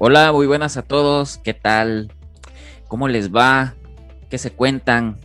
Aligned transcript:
Hola, 0.00 0.30
muy 0.30 0.46
buenas 0.46 0.76
a 0.76 0.82
todos. 0.82 1.38
¿Qué 1.38 1.54
tal? 1.54 2.12
¿Cómo 2.86 3.08
les 3.08 3.34
va? 3.34 3.74
¿Qué 4.30 4.38
se 4.38 4.52
cuentan? 4.52 5.16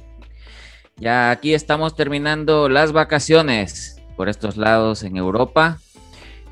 Ya 0.98 1.30
aquí 1.30 1.54
estamos 1.54 1.96
terminando 1.96 2.68
las 2.70 2.92
vacaciones 2.92 4.02
por 4.18 4.30
estos 4.30 4.58
lados 4.58 5.04
en 5.04 5.16
Europa. 5.16 5.78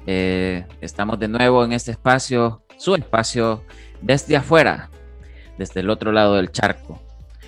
Eh, 0.05 0.67
estamos 0.81 1.17
de 1.17 1.29
nuevo 1.29 1.65
en 1.65 1.73
este 1.73 1.89
espacio, 1.89 2.63
su 2.77 2.93
espacio, 2.93 3.63
desde 4.03 4.35
afuera, 4.35 4.91
desde 5.57 5.79
el 5.79 5.89
otro 5.89 6.11
lado 6.11 6.35
del 6.35 6.51
charco, 6.51 7.01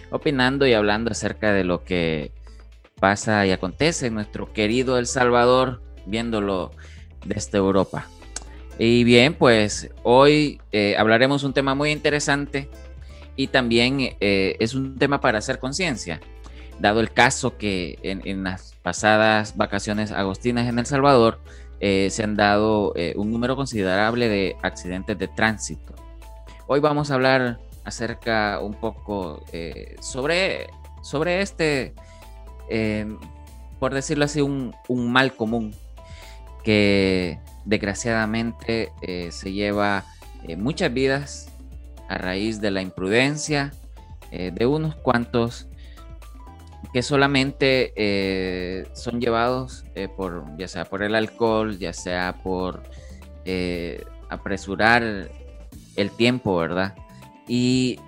opinando 0.10 0.66
y 0.66 0.74
hablando 0.74 1.12
acerca 1.12 1.54
de 1.54 1.66
lo 1.66 1.84
que 1.84 2.32
pasa 3.00 3.46
y 3.46 3.52
acontece 3.52 4.08
en 4.08 4.16
nuestro 4.16 4.52
querido 4.54 4.98
El 4.98 5.06
Salvador, 5.06 5.84
viéndolo 6.08 6.72
desde 7.28 7.60
Europa. 7.60 8.08
Y 8.80 9.04
bien, 9.04 9.36
pues 9.36 9.90
hoy 10.02 10.60
eh, 10.72 10.96
hablaremos 10.98 11.44
un 11.44 11.54
tema 11.54 11.76
muy 11.76 11.92
interesante 11.92 12.70
y 13.36 13.48
también 13.48 14.16
eh, 14.20 14.56
es 14.60 14.74
un 14.74 14.98
tema 14.98 15.22
para 15.22 15.38
hacer 15.38 15.60
conciencia, 15.60 16.20
dado 16.80 17.00
el 17.00 17.12
caso 17.12 17.58
que 17.58 18.00
en, 18.02 18.44
las 18.44 18.74
pasadas 18.82 19.56
vacaciones 19.58 20.12
agostinas 20.12 20.68
en 20.68 20.80
El 20.80 20.88
Salvador 20.88 21.40
eh, 21.80 22.10
se 22.10 22.24
han 22.24 22.36
dado 22.36 22.94
un 23.16 23.32
número 23.32 23.56
considerable 23.56 24.28
de 24.28 24.56
accidentes 24.64 25.20
de 25.20 25.28
tránsito. 25.28 25.94
Hoy 26.66 26.80
vamos 26.80 27.12
a 27.12 27.16
hablar 27.16 27.60
acerca 27.84 28.60
un 28.60 28.74
poco 28.74 29.44
sobre, 30.02 30.68
sobre 31.04 31.42
este, 31.42 31.94
por 33.80 33.94
decirlo 33.94 34.26
así, 34.26 34.42
un, 34.42 34.74
un 34.88 35.12
mal 35.12 35.36
común 35.36 35.76
que 36.64 37.38
desgraciadamente 37.66 38.92
eh, 39.02 39.30
se 39.32 39.52
lleva 39.52 40.06
eh, 40.48 40.56
muchas 40.56 40.94
vidas 40.94 41.50
a 42.10 42.18
raíz 42.18 42.60
de 42.62 42.72
la 42.72 42.82
imprudencia 42.82 43.72
eh, 44.32 44.52
de 44.54 44.66
unos 44.66 44.96
cuantos 44.96 45.68
que 46.92 47.02
solamente 47.02 48.86
son 48.94 49.20
llevados 49.20 49.84
por 50.16 50.46
ya 50.58 50.68
sea 50.68 50.86
por 50.86 51.02
el 51.02 51.16
alcohol, 51.16 51.80
ya 51.80 51.94
sea 51.94 52.36
por 52.44 52.84
apresurar 54.30 55.32
el 55.96 56.12
tiempo, 56.12 56.58
¿verdad? 56.58 56.94
Y 57.48 58.00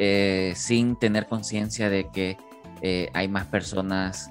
sin 0.55 0.97
tener 0.97 1.25
conciencia 1.27 1.89
de 1.89 2.11
que 2.11 2.37
hay 3.13 3.27
más 3.27 3.45
personas 3.45 4.29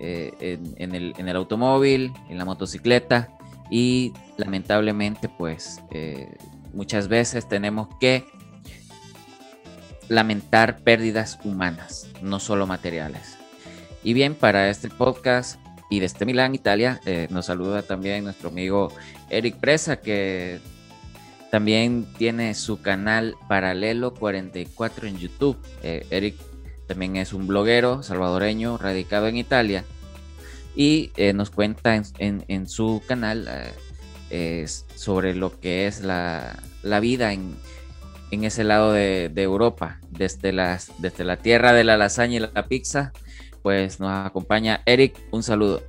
en, 0.00 0.94
el, 0.94 1.14
en 1.16 1.28
el 1.28 1.36
automóvil, 1.36 2.12
en 2.28 2.38
la 2.38 2.44
motocicleta, 2.44 3.35
y 3.70 4.12
lamentablemente 4.36 5.28
pues 5.28 5.80
eh, 5.90 6.36
muchas 6.72 7.08
veces 7.08 7.48
tenemos 7.48 7.88
que 8.00 8.24
lamentar 10.08 10.78
pérdidas 10.78 11.38
humanas, 11.44 12.08
no 12.22 12.38
solo 12.38 12.66
materiales. 12.66 13.36
Y 14.04 14.12
bien, 14.12 14.34
para 14.34 14.70
este 14.70 14.88
podcast 14.88 15.58
y 15.90 16.00
desde 16.00 16.26
Milán, 16.26 16.54
Italia, 16.54 17.00
eh, 17.06 17.26
nos 17.30 17.46
saluda 17.46 17.82
también 17.82 18.24
nuestro 18.24 18.50
amigo 18.50 18.92
Eric 19.30 19.56
Presa, 19.56 20.00
que 20.00 20.60
también 21.50 22.06
tiene 22.16 22.54
su 22.54 22.80
canal 22.80 23.36
Paralelo 23.48 24.14
44 24.14 25.08
en 25.08 25.18
YouTube. 25.18 25.56
Eh, 25.82 26.06
Eric 26.10 26.36
también 26.86 27.16
es 27.16 27.32
un 27.32 27.46
bloguero 27.46 28.02
salvadoreño 28.02 28.78
radicado 28.78 29.26
en 29.26 29.36
Italia 29.36 29.84
y 30.76 31.10
eh, 31.16 31.32
nos 31.32 31.50
cuenta 31.50 32.00
en, 32.18 32.68
su 32.68 33.02
canal 33.08 33.48
eh, 34.30 34.66
sobre 34.94 35.34
lo 35.34 35.58
que 35.58 35.86
es 35.86 36.02
la, 36.02 36.60
vida 37.00 37.32
en, 37.32 37.56
ese 38.30 38.62
lado 38.62 38.92
de, 38.92 39.32
Europa, 39.34 39.98
desde, 40.10 40.52
las, 40.52 40.92
desde 40.98 41.24
la 41.24 41.38
tierra 41.38 41.72
de 41.72 41.82
la 41.82 41.96
lasaña 41.96 42.36
y 42.36 42.40
la 42.40 42.68
pizza, 42.68 43.12
pues 43.62 43.98
nos 43.98 44.26
acompaña 44.26 44.82
Eric, 44.84 45.18
un 45.32 45.42
saludo. 45.42 45.82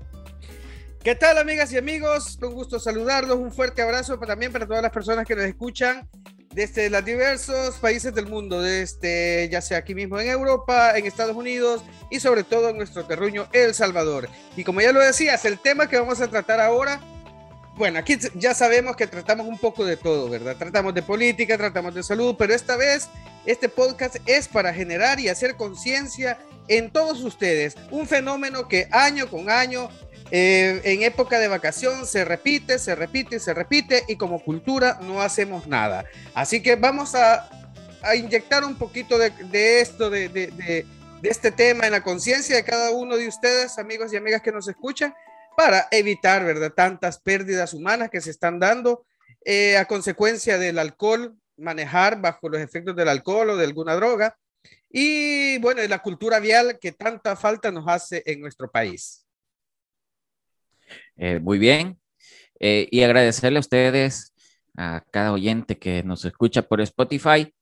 ¿Qué 1.04 1.16
tal 1.16 1.38
amigas 1.38 1.72
y 1.74 1.78
amigos? 1.78 2.40
Un 2.42 2.54
gusto 2.54 2.80
saludarlos, 2.80 3.38
un 3.38 3.52
fuerte 3.52 3.82
abrazo 3.82 4.18
también 4.18 4.52
para 4.52 4.66
todas 4.66 4.82
las 4.82 4.92
personas 4.92 5.26
que 5.26 5.36
nos 5.36 5.46
escuchan 5.46 6.10
desde 6.58 6.90
los 6.90 7.06
diversos 7.06 7.76
países 7.76 8.16
del 8.16 8.26
mundo, 8.26 8.64
desde 8.64 9.48
ya 9.52 9.62
sea 9.62 9.78
aquí 9.78 9.94
mismo 9.94 10.20
en 10.20 10.28
Europa, 10.28 10.98
en 10.98 11.06
Estados 11.06 11.36
Unidos 11.36 11.84
y 12.10 12.20
sobre 12.20 12.44
todo 12.44 12.70
en 12.70 12.78
nuestro 12.78 13.06
terruño 13.06 13.48
El 13.54 13.76
Salvador. 13.76 14.28
Y 14.56 14.64
como 14.64 14.82
ya 14.82 14.92
lo 14.92 15.00
decías, 15.00 15.46
el 15.46 15.60
tema 15.60 15.88
que 15.88 16.00
vamos 16.00 16.20
a 16.20 16.28
tratar 16.28 16.60
ahora, 16.60 17.00
bueno, 17.76 18.00
aquí 18.00 18.18
ya 18.34 18.56
sabemos 18.56 18.96
que 18.96 19.06
tratamos 19.06 19.46
un 19.46 19.60
poco 19.60 19.86
de 19.86 19.98
todo, 19.98 20.30
¿verdad? 20.30 20.56
Tratamos 20.58 20.96
de 20.96 21.04
política, 21.04 21.60
tratamos 21.60 21.94
de 21.94 22.02
salud, 22.02 22.34
pero 22.40 22.56
esta 22.56 22.76
vez 22.76 23.08
este 23.46 23.70
podcast 23.70 24.16
es 24.26 24.48
para 24.48 24.74
generar 24.74 25.20
y 25.20 25.30
hacer 25.30 25.58
conciencia 25.58 26.40
en 26.68 26.92
todos 26.92 27.22
ustedes, 27.22 27.76
un 27.92 28.08
fenómeno 28.08 28.68
que 28.68 28.88
año 28.92 29.30
con 29.30 29.52
año 29.52 29.90
eh, 30.30 30.82
en 30.84 31.04
época 31.04 31.40
de 31.40 31.48
vacación 31.48 32.06
se 32.06 32.26
repite, 32.26 32.80
se 32.80 32.96
repite, 32.96 33.40
se 33.40 33.54
repite 33.54 34.04
y 34.08 34.18
como 34.18 34.44
cultura 34.44 35.00
no 35.02 35.22
hacemos 35.22 35.68
nada. 35.68 36.06
Así 36.34 36.62
que 36.62 36.76
vamos 36.76 37.16
a, 37.16 37.50
inyectar 38.16 38.64
un 38.64 38.78
poquito 38.78 39.18
de, 39.18 39.82
esto, 39.82 40.10
de, 40.10 40.86
este 41.24 41.52
tema 41.52 41.86
en 41.86 41.92
la 41.92 42.04
conciencia 42.04 42.56
de 42.56 42.64
cada 42.64 42.92
uno 42.92 43.18
de 43.18 43.28
ustedes, 43.28 43.78
amigos 43.80 44.14
y 44.14 44.18
amigas 44.18 44.42
que 44.42 44.52
nos 44.52 44.68
escuchan, 44.68 45.14
para 45.56 45.88
evitar, 45.92 46.46
¿verdad?, 46.46 46.72
tantas 46.72 47.20
pérdidas 47.20 47.74
humanas 47.74 48.10
que 48.10 48.22
se 48.22 48.30
están 48.30 48.60
dando 48.60 49.06
eh, 49.44 49.78
a 49.78 49.86
consecuencia 49.86 50.58
del 50.58 50.78
alcohol, 50.78 51.36
manejar 51.58 52.22
bajo 52.22 52.50
los 52.50 52.62
efectos 52.62 52.96
del 52.96 53.10
alcohol 53.10 53.50
o 53.52 53.58
de 53.58 53.66
alguna 53.66 53.96
droga. 53.96 54.38
Y 54.90 55.58
bueno, 55.60 55.82
la 55.88 56.00
cultura 56.00 56.40
vial 56.40 56.78
que 56.80 56.92
tanta 56.92 57.36
falta 57.36 57.72
nos 57.72 57.88
hace 57.88 58.24
en 58.26 58.40
nuestro 58.40 58.70
país. 58.70 59.27
Eh, 61.18 61.40
muy 61.40 61.58
bien. 61.58 62.00
Eh, 62.60 62.88
y 62.92 63.04
agradecerle 63.04 63.58
a 63.58 63.62
ustedes, 63.62 64.34
a 64.78 65.04
cada 65.12 65.32
oyente 65.34 65.78
que 65.78 66.04
nos 66.04 66.26
escucha 66.26 66.62
por 66.64 66.82
Spotify. 66.82 67.54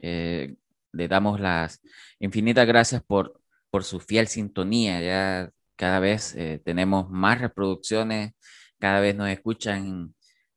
Eh, 0.00 0.56
le 0.92 1.08
damos 1.08 1.40
las 1.40 1.80
infinitas 2.18 2.66
gracias 2.66 3.02
por, 3.02 3.40
por 3.70 3.84
su 3.84 4.00
fiel 4.00 4.28
sintonía. 4.28 5.00
Ya 5.00 5.50
cada 5.76 6.00
vez 6.00 6.36
tenemos 6.64 7.08
más 7.10 7.40
reproducciones, 7.40 8.32
cada 8.78 9.00
vez 9.00 9.14
nos 9.14 9.28
escuchan 9.28 10.14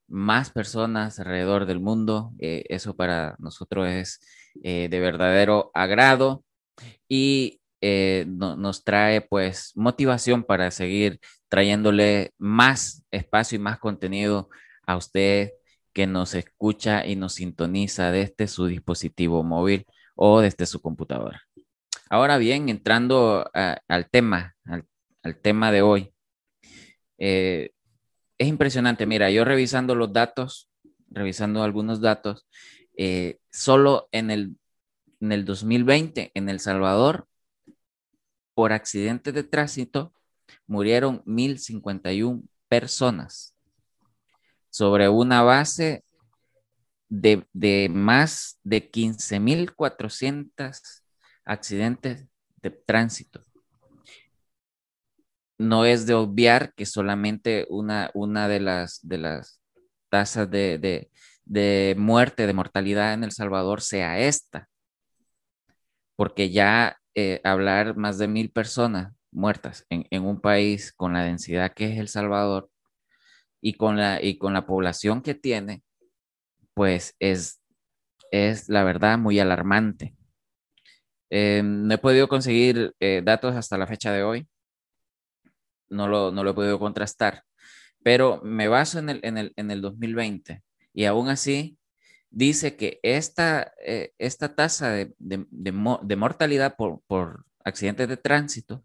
más 0.07 0.49
personas 0.51 1.19
alrededor 1.19 1.65
del 1.65 1.79
mundo. 1.79 2.33
eso 2.39 2.95
para 2.95 3.35
nosotros 3.39 3.87
es 3.87 4.19
de 4.63 4.99
verdadero 4.99 5.69
agrado 5.73 6.43
y 7.07 7.60
nos 7.81 8.83
trae 8.83 9.21
pues 9.21 9.71
motivación 9.75 10.43
para 10.43 10.69
seguir 10.71 11.19
trayéndole 11.49 12.31
más 12.37 13.03
espacio 13.11 13.55
y 13.57 13.59
más 13.59 13.79
contenido 13.79 14.49
a 14.85 14.97
usted 14.97 15.51
que 15.93 16.07
nos 16.07 16.35
escucha 16.35 17.05
y 17.05 17.15
nos 17.15 17.33
sintoniza 17.33 18.11
desde 18.11 18.47
su 18.47 18.67
dispositivo 18.67 19.43
móvil 19.43 19.85
o 20.15 20.41
desde 20.41 20.65
su 20.65 20.81
computadora. 20.81 21.41
Ahora 22.09 22.37
bien, 22.37 22.69
entrando 22.69 23.49
al 23.53 24.09
tema, 24.09 24.55
al, 24.65 25.37
tema 25.41 25.71
de 25.71 25.81
hoy, 25.81 26.13
eh, 27.17 27.71
es 28.37 28.47
impresionante. 28.47 29.05
Mira, 29.05 29.31
yo 29.31 29.45
revisando 29.45 29.95
los 29.95 30.11
datos, 30.11 30.69
revisando 31.09 31.63
algunos 31.63 32.01
datos, 32.01 32.47
eh, 32.97 33.39
solo 33.49 34.09
en 34.11 34.31
el, 34.31 34.57
en 35.21 35.31
el 35.31 35.45
2020 35.45 36.31
en 36.33 36.49
El 36.49 36.59
Salvador, 36.59 37.27
por 38.61 38.73
accidentes 38.73 39.33
de 39.33 39.41
tránsito, 39.43 40.13
murieron 40.67 41.23
1.051 41.25 42.43
personas 42.67 43.55
sobre 44.69 45.09
una 45.09 45.41
base 45.41 46.03
de, 47.09 47.47
de 47.53 47.89
más 47.89 48.59
de 48.63 48.91
15.400 48.91 50.79
accidentes 51.43 52.27
de 52.61 52.69
tránsito. 52.69 53.43
No 55.57 55.85
es 55.85 56.05
de 56.05 56.13
obviar 56.13 56.75
que 56.75 56.85
solamente 56.85 57.65
una, 57.67 58.11
una 58.13 58.47
de, 58.47 58.59
las, 58.59 58.99
de 59.01 59.17
las 59.17 59.59
tasas 60.09 60.51
de, 60.51 61.09
de 61.45 61.95
muerte, 61.97 62.45
de 62.45 62.53
mortalidad 62.53 63.15
en 63.15 63.23
El 63.23 63.31
Salvador 63.31 63.81
sea 63.81 64.19
esta, 64.19 64.69
porque 66.15 66.51
ya 66.51 67.00
eh, 67.15 67.41
hablar 67.43 67.97
más 67.97 68.17
de 68.17 68.27
mil 68.27 68.51
personas 68.51 69.13
muertas 69.31 69.85
en, 69.89 70.25
un 70.25 70.41
país 70.41 70.93
con 70.93 71.13
la 71.13 71.23
densidad 71.23 71.73
que 71.73 71.91
es 71.91 71.99
El 71.99 72.07
Salvador 72.07 72.69
y 73.61 73.73
con 73.73 73.97
la, 73.97 74.21
y 74.21 74.37
con 74.37 74.53
la 74.53 74.65
población 74.65 75.21
que 75.21 75.35
tiene, 75.35 75.83
pues 76.73 77.15
es, 77.19 77.61
es 78.31 78.69
la 78.69 78.83
verdad 78.83 79.17
muy 79.17 79.39
alarmante. 79.39 80.15
Eh, 81.29 81.61
no 81.63 81.93
he 81.93 81.97
podido 81.97 82.27
conseguir 82.27 82.93
eh, 82.99 83.21
datos 83.23 83.55
hasta 83.55 83.77
la 83.77 83.87
fecha 83.87 84.11
de 84.11 84.23
hoy, 84.23 84.47
no 85.89 86.07
lo, 86.07 86.31
no 86.31 86.43
lo 86.43 86.51
he 86.51 86.53
podido 86.53 86.79
contrastar, 86.79 87.43
pero 88.03 88.41
me 88.43 88.67
baso 88.67 88.99
en 88.99 89.09
el, 89.09 89.19
en 89.23 89.37
el, 89.37 89.53
en 89.55 89.71
el 89.71 89.81
2020 89.81 90.61
y 90.93 91.05
aún 91.05 91.29
así 91.29 91.77
dice 92.31 92.77
que 92.77 92.99
esta, 93.03 93.73
eh, 93.85 94.13
esta 94.17 94.55
tasa 94.55 94.91
de, 94.91 95.13
de, 95.19 96.15
mortalidad 96.15 96.75
por, 96.75 97.01
por, 97.05 97.45
accidentes 97.63 98.07
de 98.07 98.17
tránsito 98.17 98.83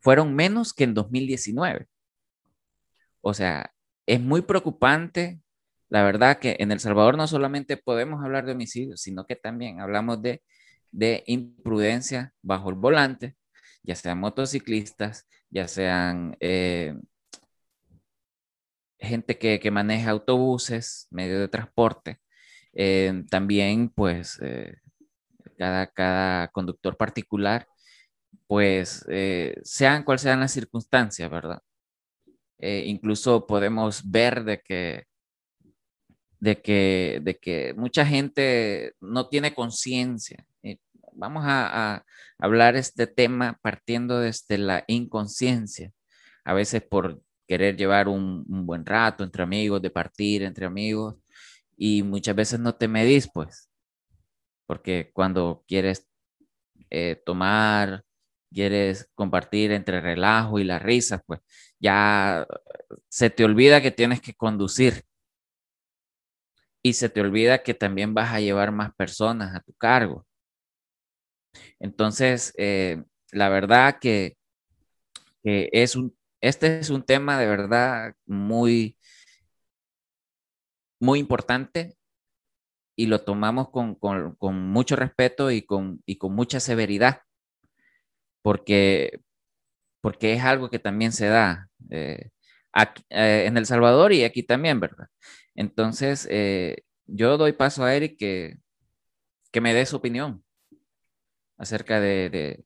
fueron 0.00 0.34
menos 0.34 0.72
que 0.72 0.84
en 0.84 0.94
2019. 0.94 1.86
O 3.20 3.34
sea, 3.34 3.72
es 4.06 4.20
muy 4.20 4.42
preocupante. 4.42 5.40
La 5.88 6.02
verdad 6.02 6.38
que 6.38 6.56
en 6.58 6.72
El 6.72 6.80
Salvador 6.80 7.16
no 7.16 7.28
solamente 7.28 7.76
podemos 7.76 8.24
hablar 8.24 8.46
de 8.46 8.52
homicidios, 8.52 9.00
sino 9.00 9.26
que 9.26 9.36
también 9.36 9.80
hablamos 9.80 10.20
de, 10.22 10.42
de 10.90 11.22
imprudencia 11.26 12.34
bajo 12.42 12.70
el 12.70 12.76
volante, 12.76 13.36
ya 13.82 13.94
sean 13.94 14.18
motociclistas, 14.18 15.28
ya 15.50 15.68
sean 15.68 16.36
eh, 16.40 16.96
gente 19.04 19.38
que, 19.38 19.70
maneja 19.70 20.10
autobuses, 20.10 21.06
medios 21.10 21.40
de 21.40 21.48
transporte. 21.48 22.18
Eh, 22.72 23.24
también, 23.30 23.88
pues, 23.90 24.38
eh, 24.42 24.76
cada, 25.58 25.86
cada 25.88 26.48
conductor 26.48 26.96
particular, 26.96 27.66
pues, 28.46 29.04
sean 29.64 30.04
cuales 30.04 30.22
sean 30.22 30.40
las 30.40 30.52
circunstancias, 30.52 31.30
¿verdad? 31.30 31.60
incluso 32.58 33.46
podemos 33.46 34.10
ver 34.10 34.42
de 34.44 34.60
que, 34.60 35.04
de 36.40 36.62
que, 36.62 37.20
de 37.22 37.36
que 37.36 37.74
mucha 37.76 38.06
gente 38.06 38.94
no 39.00 39.28
tiene 39.28 39.54
conciencia 39.54 40.46
vamos 41.14 41.44
a, 41.46 42.04
hablar 42.38 42.76
este 42.76 43.06
tema 43.06 43.58
partiendo 43.62 44.18
desde 44.20 44.58
la 44.58 44.84
inconsciencia, 44.86 45.92
a 46.44 46.52
veces 46.52 46.82
por 46.82 47.22
querer 47.46 47.76
llevar 47.76 48.08
un, 48.08 48.44
buen 48.66 48.86
rato 48.86 49.24
entre 49.24 49.42
amigos, 49.42 49.82
de 49.82 49.90
partir 49.90 50.42
entre 50.42 50.66
amigos, 50.66 51.16
y 51.76 52.02
muchas 52.02 52.36
veces 52.36 52.60
no 52.60 52.74
te 52.74 52.88
medís, 52.88 53.28
pues, 53.32 53.70
porque 54.66 55.10
cuando 55.12 55.64
quieres 55.66 56.08
eh, 56.90 57.22
tomar, 57.26 58.04
quieres 58.52 59.10
compartir 59.14 59.72
entre 59.72 60.00
relajo 60.00 60.58
y 60.58 60.64
la 60.64 60.78
risa, 60.78 61.22
pues 61.26 61.40
ya 61.80 62.46
se 63.08 63.30
te 63.30 63.44
olvida 63.44 63.82
que 63.82 63.90
tienes 63.90 64.20
que 64.20 64.34
conducir. 64.34 65.04
Y 66.82 66.92
se 66.94 67.08
te 67.08 67.20
olvida 67.20 67.62
que 67.62 67.74
también 67.74 68.14
vas 68.14 68.32
a 68.32 68.40
llevar 68.40 68.70
más 68.70 68.94
personas 68.94 69.54
a 69.56 69.60
tu 69.60 69.72
cargo. 69.74 70.26
Entonces, 71.80 72.52
eh, 72.56 73.02
la 73.32 73.48
verdad 73.48 73.98
que, 74.00 74.36
es 75.42 75.94
un, 75.96 76.16
este 76.48 76.78
es 76.78 76.90
un 76.90 77.02
tema 77.02 77.38
de 77.38 77.46
verdad 77.46 78.14
muy, 78.26 78.98
muy 81.00 81.18
importante 81.18 81.96
y 82.96 83.06
lo 83.06 83.22
tomamos 83.22 83.70
con, 83.70 83.98
mucho 84.70 84.94
respeto 84.96 85.50
y 85.50 85.62
con, 85.62 86.02
con 86.18 86.34
mucha 86.34 86.60
severidad, 86.60 87.22
porque, 88.42 89.20
porque 90.02 90.34
es 90.34 90.42
algo 90.44 90.70
que 90.70 90.78
también 90.78 91.12
se 91.12 91.28
da 91.28 91.68
eh, 91.90 92.30
eh, 93.08 93.44
en 93.46 93.56
El 93.56 93.66
Salvador 93.66 94.12
y 94.12 94.24
aquí 94.24 94.42
también, 94.42 94.80
¿verdad? 94.80 95.08
Entonces, 95.54 96.28
yo 97.06 97.38
doy 97.38 97.52
paso 97.52 97.84
a 97.84 97.94
Eric 97.94 98.18
que, 98.18 98.58
que 99.50 99.60
me 99.62 99.72
dé 99.72 99.86
su 99.86 99.96
opinión 99.96 100.44
acerca 101.56 102.00
de, 102.00 102.28
de, 102.28 102.64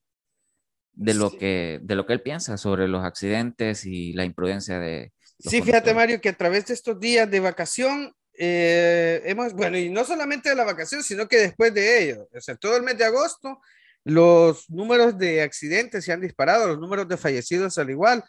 lo 0.98 1.30
que, 1.30 1.80
de 1.82 1.94
lo 1.94 2.06
que 2.06 2.12
él 2.12 2.22
piensa 2.22 2.56
sobre 2.56 2.88
los 2.88 3.04
accidentes 3.04 3.84
y 3.84 4.12
la 4.12 4.24
imprudencia 4.24 4.78
de... 4.78 5.12
Sí, 5.38 5.62
fíjate 5.62 5.94
Mario, 5.94 6.20
que 6.20 6.30
a 6.30 6.36
través 6.36 6.66
de 6.66 6.74
estos 6.74 6.98
días 6.98 7.30
de 7.30 7.38
vacación, 7.38 8.12
eh, 8.36 9.22
hemos, 9.24 9.52
bueno, 9.52 9.78
y 9.78 9.88
no 9.88 10.04
solamente 10.04 10.48
de 10.48 10.56
la 10.56 10.64
vacación, 10.64 11.02
sino 11.04 11.28
que 11.28 11.36
después 11.36 11.72
de 11.72 12.02
ello, 12.02 12.28
o 12.34 12.40
sea, 12.40 12.56
todo 12.56 12.76
el 12.76 12.82
mes 12.82 12.98
de 12.98 13.04
agosto, 13.04 13.60
los 14.04 14.68
números 14.70 15.18
de 15.18 15.42
accidentes 15.42 16.04
se 16.04 16.12
han 16.12 16.20
disparado, 16.20 16.66
los 16.66 16.78
números 16.78 17.06
de 17.06 17.16
fallecidos 17.16 17.78
al 17.78 17.90
igual. 17.90 18.24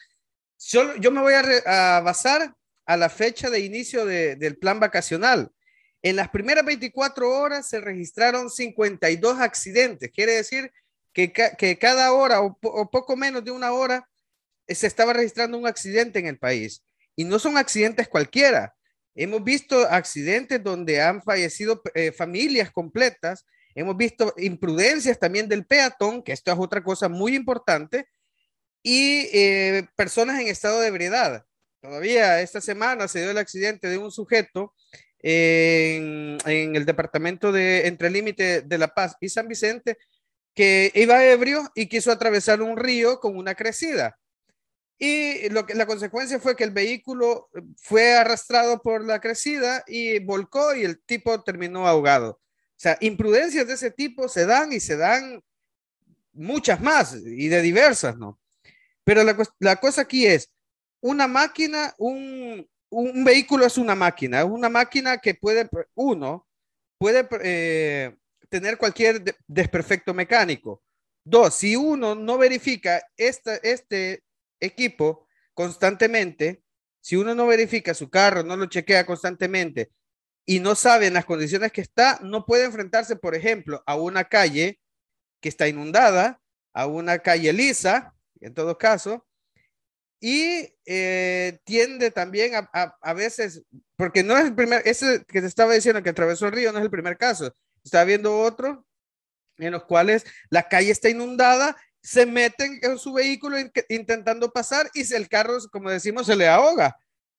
Yo, 0.60 0.96
yo 0.98 1.10
me 1.10 1.22
voy 1.22 1.34
a, 1.34 2.02
basar 2.02 2.54
a 2.86 2.98
la 2.98 3.10
fecha 3.10 3.50
de 3.50 3.62
inicio 3.62 4.06
del 4.06 4.58
plan 4.58 4.80
vacacional. 4.80 5.50
En 6.02 6.16
las 6.16 6.30
primeras 6.30 6.66
24 6.66 7.30
horas 7.30 7.70
se 7.70 7.80
registraron 7.80 8.50
52 8.50 9.40
accidentes. 9.40 10.12
Quiere 10.12 10.34
decir 10.34 10.72
que, 11.14 11.78
cada 11.80 12.14
hora 12.14 12.42
o, 12.42 12.90
poco 12.92 13.16
menos 13.16 13.44
de 13.44 13.52
una 13.52 13.72
hora 13.72 14.08
eh, 14.68 14.76
se 14.76 14.88
estaba 14.88 15.14
registrando 15.14 15.58
un 15.58 15.68
accidente 15.68 16.20
en 16.20 16.28
el 16.28 16.38
país. 16.38 16.84
Y 17.16 17.26
no 17.26 17.40
son 17.40 17.58
accidentes 17.58 18.08
cualquiera. 18.08 18.76
Hemos 19.16 19.44
visto 19.44 19.82
accidentes 19.90 20.64
donde 20.64 21.02
han 21.02 21.22
fallecido 21.22 21.82
eh, 21.94 22.12
familias 22.12 22.72
completas. 22.72 23.46
Hemos 23.76 23.98
visto 23.98 24.34
imprudencias 24.38 25.20
también 25.20 25.48
del 25.50 25.66
peatón, 25.66 26.24
que 26.24 26.32
esto 26.32 26.52
es 26.52 26.58
otra 26.58 26.84
cosa 26.84 27.10
muy 27.10 27.36
importante, 27.36 28.08
y 28.82 29.28
eh, 29.34 29.88
personas 29.96 30.40
en 30.40 30.48
estado 30.48 30.80
de 30.80 30.88
ebriedad. 30.88 31.44
Todavía 31.82 32.42
esta 32.42 32.62
semana 32.62 33.08
se 33.08 33.22
dio 33.22 33.32
el 33.32 33.38
accidente 33.38 33.88
de 33.88 33.98
un 33.98 34.12
sujeto 34.12 34.74
en, 35.22 36.38
el 36.46 36.86
departamento 36.86 37.52
de 37.52 37.88
entre 37.88 38.10
límite 38.10 38.62
de 38.62 38.78
La 38.78 38.90
Paz 38.90 39.16
y 39.20 39.30
San 39.30 39.48
Vicente, 39.48 39.98
que 40.54 40.92
iba 40.96 41.24
ebrio 41.24 41.72
y 41.76 41.88
quiso 41.88 42.12
atravesar 42.12 42.62
un 42.62 42.78
río 42.78 43.20
con 43.20 43.38
una 43.38 43.56
crecida. 43.56 44.20
Y 44.98 45.48
lo 45.50 45.66
que, 45.66 45.76
la 45.76 45.86
consecuencia 45.86 46.40
fue 46.40 46.58
que 46.58 46.66
el 46.66 46.72
vehículo 46.72 47.50
fue 47.78 48.16
arrastrado 48.16 48.82
por 48.82 49.06
la 49.06 49.22
crecida 49.22 49.84
y 49.88 50.20
volcó 50.20 50.76
y 50.76 50.84
el 50.84 51.00
tipo 51.02 51.42
terminó 51.42 51.88
ahogado. 51.88 52.32
O 52.32 52.82
sea, 52.82 52.98
imprudencias 53.00 53.68
de 53.68 53.74
ese 53.74 53.92
tipo 53.92 54.28
se 54.28 54.46
dan 54.46 54.74
y 54.74 54.80
se 54.80 54.98
dan 54.98 55.42
muchas 56.34 56.82
más 56.82 57.16
y 57.16 57.48
de 57.48 57.62
diversas, 57.62 58.18
¿no? 58.18 58.40
Pero 59.06 59.24
la, 59.24 59.38
la 59.60 59.78
cosa 59.78 60.02
aquí 60.02 60.26
es, 60.26 60.52
una 61.02 61.28
máquina, 61.28 61.94
un, 61.98 62.68
un 62.90 63.24
vehículo 63.24 63.66
es 63.66 63.78
una 63.78 63.96
máquina, 63.96 64.40
es 64.42 64.46
una 64.46 64.70
máquina 64.70 65.18
que 65.18 65.34
puede, 65.34 65.70
uno, 65.96 66.48
puede 66.98 67.28
eh, 67.42 68.16
tener 68.50 68.78
cualquier 68.78 69.24
desperfecto 69.48 70.14
mecánico. 70.14 70.82
Dos, 71.24 71.56
si 71.56 71.76
uno 71.76 72.16
no 72.16 72.38
verifica 72.38 73.02
este 73.16 74.24
equipo 74.60 75.28
constantemente, 75.54 76.64
si 77.02 77.16
uno 77.16 77.36
no 77.36 77.48
verifica 77.48 77.94
su 77.94 78.10
carro, 78.10 78.44
no 78.44 78.58
lo 78.58 78.66
chequea 78.66 79.06
constantemente 79.06 79.92
y 80.46 80.60
no 80.60 80.74
sabe 80.74 81.08
en 81.08 81.14
las 81.14 81.26
condiciones 81.26 81.72
que 81.72 81.82
está, 81.82 82.20
no 82.24 82.46
puede 82.46 82.66
enfrentarse, 82.66 83.16
por 83.16 83.36
ejemplo, 83.36 83.84
a 83.86 83.96
una 83.96 84.24
calle 84.24 84.80
que 85.42 85.50
está 85.50 85.68
inundada, 85.68 86.42
a 86.74 86.88
una 86.88 87.20
calle 87.20 87.54
lisa, 87.54 88.16
en 88.42 88.54
todo 88.54 88.78
caso, 88.78 89.28
y 90.20 90.74
eh, 90.86 91.60
tiende 91.64 92.12
también 92.12 92.56
a, 92.56 92.70
a, 93.00 93.14
veces, 93.14 93.64
porque 93.96 94.24
no 94.24 94.38
es 94.38 94.46
el 94.46 94.56
primer, 94.56 94.82
ese 94.86 95.24
que 95.28 95.40
te 95.40 95.48
estaba 95.48 95.74
diciendo 95.74 96.02
que 96.02 96.10
atravesó 96.10 96.48
el 96.48 96.54
río 96.54 96.72
no 96.72 96.80
es 96.80 96.86
el 96.86 96.92
primer 96.92 97.18
caso, 97.18 97.54
está 97.90 98.04
viendo 98.04 98.40
otro 98.40 98.86
en 99.58 99.72
los 99.72 99.84
cuales 99.84 100.26
la 100.50 100.70
calle 100.70 100.92
está 100.92 101.10
inundada, 101.10 101.76
se 102.02 102.26
meten 102.26 102.80
en 102.82 102.98
su 102.98 103.14
vehículo 103.14 103.58
intentando 103.90 104.52
pasar 104.52 104.90
y 104.94 105.14
el 105.14 105.28
carro, 105.28 105.58
como 105.72 105.90
decimos, 105.90 106.28
se 106.28 106.36
le 106.36 106.48
ahoga 106.48 106.96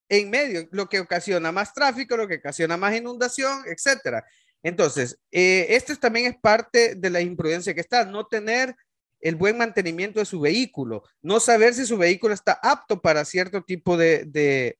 en 0.09 0.29
medio, 0.29 0.69
lo 0.73 0.89
que 0.89 1.01
ocasiona 1.01 1.53
más 1.53 1.73
tráfico, 1.73 2.17
lo 2.17 2.27
que 2.27 2.37
ocasiona 2.37 2.77
más 2.77 2.95
inundación, 2.97 3.63
etcétera. 3.67 4.25
Entonces, 4.63 5.19
eh, 5.31 5.69
esto 5.71 5.97
también 5.97 6.27
es 6.27 6.37
parte 6.39 6.97
de 6.97 7.11
la 7.11 7.21
imprudencia 7.21 7.73
que 7.73 7.81
está, 7.81 8.05
no 8.05 8.27
tener 8.27 8.75
el 9.21 9.37
buen 9.37 9.57
mantenimiento 9.57 10.19
de 10.19 10.27
su 10.27 10.41
vehículo, 10.41 11.05
no 11.23 11.41
saber 11.41 11.75
si 11.75 11.87
su 11.87 11.97
vehículo 11.97 12.35
está 12.35 12.59
apto 12.61 13.01
para 13.01 13.25
cierto 13.25 13.63
tipo 13.63 13.97
de, 13.97 14.25
de, 14.27 14.77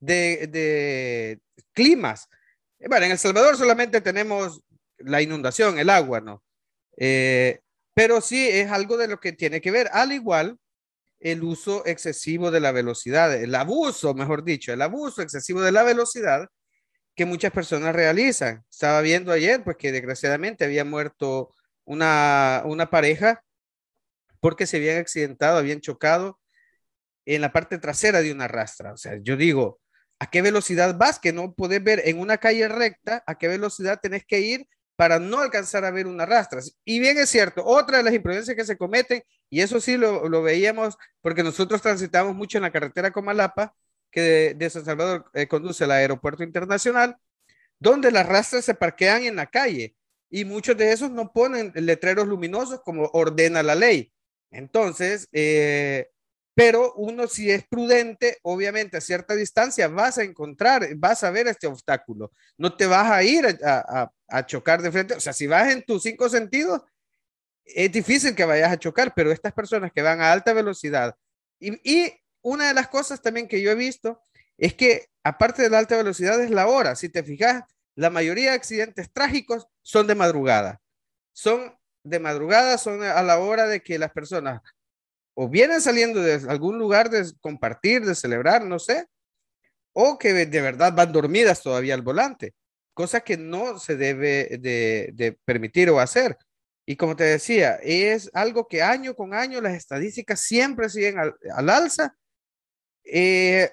de, 0.00 1.40
climas. 1.72 2.28
Bueno, 2.80 3.06
en 3.06 3.12
El 3.12 3.18
Salvador 3.18 3.56
solamente 3.56 4.00
tenemos 4.00 4.60
la 5.04 5.22
inundación, 5.22 5.78
el 5.78 5.90
agua, 5.90 6.20
¿no? 6.20 6.42
Eh, 6.96 7.60
pero 7.94 8.20
sí 8.20 8.48
es 8.48 8.70
algo 8.70 8.96
de 8.96 9.08
lo 9.08 9.20
que 9.20 9.32
tiene 9.32 9.60
que 9.60 9.70
ver, 9.70 9.88
al 9.92 10.12
igual 10.12 10.58
el 11.20 11.42
uso 11.44 11.86
excesivo 11.86 12.50
de 12.50 12.60
la 12.60 12.72
velocidad, 12.72 13.32
el 13.34 13.54
abuso, 13.54 14.14
mejor 14.14 14.44
dicho, 14.44 14.72
el 14.72 14.82
abuso 14.82 15.22
excesivo 15.22 15.60
de 15.62 15.72
la 15.72 15.84
velocidad 15.84 16.48
que 17.14 17.26
muchas 17.26 17.52
personas 17.52 17.94
realizan. 17.94 18.64
Estaba 18.70 19.00
viendo 19.02 19.32
ayer, 19.32 19.62
pues 19.62 19.76
que 19.76 19.92
desgraciadamente 19.92 20.64
había 20.64 20.84
muerto 20.84 21.54
una, 21.84 22.62
una 22.64 22.90
pareja 22.90 23.42
porque 24.40 24.66
se 24.66 24.78
habían 24.78 24.98
accidentado, 24.98 25.58
habían 25.58 25.80
chocado 25.80 26.40
en 27.24 27.40
la 27.40 27.52
parte 27.52 27.78
trasera 27.78 28.22
de 28.22 28.32
una 28.32 28.48
rastra. 28.48 28.92
O 28.92 28.96
sea, 28.96 29.18
yo 29.22 29.36
digo, 29.36 29.80
¿a 30.18 30.28
qué 30.28 30.42
velocidad 30.42 30.96
vas? 30.98 31.18
Que 31.20 31.32
no 31.32 31.54
puedes 31.54 31.82
ver 31.82 32.02
en 32.06 32.18
una 32.18 32.38
calle 32.38 32.66
recta, 32.68 33.22
¿a 33.26 33.36
qué 33.36 33.48
velocidad 33.48 34.00
tenés 34.02 34.24
que 34.24 34.40
ir 34.40 34.66
para 35.02 35.18
no 35.18 35.40
alcanzar 35.40 35.84
a 35.84 35.90
ver 35.90 36.06
una 36.06 36.26
rastra? 36.26 36.60
Y 36.84 37.00
bien 37.00 37.18
es 37.18 37.28
cierto, 37.28 37.64
otra 37.66 37.96
de 37.96 38.04
las 38.04 38.14
imprudencias 38.14 38.56
que 38.56 38.64
se 38.64 38.78
cometen, 38.78 39.24
y 39.50 39.60
eso 39.60 39.80
sí 39.80 39.96
lo, 39.96 40.42
veíamos 40.42 40.96
porque 41.20 41.42
nosotros 41.42 41.82
transitamos 41.82 42.36
mucho 42.36 42.56
en 42.58 42.62
la 42.62 42.70
carretera 42.70 43.10
Comalapa, 43.10 43.74
que 44.12 44.54
de, 44.56 44.70
San 44.70 44.84
Salvador 44.84 45.28
eh, 45.34 45.48
conduce 45.48 45.82
al 45.82 45.90
aeropuerto 45.90 46.44
internacional, 46.44 47.16
donde 47.80 48.12
las 48.12 48.26
rastras 48.26 48.64
se 48.64 48.76
parquean 48.76 49.24
en 49.24 49.34
la 49.34 49.46
calle 49.46 49.96
y 50.30 50.44
muchos 50.44 50.76
de 50.76 50.92
esos 50.92 51.10
no 51.10 51.32
ponen 51.32 51.72
letreros 51.74 52.28
luminosos 52.28 52.80
como 52.84 53.10
ordena 53.12 53.64
la 53.64 53.74
ley. 53.74 54.12
Entonces, 54.52 55.28
eh, 55.32 56.11
pero 56.54 56.92
uno 56.94 57.26
si 57.26 57.50
es 57.50 57.66
prudente, 57.66 58.38
obviamente 58.42 58.98
a 58.98 59.00
cierta 59.00 59.34
distancia 59.34 59.88
vas 59.88 60.18
a 60.18 60.22
encontrar, 60.22 60.86
vas 60.96 61.24
a 61.24 61.30
ver 61.30 61.46
este 61.46 61.66
obstáculo. 61.66 62.30
No 62.58 62.76
te 62.76 62.86
vas 62.86 63.10
a 63.10 63.22
ir 63.22 63.46
a, 63.64 64.10
chocar 64.46 64.82
de 64.82 64.92
frente. 64.92 65.14
O 65.14 65.20
sea, 65.20 65.32
si 65.32 65.46
vas 65.46 65.70
en 65.72 65.82
tus 65.82 66.02
cinco 66.02 66.28
sentidos, 66.28 66.82
es 67.64 67.90
difícil 67.90 68.34
que 68.34 68.44
vayas 68.44 68.72
a 68.72 68.78
chocar, 68.78 69.14
pero 69.14 69.32
estas 69.32 69.52
personas 69.52 69.92
que 69.92 70.02
van 70.02 70.20
a 70.20 70.32
alta 70.32 70.52
velocidad. 70.52 71.16
Y, 71.58 71.80
y 71.90 72.12
una 72.42 72.68
de 72.68 72.74
las 72.74 72.88
cosas 72.88 73.22
también 73.22 73.48
que 73.48 73.62
yo 73.62 73.70
he 73.70 73.74
visto 73.74 74.22
es 74.58 74.74
que 74.74 75.08
aparte 75.24 75.62
de 75.62 75.70
la 75.70 75.78
alta 75.78 75.96
velocidad 75.96 76.40
es 76.40 76.50
la 76.50 76.66
hora. 76.66 76.96
Si 76.96 77.08
te 77.08 77.22
fijas, 77.22 77.64
la 77.94 78.10
mayoría 78.10 78.50
de 78.50 78.56
accidentes 78.56 79.10
trágicos 79.12 79.68
son 79.82 80.06
de 80.06 80.14
madrugada. 80.14 80.80
Son 81.32 81.78
de 82.04 82.18
madrugada, 82.18 82.76
son 82.76 83.02
a 83.02 83.22
la 83.22 83.38
hora 83.38 83.66
de 83.66 83.82
que 83.82 83.98
las 83.98 84.12
personas 84.12 84.60
o 85.34 85.48
vienen 85.48 85.80
saliendo 85.80 86.20
de 86.20 86.34
algún 86.48 86.78
lugar 86.78 87.10
de 87.10 87.24
compartir, 87.40 88.04
de 88.04 88.14
celebrar, 88.14 88.64
no 88.64 88.78
sé, 88.78 89.06
o 89.92 90.18
que 90.18 90.32
de 90.32 90.60
verdad 90.60 90.92
van 90.94 91.12
dormidas 91.12 91.62
todavía 91.62 91.94
al 91.94 92.02
volante, 92.02 92.54
cosa 92.94 93.20
que 93.20 93.36
no 93.36 93.78
se 93.78 93.96
debe 93.96 94.58
de, 94.58 95.38
permitir 95.44 95.90
o 95.90 96.00
hacer. 96.00 96.36
Y 96.84 96.96
como 96.96 97.14
te 97.14 97.24
decía, 97.24 97.76
es 97.82 98.30
algo 98.34 98.66
que 98.66 98.82
año 98.82 99.14
con 99.14 99.34
año 99.34 99.60
las 99.60 99.74
estadísticas 99.74 100.40
siempre 100.40 100.88
siguen 100.88 101.18
al, 101.18 101.70
alza. 101.70 102.16
Eh, 103.04 103.70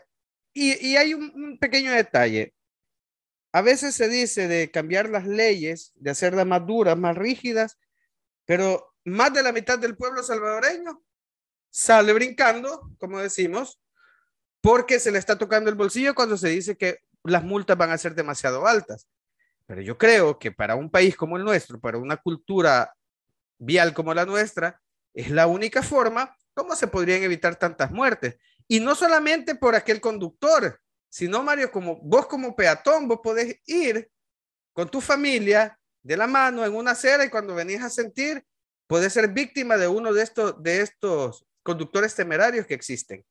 y, 0.53 0.95
hay 0.95 1.13
un, 1.13 1.57
pequeño 1.59 1.91
detalle. 1.91 2.53
A 3.51 3.61
veces 3.61 3.95
se 3.95 4.07
dice 4.09 4.47
de 4.47 4.69
cambiar 4.69 5.09
las 5.09 5.25
leyes, 5.25 5.91
de 5.95 6.11
hacerlas 6.11 6.45
más 6.45 6.65
duras, 6.67 6.97
más 6.97 7.17
rígidas, 7.17 7.79
pero 8.45 8.93
más 9.05 9.33
de 9.33 9.41
la 9.41 9.51
mitad 9.51 9.79
del 9.79 9.97
pueblo 9.97 10.21
salvadoreño 10.21 11.01
sale 11.69 12.13
brincando, 12.13 12.91
como 12.99 13.19
decimos, 13.19 13.79
porque 14.61 14.99
se 14.99 15.11
le 15.11 15.19
está 15.19 15.37
tocando 15.37 15.69
el 15.69 15.75
bolsillo 15.75 16.15
cuando 16.15 16.37
se 16.37 16.49
dice 16.49 16.77
que 16.77 16.99
las 17.23 17.43
multas 17.43 17.77
van 17.77 17.91
a 17.91 17.97
ser 17.97 18.15
demasiado 18.15 18.67
altas. 18.67 19.07
Pero 19.65 19.81
yo 19.81 19.97
creo 19.97 20.39
que 20.39 20.51
para 20.51 20.75
un 20.75 20.89
país 20.89 21.15
como 21.15 21.37
el 21.37 21.43
nuestro, 21.43 21.79
para 21.79 21.97
una 21.97 22.17
cultura 22.17 22.93
vial 23.57 23.93
como 23.93 24.13
la 24.13 24.25
nuestra, 24.25 24.81
es 25.13 25.29
la 25.29 25.47
única 25.47 25.83
forma 25.83 26.35
como 26.53 26.75
se 26.75 26.87
podrían 26.87 27.23
evitar 27.23 27.55
tantas 27.55 27.91
muertes. 27.91 28.37
Y 28.67 28.79
no 28.79 28.95
solamente 28.95 29.55
por 29.55 29.75
aquel 29.75 30.01
conductor, 30.01 30.79
sino 31.09 31.41
Mario, 31.43 31.71
como 31.71 31.99
vos 32.01 32.27
como 32.27 32.55
peatón, 32.55 33.07
vos 33.07 33.19
podés 33.23 33.59
ir 33.65 34.09
con 34.73 34.89
tu 34.89 35.01
familia 35.01 35.79
de 36.03 36.17
la 36.17 36.27
mano 36.27 36.65
en 36.65 36.75
una 36.75 36.91
acera 36.91 37.25
y 37.25 37.29
cuando 37.29 37.55
venís 37.55 37.81
a 37.81 37.89
sentir, 37.89 38.45
podés 38.87 39.13
ser 39.13 39.29
víctima 39.29 39.77
de 39.77 39.87
uno 39.87 40.13
de 40.13 40.23
estos, 40.23 40.61
de 40.61 40.81
estos 40.81 41.45
conductores 41.69 42.15
temerarios 42.15 42.65
que 42.65 42.73
existen. 42.73 43.23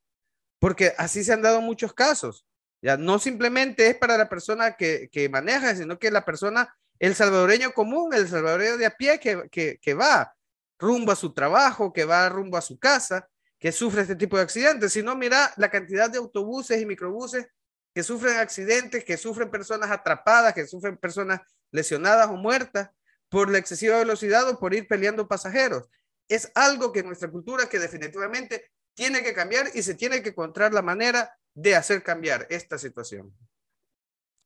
Porque 0.61 0.95
así 0.97 1.25
se 1.25 1.33
han 1.33 1.43
dado 1.43 1.61
muchos 1.61 1.93
casos. 1.93 2.47
Ya 2.81 2.97
no 2.97 3.19
simplemente 3.19 3.89
es 3.89 3.97
para 3.97 4.17
la 4.17 4.29
persona 4.29 4.77
que, 4.77 5.09
que 5.11 5.29
maneja, 5.29 5.75
sino 5.75 5.99
que 5.99 6.13
la 6.13 6.25
persona, 6.25 6.73
el 7.01 7.17
salvadoreño 7.17 7.73
común, 7.73 8.15
el 8.15 8.29
salvadoreño 8.29 8.77
de 8.77 8.87
a 8.87 8.97
pie 8.97 9.19
que, 9.19 9.49
que, 9.51 9.79
que 9.83 9.95
va 9.95 10.33
rumbo 10.79 11.11
a 11.11 11.17
su 11.17 11.33
trabajo, 11.35 11.93
que 11.93 12.05
va 12.05 12.29
rumbo 12.29 12.57
a 12.57 12.61
su 12.61 12.79
casa, 12.79 13.29
que 13.59 13.73
sufre 13.73 14.03
este 14.03 14.15
tipo 14.15 14.37
de 14.37 14.45
accidentes. 14.45 14.93
Si 14.93 15.03
no, 15.03 15.17
mira 15.17 15.53
la 15.57 15.69
cantidad 15.69 16.09
de 16.09 16.19
autobuses 16.19 16.81
y 16.81 16.87
microbuses 16.87 17.49
que 17.93 18.05
sufren 18.05 18.37
accidentes, 18.37 19.05
que 19.05 19.17
sufren 19.17 19.51
personas 19.51 19.91
atrapadas, 19.91 20.55
que 20.55 20.65
sufren 20.69 20.97
personas 20.97 21.41
lesionadas 21.73 22.29
o 22.29 22.37
muertas 22.37 22.91
por 23.29 23.51
la 23.51 23.59
excesiva 23.59 23.99
velocidad 23.99 24.49
o 24.49 24.61
por 24.61 24.75
ir 24.75 24.87
peleando 24.87 25.27
pasajeros 25.27 25.89
es 26.29 26.53
algo 26.55 26.93
que 26.93 27.03
nuestra 27.03 27.31
cultura 27.31 27.69
que 27.69 27.79
definitivamente 27.79 28.71
tiene 28.95 29.23
que 29.23 29.33
cambiar 29.33 29.67
y 29.75 29.83
se 29.83 29.95
tiene 29.95 30.23
que 30.23 30.31
encontrar 30.31 30.75
la 30.75 30.83
manera 30.83 31.33
de 31.55 31.75
hacer 31.75 32.03
cambiar 32.03 32.47
esta 32.51 32.79
situación. 32.79 33.33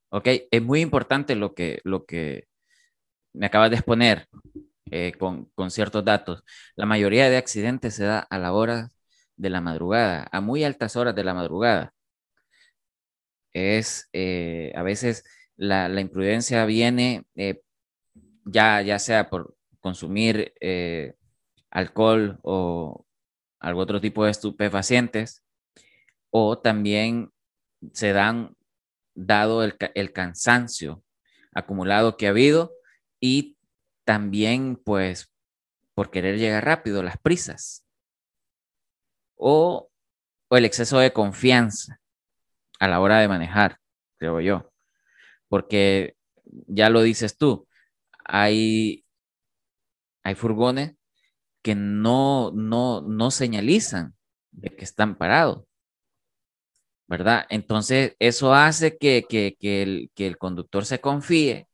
Ok, 0.09 0.27
es 0.51 0.61
muy 0.61 0.81
importante 0.81 1.35
lo 1.35 1.53
que, 1.53 1.81
lo 1.83 2.05
que 2.05 2.47
me 3.33 3.47
acabas 3.47 3.71
de 3.71 3.77
exponer 3.77 4.27
eh, 4.91 5.13
con, 5.17 5.45
con, 5.55 5.71
ciertos 5.71 6.05
datos. 6.05 6.43
La 6.75 6.85
mayoría 6.85 7.29
de 7.29 7.37
accidentes 7.37 7.95
se 7.95 8.03
da 8.03 8.19
a 8.19 8.37
la 8.37 8.53
hora 8.53 8.89
de 9.37 9.49
la 9.49 9.59
madrugada, 9.59 10.27
a 10.31 10.39
muy 10.39 10.63
altas 10.63 10.95
horas 10.95 11.15
de 11.15 11.23
la 11.23 11.33
madrugada. 11.33 11.93
Es 13.53 14.09
eh, 14.13 14.71
a 14.75 14.83
veces 14.83 15.23
la, 15.55 15.89
la 15.89 16.01
imprudencia 16.01 16.65
viene 16.65 17.25
eh, 17.35 17.61
ya, 18.45 18.81
ya 18.81 18.99
sea 18.99 19.29
por 19.29 19.55
consumir 19.79 20.53
alcohol 21.73 22.39
o 22.43 23.05
algún 23.59 23.83
otro 23.83 23.99
tipo 23.99 24.23
de 24.23 24.31
estupefacientes, 24.31 25.43
o 26.29 26.59
también 26.59 27.31
se 27.91 28.13
dan 28.13 28.55
dado 29.15 29.63
el, 29.63 30.13
cansancio 30.13 31.03
acumulado 31.53 32.15
que 32.15 32.27
ha 32.27 32.29
habido 32.29 32.73
y 33.19 33.57
también 34.05 34.75
pues 34.75 35.31
por 35.93 36.11
querer 36.11 36.37
llegar 36.37 36.65
rápido, 36.65 37.03
las 37.03 37.17
prisas 37.17 37.85
o, 39.35 39.89
o 40.47 40.57
el 40.57 40.65
exceso 40.65 40.99
de 40.99 41.13
confianza 41.13 41.99
a 42.79 42.87
la 42.87 42.99
hora 42.99 43.19
de 43.19 43.27
manejar, 43.27 43.79
creo 44.17 44.41
yo, 44.41 44.71
porque 45.47 46.15
ya 46.45 46.89
lo 46.89 47.01
dices 47.01 47.37
tú, 47.37 47.67
hay, 48.25 49.05
hay 50.23 50.35
furgones 50.35 50.95
que 51.63 51.75
no, 51.75 52.51
no, 52.51 53.01
no 53.01 53.31
señalizan 53.31 54.13
de 54.51 54.69
que 54.69 54.83
están 54.83 55.17
parados. 55.17 55.63
¿Verdad? 57.07 57.45
Entonces, 57.49 58.15
eso 58.19 58.53
hace 58.53 58.97
que, 58.97 59.25
el, 59.61 60.37
conductor 60.37 60.85
se 60.85 60.99
confíe 60.99 61.67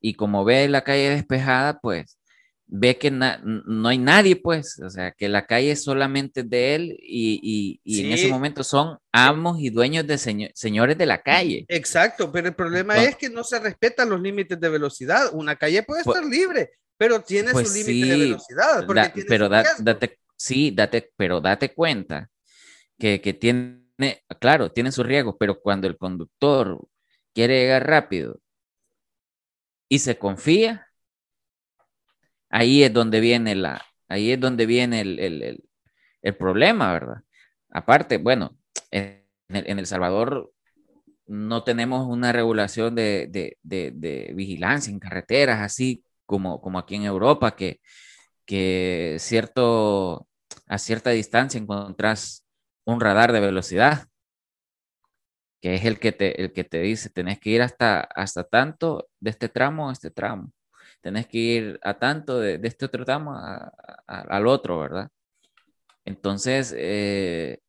y 0.00 0.14
como 0.14 0.44
ve 0.44 0.68
la 0.68 0.84
calle 0.84 1.10
despejada, 1.10 1.80
pues 1.80 2.18
ve 2.66 2.98
que 2.98 3.10
no 3.10 3.88
hay 3.88 3.98
nadie, 3.98 4.36
pues, 4.36 4.78
o 4.80 4.90
sea, 4.90 5.12
que 5.12 5.28
la 5.28 5.46
calle 5.46 5.70
es 5.70 5.82
solamente 5.82 6.42
de 6.42 6.74
él 6.74 6.98
y, 7.00 7.80
en 7.84 8.12
ese 8.12 8.28
momento 8.28 8.62
son 8.62 8.98
amos 9.10 9.58
y 9.58 9.70
dueños 9.70 10.06
de 10.06 10.18
señores 10.18 10.98
de 10.98 11.06
la 11.06 11.22
calle. 11.22 11.64
Exacto, 11.68 12.30
pero 12.30 12.48
el 12.48 12.54
problema 12.54 13.02
es 13.02 13.16
que 13.16 13.30
no 13.30 13.42
se 13.42 13.58
respetan 13.58 14.10
los 14.10 14.20
límites 14.20 14.60
de 14.60 14.68
velocidad. 14.68 15.30
Una 15.32 15.56
calle 15.56 15.82
puede 15.82 16.04
pues 16.04 16.16
estar 16.16 16.30
libre, 16.30 16.72
pero 16.98 17.22
tiene 17.22 17.52
pues 17.52 17.70
su 17.70 17.78
límite 17.78 18.06
de 18.06 18.18
velocidad. 18.18 18.84
pero 19.28 19.48
date, 19.48 20.18
sí, 20.36 20.72
date, 20.72 21.12
pero 21.16 21.40
date 21.40 21.72
cuenta 21.72 22.28
que, 22.98 23.18
tiene, 23.40 24.24
claro, 24.40 24.72
tiene 24.72 24.90
su 24.90 25.04
riesgo, 25.04 25.38
pero 25.38 25.60
cuando 25.60 25.86
el 25.86 25.96
conductor 25.96 26.78
quiere 27.32 27.60
llegar 27.60 27.86
rápido 27.86 28.40
y 29.88 30.00
se 30.00 30.18
confía, 30.18 30.88
ahí 32.50 32.82
es 32.82 32.92
donde 32.92 33.20
viene 33.20 33.54
la, 33.54 33.80
ahí 34.08 34.32
es 34.32 34.40
donde 34.40 34.66
viene 34.66 35.00
el, 35.00 35.64
problema, 36.36 36.92
¿verdad? 36.92 37.22
Aparte, 37.70 38.18
bueno, 38.18 38.58
en 38.90 39.24
el, 39.48 39.86
Salvador 39.86 40.52
no 41.26 41.62
tenemos 41.62 42.06
una 42.08 42.32
regulación 42.32 42.96
de, 42.96 43.56
de, 43.62 44.32
vigilancia 44.34 44.90
en 44.90 44.98
carreteras 44.98 45.60
así 45.60 46.02
como, 46.28 46.60
como 46.60 46.78
aquí 46.78 46.96
en 46.96 47.04
Europa, 47.04 47.56
que, 47.56 47.80
que 48.46 49.16
cierto, 49.18 50.28
a 50.66 50.78
cierta 50.78 51.10
distancia 51.10 51.58
encontrás 51.60 52.46
un 52.84 53.00
radar 53.00 53.32
de 53.32 53.40
velocidad, 53.40 54.08
que 55.60 55.74
es 55.74 55.84
el 55.84 55.98
que 55.98 56.12
te, 56.12 56.40
el 56.42 56.52
que 56.52 56.64
te 56.64 56.80
dice, 56.80 57.10
tenés 57.10 57.40
que 57.40 57.50
ir 57.50 57.62
hasta, 57.62 58.00
hasta 58.00 58.44
tanto 58.44 59.08
de 59.20 59.30
este 59.30 59.48
tramo 59.48 59.88
a 59.88 59.92
este 59.92 60.10
tramo, 60.10 60.52
tenés 61.00 61.26
que 61.26 61.38
ir 61.38 61.80
a 61.82 61.94
tanto 61.98 62.38
de, 62.40 62.60
este 62.62 62.84
otro 62.84 63.04
tramo 63.04 63.34
al 64.06 64.46
otro, 64.46 64.78
¿verdad? 64.80 65.08
Entonces, 66.04 66.74
eh, 66.76 67.60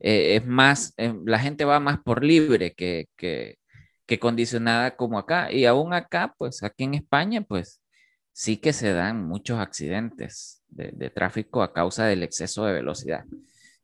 eh, 0.00 0.36
es 0.36 0.46
más, 0.46 0.94
eh, 0.96 1.14
la 1.26 1.38
gente 1.38 1.64
va 1.64 1.80
más 1.80 1.98
por 2.00 2.24
libre 2.24 2.74
que, 2.74 3.08
que, 3.16 3.58
que 4.06 4.18
condicionada 4.18 4.96
como 4.96 5.18
acá. 5.18 5.50
Y 5.52 5.64
aún 5.64 5.92
acá, 5.92 6.34
pues 6.38 6.62
aquí 6.62 6.84
en 6.84 6.94
España, 6.94 7.42
pues 7.42 7.80
sí 8.32 8.56
que 8.56 8.72
se 8.72 8.92
dan 8.92 9.24
muchos 9.24 9.58
accidentes 9.58 10.62
de, 10.68 11.10
tráfico 11.10 11.62
a 11.62 11.72
causa 11.72 12.06
del 12.06 12.22
exceso 12.22 12.64
de 12.64 12.72
velocidad. 12.72 13.24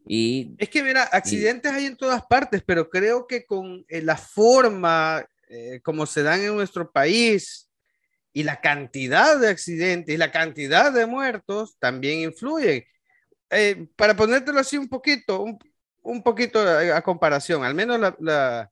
Y, 0.06 0.54
es 0.58 0.68
que, 0.68 0.82
mira, 0.82 1.04
accidentes 1.04 1.70
hay 1.70 1.86
en 1.86 1.96
todas 1.96 2.24
partes, 2.26 2.62
pero 2.66 2.90
creo 2.90 3.26
que 3.26 3.44
con 3.44 3.84
eh, 3.88 4.02
la 4.02 4.16
forma 4.16 5.24
eh, 5.48 5.80
como 5.82 6.06
se 6.06 6.22
dan 6.22 6.40
en 6.40 6.54
nuestro 6.54 6.90
país 6.90 7.68
y 8.32 8.42
la 8.42 8.60
cantidad 8.60 9.38
de 9.38 9.48
accidentes 9.48 10.14
y 10.14 10.18
la 10.18 10.30
cantidad 10.30 10.92
de 10.92 11.06
muertos 11.06 11.76
también 11.78 12.20
influyen. 12.20 12.84
Eh, 13.50 13.86
para 13.96 14.16
ponértelo 14.16 14.60
así 14.60 14.78
un 14.78 14.88
poquito, 14.88 15.44
un, 16.02 16.22
poquito 16.22 16.60
a, 16.60 17.02
comparación, 17.02 17.64
al 17.64 17.74
menos 17.74 17.98
la, 17.98 18.16
la 18.20 18.70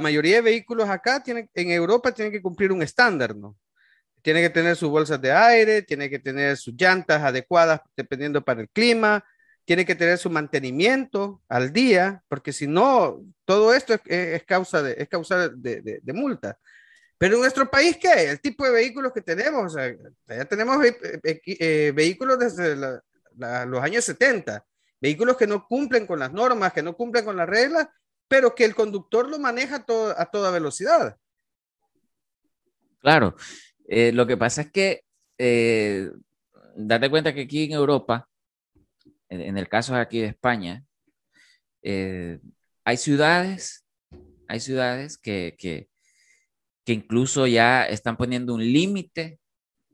mayoría 0.00 0.36
de 0.36 0.42
vehículos 0.42 0.88
acá 0.88 1.22
tienen, 1.22 1.48
en 1.54 1.70
Europa 1.70 2.12
tienen 2.12 2.32
que 2.32 2.42
cumplir 2.42 2.72
un 2.72 2.82
estándar, 2.82 3.36
¿no? 3.36 3.56
Tiene 4.20 4.42
que 4.42 4.50
tener 4.50 4.74
sus 4.74 4.90
bolsas 4.90 5.20
de 5.20 5.30
aire, 5.30 5.82
tiene 5.82 6.10
que 6.10 6.18
tener 6.18 6.56
sus 6.56 6.74
llantas 6.74 7.22
adecuadas 7.22 7.80
dependiendo 7.96 8.44
para 8.44 8.62
el 8.62 8.68
clima, 8.68 9.24
tiene 9.64 9.84
que 9.84 9.94
tener 9.94 10.18
su 10.18 10.30
mantenimiento 10.30 11.42
al 11.48 11.72
día, 11.72 12.22
porque 12.28 12.52
si 12.52 12.66
no, 12.66 13.20
todo 13.44 13.74
esto 13.74 13.94
es, 14.06 14.44
causa, 14.44 14.82
de, 14.82 14.96
es 14.98 15.08
causa 15.08 15.48
de, 15.48 16.00
de, 16.02 16.12
multa. 16.12 16.58
Pero 17.18 17.34
en 17.34 17.40
nuestro 17.42 17.70
país, 17.70 17.96
¿qué? 18.00 18.30
El 18.30 18.40
tipo 18.40 18.64
de 18.64 18.72
vehículos 18.72 19.12
que 19.12 19.22
tenemos, 19.22 19.76
ya 20.26 20.44
tenemos 20.44 20.78
eh, 20.84 21.92
vehículos 21.94 22.38
desde 22.38 22.76
los 22.76 23.82
años 23.82 24.04
70, 24.04 24.64
vehículos 25.00 25.36
que 25.36 25.46
no 25.46 25.66
cumplen 25.66 26.06
con 26.06 26.18
las 26.18 26.32
normas, 26.32 26.72
que 26.72 26.82
no 26.82 26.96
cumplen 26.96 27.24
con 27.24 27.36
las 27.36 27.48
reglas, 27.48 27.88
pero 28.28 28.54
que 28.54 28.64
el 28.64 28.74
conductor 28.74 29.28
lo 29.28 29.38
maneja 29.38 29.84
a 30.16 30.26
toda 30.26 30.50
velocidad. 30.50 31.16
Claro, 33.00 33.36
eh, 33.86 34.12
lo 34.12 34.26
que 34.26 34.36
pasa 34.36 34.62
es 34.62 34.72
que, 34.72 35.02
eh, 35.38 36.10
date 36.76 37.10
cuenta 37.10 37.32
que 37.34 37.42
aquí 37.42 37.64
en 37.64 37.72
Europa, 37.72 38.28
en, 39.28 39.56
el 39.56 39.68
caso 39.68 39.94
aquí 39.94 40.20
de 40.20 40.26
España, 40.26 40.84
eh, 41.82 42.40
hay 42.84 42.96
ciudades, 42.96 43.84
hay 44.48 44.60
ciudades 44.60 45.18
que, 45.18 45.54
que, 45.58 45.88
incluso 46.86 47.46
ya 47.46 47.84
están 47.84 48.16
poniendo 48.16 48.54
un 48.54 48.62
límite 48.62 49.40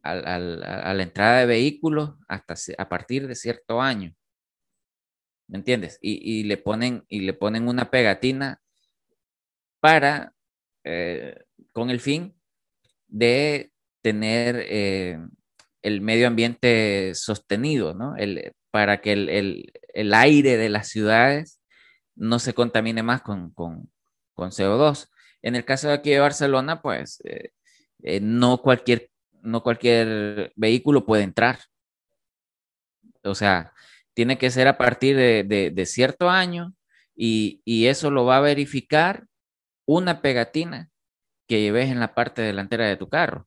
a, 0.03 0.39
la 0.39 1.03
entrada 1.03 1.41
de 1.41 1.47
vehículos 1.47 2.15
hasta 2.29 2.55
a 2.77 2.89
partir 2.89 3.27
de 3.27 3.35
cierto 3.35 3.81
año. 3.81 4.15
¿Me 5.52 5.59
entiendes? 5.59 5.99
Y, 6.00 6.44
le, 6.44 6.56
ponen, 6.56 7.04
y 7.09 7.21
le 7.21 7.35
ponen 7.35 7.68
una 7.68 7.90
pegatina 7.90 8.62
para, 9.80 10.32
eh, 10.82 11.44
con 11.73 11.90
el 11.90 12.00
fin 12.00 12.35
de 13.06 13.71
tener 14.00 14.64
eh, 14.66 15.18
el 15.82 16.00
medio 16.00 16.26
ambiente 16.26 17.14
sostenido, 17.14 17.92
¿no? 17.92 18.16
El, 18.16 18.54
para 18.71 19.02
que 19.02 19.12
el, 19.12 20.14
aire 20.14 20.56
de 20.56 20.71
las 20.71 20.88
ciudades 20.88 21.61
no 22.14 22.38
se 22.38 22.54
contamine 22.54 23.02
más 23.02 23.21
con, 23.21 23.52
CO2. 23.54 25.11
En 25.42 25.54
el 25.54 25.66
caso 25.66 25.88
de 25.88 25.94
aquí 25.94 26.12
de 26.12 26.21
Barcelona, 26.21 26.80
pues 26.80 27.23
eh, 27.25 28.21
no, 28.23 28.62
cualquier, 28.62 29.11
no 29.42 29.62
cualquier 29.62 30.50
vehículo 30.56 31.04
puede 31.04 31.25
entrar. 31.25 31.59
O 33.23 33.35
sea, 33.35 33.75
tiene 34.14 34.38
que 34.38 34.50
ser 34.50 34.69
a 34.69 34.78
partir 34.78 35.16
de, 35.16 35.87
cierto 35.87 36.31
año 36.31 36.75
y, 37.14 37.61
eso 37.87 38.11
lo 38.11 38.25
va 38.25 38.38
a 38.38 38.40
verificar 38.40 39.26
una 39.87 40.23
pegatina 40.23 40.90
que 41.47 41.61
lleves 41.61 41.90
en 41.90 42.00
la 42.00 42.14
parte 42.14 42.42
delantera 42.42 42.87
de 42.87 42.97
tu 42.97 43.09
carro. 43.09 43.47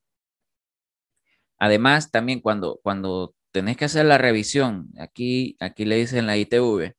Además, 1.57 2.11
también 2.11 2.41
cuando, 2.41 2.79
cuando 2.83 3.35
tenés 3.51 3.77
que 3.77 3.85
hacer 3.85 4.05
la 4.05 4.17
revisión, 4.17 4.89
aquí, 4.99 5.55
aquí 5.59 5.85
le 5.85 5.95
dicen 5.95 6.27
la 6.27 6.37
ITV, 6.37 6.93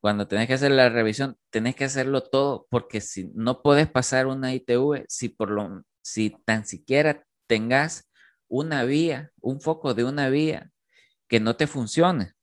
cuando 0.00 0.26
tenés 0.26 0.48
que 0.48 0.54
hacer 0.54 0.72
la 0.72 0.88
revisión, 0.88 1.36
tenés 1.50 1.76
que 1.76 1.84
hacerlo 1.84 2.22
todo, 2.22 2.66
porque 2.70 3.00
si 3.00 3.30
no 3.34 3.62
puedes 3.62 3.88
pasar 3.88 4.26
una 4.26 4.54
ITV, 4.54 5.04
si 5.08 5.28
por 5.28 5.50
lo, 5.50 5.84
si 6.02 6.30
tan 6.44 6.66
siquiera 6.66 7.24
tengas 7.46 8.10
una 8.48 8.84
vía, 8.84 9.30
un 9.40 9.60
foco 9.60 9.94
de 9.94 10.04
una 10.04 10.28
vía 10.30 10.72
que 11.30 11.40
no 11.40 11.56
te 11.56 11.66
funcione. 11.66 12.34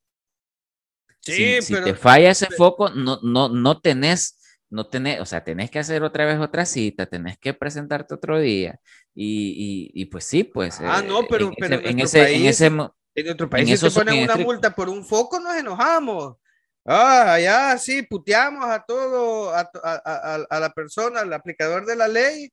Sí, 1.20 1.62
si, 1.62 1.74
te 1.74 1.94
falla 1.94 2.30
ese 2.30 2.46
foco, 2.46 2.88
no, 2.88 3.20
no, 3.22 3.48
no 3.50 3.80
tenés 3.80 4.38
no 4.70 4.86
tenés, 4.86 5.20
o 5.20 5.24
sea, 5.24 5.44
tenés 5.44 5.70
que 5.70 5.78
hacer 5.78 6.02
otra 6.02 6.26
vez 6.26 6.38
otra 6.38 6.66
cita, 6.66 7.06
tenés 7.06 7.38
que 7.38 7.54
presentarte 7.54 8.14
otro 8.14 8.38
día. 8.38 8.78
Y, 9.14 9.90
y, 9.94 10.04
pues 10.06 10.24
sí, 10.24 10.44
pues. 10.44 10.78
Ah, 10.80 11.02
no, 11.02 11.26
pero, 11.26 11.50
en, 11.56 12.00
ese, 12.00 12.36
en, 12.36 12.46
ese, 12.46 12.66
en 12.66 13.30
otro 13.30 13.48
país, 13.48 13.68
si 13.68 13.76
se 13.76 13.90
ponen 13.90 14.24
una 14.24 14.36
multa 14.36 14.74
por 14.74 14.88
un 14.88 15.04
foco, 15.04 15.40
nos 15.40 15.56
enojamos. 15.56 16.36
Ah, 16.84 17.38
ya, 17.40 17.76
sí, 17.78 18.02
puteamos 18.02 18.64
a 18.68 18.84
todo, 18.86 19.54
a, 19.54 19.70
a, 19.82 20.46
a, 20.48 20.60
la 20.60 20.70
persona, 20.70 21.20
al 21.20 21.32
aplicador 21.32 21.84
de 21.84 21.96
la 21.96 22.08
ley, 22.08 22.50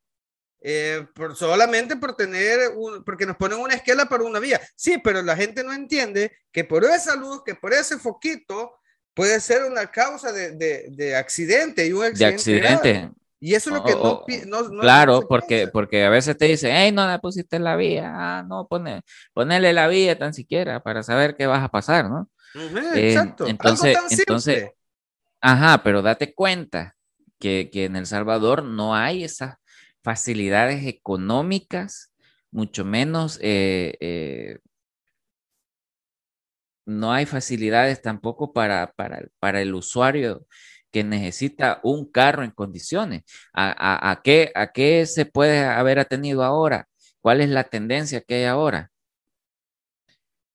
eh, 0.67 1.05
por, 1.13 1.35
solamente 1.35 1.95
por 1.95 2.15
tener, 2.15 2.71
un, 2.75 3.03
porque 3.03 3.27
nos 3.27 3.37
ponen 3.37 3.59
una 3.59 3.75
esquela 3.75 4.05
para 4.05 4.23
una 4.23 4.39
vía. 4.39 4.59
Sí, 4.75 4.97
pero 4.97 5.21
la 5.21 5.35
gente 5.35 5.63
no 5.63 5.71
entiende 5.71 6.31
que 6.51 6.63
por 6.63 6.83
esa 6.83 7.15
luz, 7.15 7.43
que 7.45 7.53
por 7.53 7.71
ese 7.71 7.99
foquito, 7.99 8.73
puede 9.13 9.39
ser 9.41 9.63
una 9.65 9.91
causa 9.91 10.31
de, 10.31 10.53
de, 10.55 10.87
de 10.89 11.15
accidente 11.15 11.85
y 11.85 11.93
un 11.93 12.05
accidente. 12.05 12.51
De 12.51 12.67
accidente. 12.67 13.11
Y 13.39 13.53
eso 13.53 13.69
es 13.69 13.75
lo 13.75 13.83
que 14.25 14.45
no, 14.47 14.63
no, 14.69 14.81
Claro, 14.81 15.27
porque, 15.27 15.67
porque 15.67 16.03
a 16.03 16.09
veces 16.09 16.35
te 16.35 16.45
dicen, 16.45 16.71
hey, 16.73 16.91
no 16.91 17.07
le 17.07 17.19
pusiste 17.19 17.59
la 17.59 17.75
vía. 17.75 18.11
Ah, 18.15 18.43
no, 18.43 18.65
pone, 18.67 19.03
ponele 19.33 19.71
la 19.71 19.87
vía 19.87 20.17
tan 20.17 20.33
siquiera 20.33 20.81
para 20.81 21.03
saber 21.03 21.35
qué 21.35 21.45
vas 21.45 21.63
a 21.63 21.69
pasar, 21.69 22.09
¿no? 22.09 22.27
Eh, 22.95 23.11
exacto. 23.11 23.45
entonces, 23.45 23.95
entonces, 24.09 24.71
ajá, 25.41 25.83
pero 25.83 26.01
date 26.01 26.33
cuenta 26.33 26.95
que, 27.37 27.69
que 27.71 27.85
en 27.85 27.97
El 27.97 28.07
Salvador 28.07 28.63
no 28.63 28.95
hay 28.95 29.23
esas 29.23 29.57
facilidades 30.05 30.85
económicas, 30.85 32.13
mucho 32.51 32.85
menos 32.85 33.39
eh, 33.41 33.97
eh, 33.99 34.59
no 36.85 37.11
hay 37.11 37.25
facilidades 37.25 38.03
tampoco 38.03 38.53
para, 38.53 38.93
para, 38.93 39.61
el 39.61 39.73
usuario 39.73 40.45
que 40.91 41.03
necesita 41.03 41.79
un 41.81 42.05
carro 42.11 42.43
en 42.43 42.51
condiciones. 42.51 43.23
¿A, 43.51 44.21
qué, 44.23 44.51
¿A 44.53 44.71
qué 44.71 45.07
se 45.07 45.25
puede 45.25 45.65
haber 45.65 45.97
atenido 45.97 46.43
ahora? 46.43 46.87
¿Cuál 47.21 47.41
es 47.41 47.49
la 47.49 47.63
tendencia 47.63 48.21
que 48.21 48.35
hay 48.35 48.43
ahora? 48.45 48.91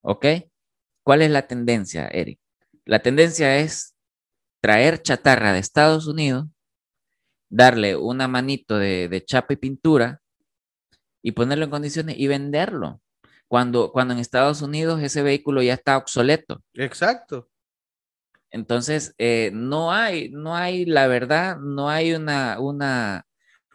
¿Ok? 0.02 0.26
¿Cuál 1.02 1.22
es 1.22 1.30
la 1.32 1.48
tendencia, 1.48 2.06
Eric? 2.06 2.38
La 2.84 3.00
tendencia 3.00 3.56
es 3.56 3.96
traer 4.60 5.02
chatarra 5.02 5.52
de 5.52 5.58
Estados 5.58 6.06
Unidos, 6.06 6.46
darle 7.50 7.96
una 7.96 8.28
manito 8.28 8.78
de, 8.78 9.08
de 9.08 9.24
chapa 9.24 9.52
y 9.52 9.56
pintura 9.56 10.22
y 11.22 11.32
ponerlo 11.32 11.64
en 11.64 11.70
condiciones 11.70 12.16
y 12.18 12.26
venderlo 12.28 13.02
cuando, 13.48 13.90
cuando 13.92 14.14
en 14.14 14.20
Estados 14.20 14.62
Unidos 14.62 15.02
ese 15.02 15.22
vehículo 15.22 15.60
ya 15.60 15.74
está 15.74 15.96
obsoleto. 15.96 16.62
Exacto. 16.74 17.48
Entonces, 18.52 19.14
eh, 19.18 19.50
no 19.52 19.92
hay, 19.92 20.30
no 20.30 20.56
hay, 20.56 20.84
la 20.84 21.08
verdad, 21.08 21.58
no 21.58 21.88
hay 21.90 22.12
una, 22.14 22.60
una, 22.60 23.26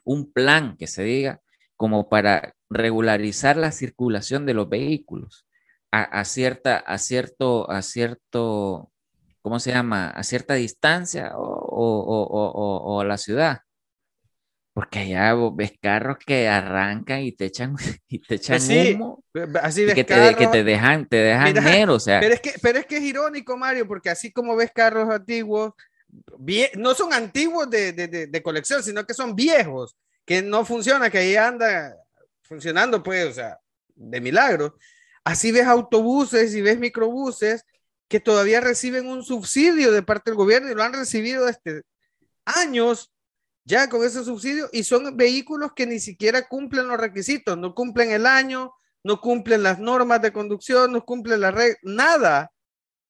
un 0.06 0.32
plan 0.32 0.78
que 0.78 0.88
se 0.88 1.04
diga 1.04 1.42
como 1.76 2.08
para 2.08 2.56
regularizar 2.70 3.58
la 3.58 3.74
circulación 3.74 4.46
de 4.46 4.54
los 4.54 4.70
vehículos 4.70 5.46
a, 5.92 6.26
cierta, 6.26 6.78
a 6.78 6.98
cierto, 6.98 7.70
a 7.72 7.82
cierto, 7.82 8.92
¿cómo 9.42 9.60
se 9.60 9.72
llama? 9.72 10.10
A 10.10 10.24
cierta 10.24 10.54
distancia 10.56 11.32
o, 11.38 11.44
o, 11.44 12.80
o 12.96 13.02
a 13.02 13.06
la 13.06 13.18
ciudad. 13.18 13.60
Porque 14.76 15.00
allá 15.00 15.34
ves 15.54 15.72
carros 15.82 16.18
que 16.18 16.50
arrancan 16.50 17.22
y 17.22 17.32
te 17.32 17.46
echan, 17.46 17.78
y 18.10 18.20
te 18.20 18.36
echan 18.36 18.60
humo. 18.94 19.24
Así 19.62 19.86
ves 19.86 19.96
que, 19.96 20.04
te, 20.04 20.36
que 20.36 20.48
te 20.48 20.66
dejan, 20.66 21.08
te 21.08 21.16
dejan 21.16 21.54
negro, 21.54 21.94
o 21.94 22.00
sea. 22.02 22.20
Pero 22.20 22.34
es, 22.34 22.42
que, 22.42 22.56
pero 22.62 22.80
es 22.80 22.86
que 22.86 22.98
es 22.98 23.04
irónico, 23.04 23.56
Mario, 23.56 23.88
porque 23.88 24.10
así 24.10 24.34
como 24.34 24.54
ves 24.54 24.72
carros 24.76 25.10
antiguos, 25.10 25.72
no 26.76 26.94
son 26.94 27.14
antiguos 27.14 27.70
de, 27.70 27.94
de, 27.94 28.28
de, 28.28 28.44
colección, 28.44 28.84
sino 28.84 29.06
que 29.06 29.14
son 29.14 29.34
viejos, 29.34 29.96
que 30.26 30.42
no 30.42 30.66
funciona, 30.66 31.10
que 31.10 31.20
ahí 31.20 31.38
anda 31.38 31.96
funcionando, 32.42 33.02
pues, 33.02 33.28
o 33.28 33.34
sea, 33.34 33.58
de 33.96 34.20
milagro. 34.20 34.76
Así 35.24 35.54
ves 35.54 35.68
autobuses 35.68 36.54
y 36.54 36.62
ves 36.62 36.78
microbuses 36.80 37.64
que 38.10 38.20
todavía 38.20 38.60
reciben 38.60 39.08
un 39.08 39.24
subsidio 39.24 39.94
de 39.94 40.04
parte 40.04 40.32
del 40.32 40.38
gobierno 40.38 40.70
y 40.70 40.76
lo 40.76 40.84
han 40.84 40.92
recibido 40.92 41.46
desde 41.46 41.84
años 42.44 43.14
ya 43.66 43.90
con 43.90 44.04
ese 44.06 44.24
subsidio 44.24 44.70
y 44.72 44.84
son 44.84 45.18
vehículos 45.18 45.74
que 45.76 45.88
ni 45.88 46.00
siquiera 46.00 46.48
cumplen 46.48 46.88
los 46.88 46.98
requisitos, 46.98 47.58
no 47.58 47.74
cumplen 47.74 48.12
el 48.12 48.28
año, 48.28 48.74
no 49.04 49.20
cumplen 49.20 49.64
las 49.64 49.80
normas 49.80 50.22
de 50.22 50.32
conducción, 50.32 50.92
no 50.92 51.04
cumplen 51.04 51.42
la 51.42 51.52
red, 51.52 51.76
nada 51.82 52.52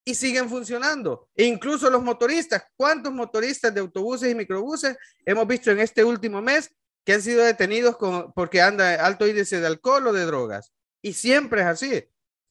y 0.06 0.15
siguen 0.15 0.50
funcionando. 0.50 1.30
E 1.36 1.44
incluso 1.44 1.89
los 1.89 2.02
motoristas, 2.02 2.63
¿cuántos 2.78 3.12
motoristas 3.12 3.74
de 3.74 3.82
autobuses 3.82 4.32
y 4.32 4.36
microbuses 4.36 4.98
hemos 5.26 5.46
visto 5.48 5.72
en 5.72 5.80
este 5.80 6.04
último 6.04 6.41
mes 6.41 6.72
que 7.04 7.13
han 7.13 7.22
sido 7.22 7.44
detenidos 7.44 7.98
con, 7.98 8.32
porque 8.34 8.62
anda 8.62 9.06
alto 9.06 9.28
índice 9.28 9.60
de 9.60 9.68
alcohol 9.68 10.08
o 10.08 10.13
de 10.13 10.26
drogas? 10.26 10.72
Y 11.02 11.13
siempre 11.13 11.62
es 11.62 11.68
así. 11.68 12.04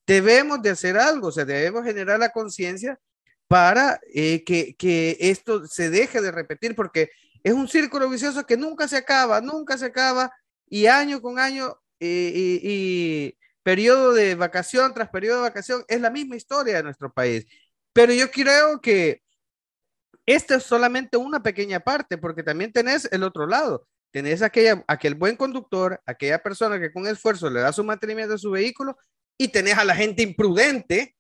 Debemos 0.07 0.61
de 0.61 0.71
hacer 0.71 0.99
algo, 0.99 1.29
o 1.29 1.33
sea, 1.33 1.47
debemos 1.47 1.85
generar 1.85 2.19
la 2.19 2.31
conciencia 2.31 3.01
para 3.49 4.01
eh, 4.13 4.43
que, 4.45 4.75
que 4.77 5.17
esto 5.21 5.67
se 5.67 5.89
deje 5.91 6.21
de 6.21 6.31
repetir, 6.31 6.75
porque 6.75 7.11
es 7.45 7.53
un 7.55 7.69
círculo 7.69 8.09
vicioso 8.11 8.47
que 8.47 8.57
nunca 8.57 8.89
se 8.89 8.97
acaba, 8.97 9.41
nunca 9.41 9.79
se 9.79 9.87
acaba, 9.87 10.33
y 10.69 10.87
año 10.87 11.23
con 11.23 11.39
año 11.39 11.77
y, 12.01 13.37
periodo 13.63 14.13
de 14.15 14.35
vacación 14.35 14.93
tras 14.95 15.11
periodo 15.11 15.39
de 15.39 15.49
vacación 15.51 15.85
es 15.89 16.01
la 16.01 16.11
misma 16.11 16.37
historia 16.37 16.77
de 16.77 16.83
nuestro 16.83 17.13
país. 17.13 17.47
Pero 17.93 18.13
yo 18.13 18.31
creo 18.31 18.81
que 18.81 19.23
Esta 20.27 20.57
es 20.57 20.63
solamente 20.65 21.17
una 21.17 21.43
pequeña 21.43 21.81
parte, 21.81 22.17
porque 22.19 22.43
también 22.43 22.73
tenés 22.73 23.09
el 23.13 23.23
otro 23.23 23.47
lado. 23.47 23.87
Tenés 24.11 24.43
aquella, 24.43 24.85
aquel 24.89 25.15
buen 25.15 25.37
conductor, 25.37 26.01
aquella 26.07 26.43
persona 26.43 26.81
que 26.81 26.93
con 26.93 27.07
esfuerzo 27.07 27.51
le 27.51 27.61
da 27.61 27.73
su 27.73 27.85
mantenimiento 27.85 28.35
a 28.35 28.39
su 28.39 28.51
vehículo, 28.51 28.97
y 29.37 29.49
tenés 29.49 29.77
a 29.77 29.85
la 29.85 29.95
gente 29.95 30.23
imprudente 30.23 31.17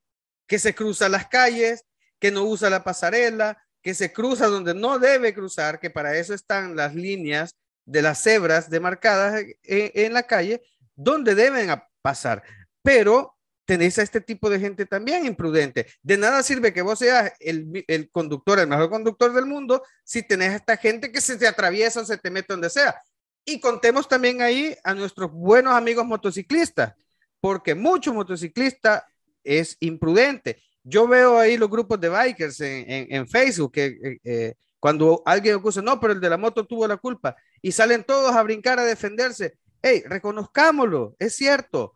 que 0.47 0.59
se 0.59 0.75
cruza 0.75 1.09
las 1.09 1.29
calles, 1.29 1.85
que 2.19 2.31
no 2.31 2.45
usa 2.45 2.71
la 2.71 2.85
pasarela, 2.85 3.59
que 3.85 3.93
se 3.93 4.15
cruza 4.15 4.47
donde 4.47 4.75
no 4.75 4.99
debe 4.99 5.35
cruzar, 5.35 5.79
que 5.79 5.91
para 5.91 6.17
eso 6.17 6.33
están 6.33 6.75
las 6.75 6.95
líneas 6.95 7.55
de 7.85 8.01
las 8.01 8.23
cebras 8.23 8.71
demarcadas 8.71 9.45
en, 9.63 10.13
la 10.15 10.23
calle, 10.23 10.63
donde 10.97 11.35
deben 11.35 11.71
pasar. 12.01 12.43
Pero 12.81 13.37
tenés 13.67 13.99
a 13.99 14.03
este 14.03 14.23
tipo 14.23 14.49
de 14.49 14.59
gente 14.59 14.87
también 14.87 15.27
imprudente. 15.27 15.87
De 16.03 16.17
nada 16.17 16.43
sirve 16.43 16.73
que 16.73 16.81
vos 16.81 16.99
seas 16.99 17.35
el, 17.39 18.09
conductor, 18.11 18.59
el 18.59 18.69
mejor 18.69 18.89
conductor 18.89 19.35
del 19.35 19.45
mundo, 19.45 19.83
si 20.03 20.23
tenés 20.23 20.53
a 20.53 20.57
esta 20.57 20.79
gente 20.79 21.13
que 21.13 21.21
se 21.21 21.37
te 21.37 21.47
atraviesa, 21.47 22.07
se 22.07 22.17
te 22.17 22.31
mete 22.31 22.55
donde 22.55 22.71
sea. 22.71 23.03
Y 23.45 23.61
contemos 23.61 24.09
también 24.09 24.41
ahí 24.41 24.75
a 24.83 24.95
nuestros 24.95 25.31
buenos 25.31 25.75
amigos 25.75 26.07
motociclistas, 26.07 26.95
porque 27.39 27.75
mucho 27.75 28.15
motociclista 28.15 29.07
es 29.43 29.77
imprudente. 29.81 30.63
Yo 30.85 31.09
veo 31.09 31.39
ahí 31.39 31.57
los 31.57 31.69
grupos 31.69 31.99
de 32.01 32.09
bikers 32.09 32.61
en, 32.61 33.27
Facebook 33.27 33.73
que 33.73 33.87
eh, 33.87 34.19
eh, 34.23 34.55
cuando 34.79 35.23
alguien 35.25 35.57
acusa, 35.57 35.83
no, 35.83 35.99
pero 35.99 36.13
el 36.13 36.21
de 36.21 36.31
la 36.31 36.37
moto 36.37 36.67
tuvo 36.67 36.87
la 36.87 36.99
culpa 36.99 37.35
y 37.61 37.73
salen 37.73 38.05
todos 38.05 38.33
a 38.37 38.43
brincar 38.43 38.79
a 38.79 38.85
defenderse. 38.85 39.59
Hey, 39.83 40.05
reconozcámoslo, 40.07 41.17
es 41.19 41.35
cierto 41.35 41.95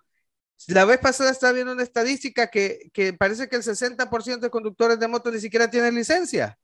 la 0.67 0.85
vez 0.85 0.99
pasada 0.99 1.31
estaba 1.31 1.53
viendo 1.53 1.73
una 1.73 1.83
estadística 1.83 2.49
que, 2.49 2.91
que 2.93 3.13
parece 3.13 3.49
que 3.49 3.57
el 3.57 3.63
60% 3.63 4.41
de 4.41 4.51
conductores 4.51 4.99
de 4.99 5.09
moto 5.09 5.31
ni 5.31 5.41
siquiera 5.41 5.71
tienen 5.71 5.95
licencia. 5.95 6.59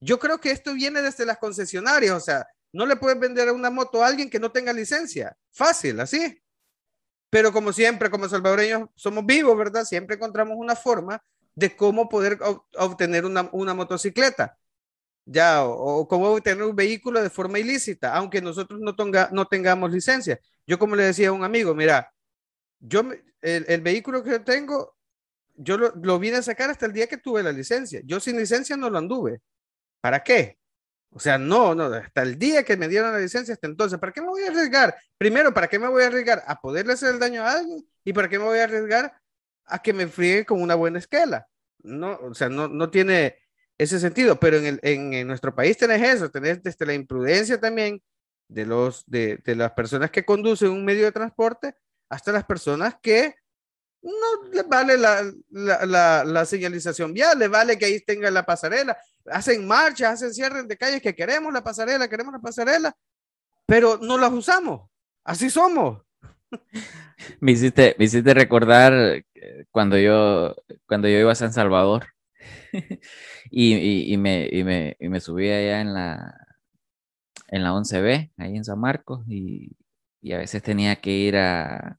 Yo 0.00 0.18
creo 0.18 0.38
que 0.38 0.50
esto 0.50 0.74
viene 0.74 1.00
desde 1.00 1.24
las 1.24 1.38
concesionarias, 1.38 2.14
o 2.14 2.20
sea, 2.20 2.46
no 2.72 2.84
le 2.84 2.96
puedes 2.96 3.18
vender 3.18 3.50
una 3.50 3.70
moto 3.70 4.02
a 4.02 4.08
alguien 4.08 4.28
que 4.28 4.38
no 4.38 4.52
tenga 4.52 4.72
licencia. 4.72 5.34
Fácil, 5.52 6.00
así. 6.00 6.38
Pero 7.30 7.52
como 7.52 7.72
siempre, 7.72 8.10
como 8.10 8.28
salvadoreños 8.28 8.88
somos 8.94 9.24
vivos, 9.24 9.56
¿verdad? 9.56 9.84
Siempre 9.84 10.16
encontramos 10.16 10.56
una 10.58 10.76
forma 10.76 11.22
de 11.54 11.76
cómo 11.76 12.08
poder 12.08 12.38
obtener 12.78 13.24
una, 13.24 13.48
una 13.52 13.74
motocicleta. 13.74 14.58
Ya, 15.26 15.64
o, 15.64 16.00
o, 16.00 16.08
cómo 16.08 16.28
obtener 16.28 16.64
un 16.64 16.76
vehículo 16.76 17.22
de 17.22 17.30
forma 17.30 17.58
ilícita, 17.58 18.14
aunque 18.14 18.42
nosotros 18.42 18.80
no, 18.80 18.94
tenga, 18.94 19.30
no 19.32 19.46
tengamos 19.46 19.90
licencia. 19.92 20.38
Yo 20.66 20.78
como 20.78 20.96
le 20.96 21.04
decía 21.04 21.30
a 21.30 21.32
un 21.32 21.44
amigo, 21.44 21.74
mira, 21.74 22.12
yo, 22.80 23.02
el, 23.40 23.64
el, 23.68 23.80
vehículo 23.82 24.22
que 24.22 24.30
yo 24.32 24.44
tengo, 24.44 24.96
yo 25.54 25.78
lo, 25.78 25.94
lo, 25.96 26.18
vine 26.18 26.38
a 26.38 26.42
sacar 26.42 26.70
hasta 26.70 26.86
el 26.86 26.92
día 26.92 27.06
que 27.06 27.18
tuve 27.18 27.42
la 27.42 27.52
licencia. 27.52 28.00
Yo 28.04 28.20
sin 28.20 28.36
licencia 28.36 28.76
no 28.76 28.90
lo 28.90 28.98
anduve. 28.98 29.40
¿Para 30.00 30.22
qué? 30.22 30.58
O 31.14 31.20
sea, 31.20 31.38
no, 31.38 31.74
no, 31.76 31.84
hasta 31.84 32.22
el 32.22 32.36
día 32.38 32.64
que 32.64 32.76
me 32.76 32.88
dieron 32.88 33.12
la 33.12 33.20
licencia, 33.20 33.54
hasta 33.54 33.68
entonces, 33.68 34.00
¿para 34.00 34.12
qué 34.12 34.20
me 34.20 34.26
voy 34.28 34.42
a 34.42 34.48
arriesgar? 34.48 34.96
Primero, 35.16 35.54
¿para 35.54 35.68
qué 35.68 35.78
me 35.78 35.86
voy 35.88 36.02
a 36.02 36.08
arriesgar? 36.08 36.42
A 36.46 36.60
poderle 36.60 36.94
hacer 36.94 37.14
el 37.14 37.20
daño 37.20 37.44
a 37.44 37.52
alguien. 37.52 37.88
¿Y 38.04 38.12
para 38.12 38.28
qué 38.28 38.36
me 38.36 38.44
voy 38.46 38.58
a 38.58 38.64
arriesgar? 38.64 39.12
A 39.66 39.80
que 39.80 39.92
me 39.92 40.06
friegue 40.06 40.44
con 40.44 40.60
una 40.60 40.74
buena 40.74 40.98
esquela. 40.98 41.48
No, 41.82 42.18
o 42.22 42.34
sea, 42.34 42.48
no, 42.48 42.68
no 42.68 42.90
tiene 42.90 43.38
ese 43.78 43.98
sentido, 43.98 44.38
pero 44.38 44.58
en, 44.58 44.66
el, 44.66 44.80
en, 44.82 45.26
nuestro 45.26 45.54
país 45.54 45.76
tenés 45.76 46.02
eso, 46.02 46.30
tenés 46.30 46.62
desde 46.62 46.86
la 46.86 46.94
imprudencia 46.94 47.60
también 47.60 48.02
de, 48.48 48.66
los, 48.66 49.04
de, 49.06 49.38
de 49.44 49.56
las 49.56 49.72
personas 49.72 50.10
que 50.10 50.24
conducen 50.24 50.70
un 50.70 50.84
medio 50.84 51.04
de 51.04 51.12
transporte 51.12 51.74
hasta 52.08 52.32
las 52.32 52.44
personas 52.44 52.96
que 53.02 53.34
no 54.04 54.50
les 54.52 54.68
vale 54.68 54.98
la, 54.98 55.22
la, 55.50 55.86
la, 55.86 56.24
la, 56.24 56.44
señalización 56.44 57.14
vial, 57.14 57.38
les 57.38 57.48
vale 57.48 57.78
que 57.78 57.86
ahí 57.86 58.00
tenga 58.00 58.30
la 58.30 58.44
pasarela, 58.44 58.96
hacen 59.26 59.66
marchas, 59.66 60.12
hacen 60.12 60.34
cierres 60.34 60.68
de 60.68 60.76
calles 60.76 61.00
que 61.00 61.14
queremos 61.14 61.52
la 61.52 61.64
pasarela, 61.64 62.08
queremos 62.08 62.34
la 62.34 62.40
pasarela, 62.40 62.94
pero 63.66 63.98
no 63.98 64.18
las 64.18 64.30
usamos, 64.30 64.90
así 65.24 65.48
somos. 65.48 66.03
Me 67.40 67.52
hiciste, 67.52 67.94
me 67.98 68.06
hiciste 68.06 68.34
recordar 68.34 69.24
cuando 69.70 69.98
yo, 69.98 70.56
cuando 70.86 71.08
yo 71.08 71.18
iba 71.18 71.32
a 71.32 71.36
San 71.36 71.52
Salvador 71.52 72.06
y, 73.50 73.74
y, 73.74 74.12
y, 74.12 74.16
me, 74.16 74.48
y, 74.50 74.64
me, 74.64 74.96
y 75.00 75.08
me 75.08 75.20
subí 75.20 75.48
allá 75.48 75.80
en 75.80 75.94
la, 75.94 76.36
en 77.48 77.62
la 77.62 77.72
11B, 77.72 78.32
ahí 78.36 78.56
en 78.56 78.64
San 78.64 78.80
Marcos, 78.80 79.24
y, 79.28 79.76
y 80.20 80.32
a 80.32 80.38
veces 80.38 80.62
tenía 80.62 80.96
que 80.96 81.10
ir 81.10 81.36
a, 81.36 81.98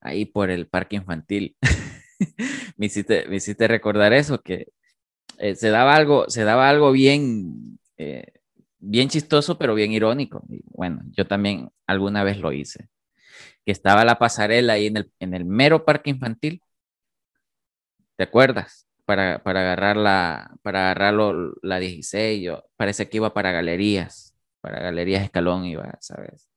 ahí 0.00 0.26
por 0.26 0.50
el 0.50 0.66
parque 0.68 0.96
infantil. 0.96 1.56
me, 2.76 2.86
hiciste, 2.86 3.26
me, 3.28 3.36
hiciste, 3.36 3.68
recordar 3.68 4.12
eso, 4.12 4.42
que 4.42 4.68
eh, 5.38 5.54
se, 5.54 5.70
daba 5.70 5.94
algo, 5.96 6.28
se 6.28 6.44
daba 6.44 6.68
algo 6.68 6.92
bien, 6.92 7.78
eh, 7.96 8.32
bien 8.78 9.08
chistoso, 9.08 9.58
pero 9.58 9.74
bien 9.74 9.92
irónico. 9.92 10.44
Y 10.48 10.62
bueno, 10.66 11.02
yo 11.12 11.26
también 11.26 11.70
alguna 11.86 12.24
vez 12.24 12.38
lo 12.38 12.52
hice. 12.52 12.88
Que 13.68 13.72
estaba 13.72 14.02
la 14.02 14.18
pasarela 14.18 14.72
ahí 14.72 14.86
en 14.86 14.96
el, 14.96 15.12
en 15.20 15.34
el 15.34 15.44
mero 15.44 15.84
parque 15.84 16.08
infantil. 16.08 16.62
¿Te 18.16 18.24
acuerdas? 18.24 18.88
Para, 19.04 19.42
para 19.42 19.60
agarrar 19.60 19.98
la, 19.98 20.56
para 20.62 20.86
agarrarlo 20.86 21.52
la 21.60 21.78
16, 21.78 22.42
yo 22.42 22.64
parece 22.76 23.10
que 23.10 23.18
iba 23.18 23.34
para 23.34 23.52
galerías, 23.52 24.34
para 24.62 24.80
galerías 24.80 25.22
Escalón 25.22 25.66
iba, 25.66 25.98
¿sabes? 26.00 26.48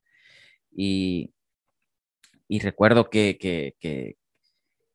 Y, 0.71 1.33
y 2.47 2.59
recuerdo 2.59 3.09
que, 3.09 3.37
que, 3.37 3.75
que, 3.81 4.15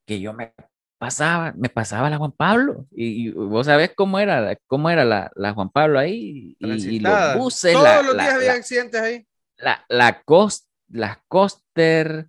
que, 0.06 0.18
yo 0.18 0.32
me 0.32 0.54
pasaba, 0.96 1.52
me 1.54 1.68
pasaba 1.68 2.08
la 2.08 2.16
Juan 2.16 2.32
Pablo. 2.32 2.86
Y, 2.92 3.28
y 3.28 3.30
vos 3.32 3.66
sabés 3.66 3.92
cómo 3.94 4.18
era, 4.18 4.56
cómo 4.66 4.88
era 4.88 5.04
la, 5.04 5.30
la 5.34 5.52
Juan 5.52 5.68
Pablo 5.68 5.98
ahí. 5.98 6.56
Y, 6.58 6.96
y 6.96 7.00
los 7.00 7.36
buses. 7.36 7.74
Todos 7.74 7.84
la, 7.84 8.00
los 8.00 8.14
días 8.14 8.26
la, 8.28 8.34
había 8.36 8.52
accidentes 8.54 9.02
ahí. 9.02 9.26
La, 9.58 9.84
la 9.90 10.22
cost, 10.22 10.65
las 10.88 11.18
coster 11.28 12.28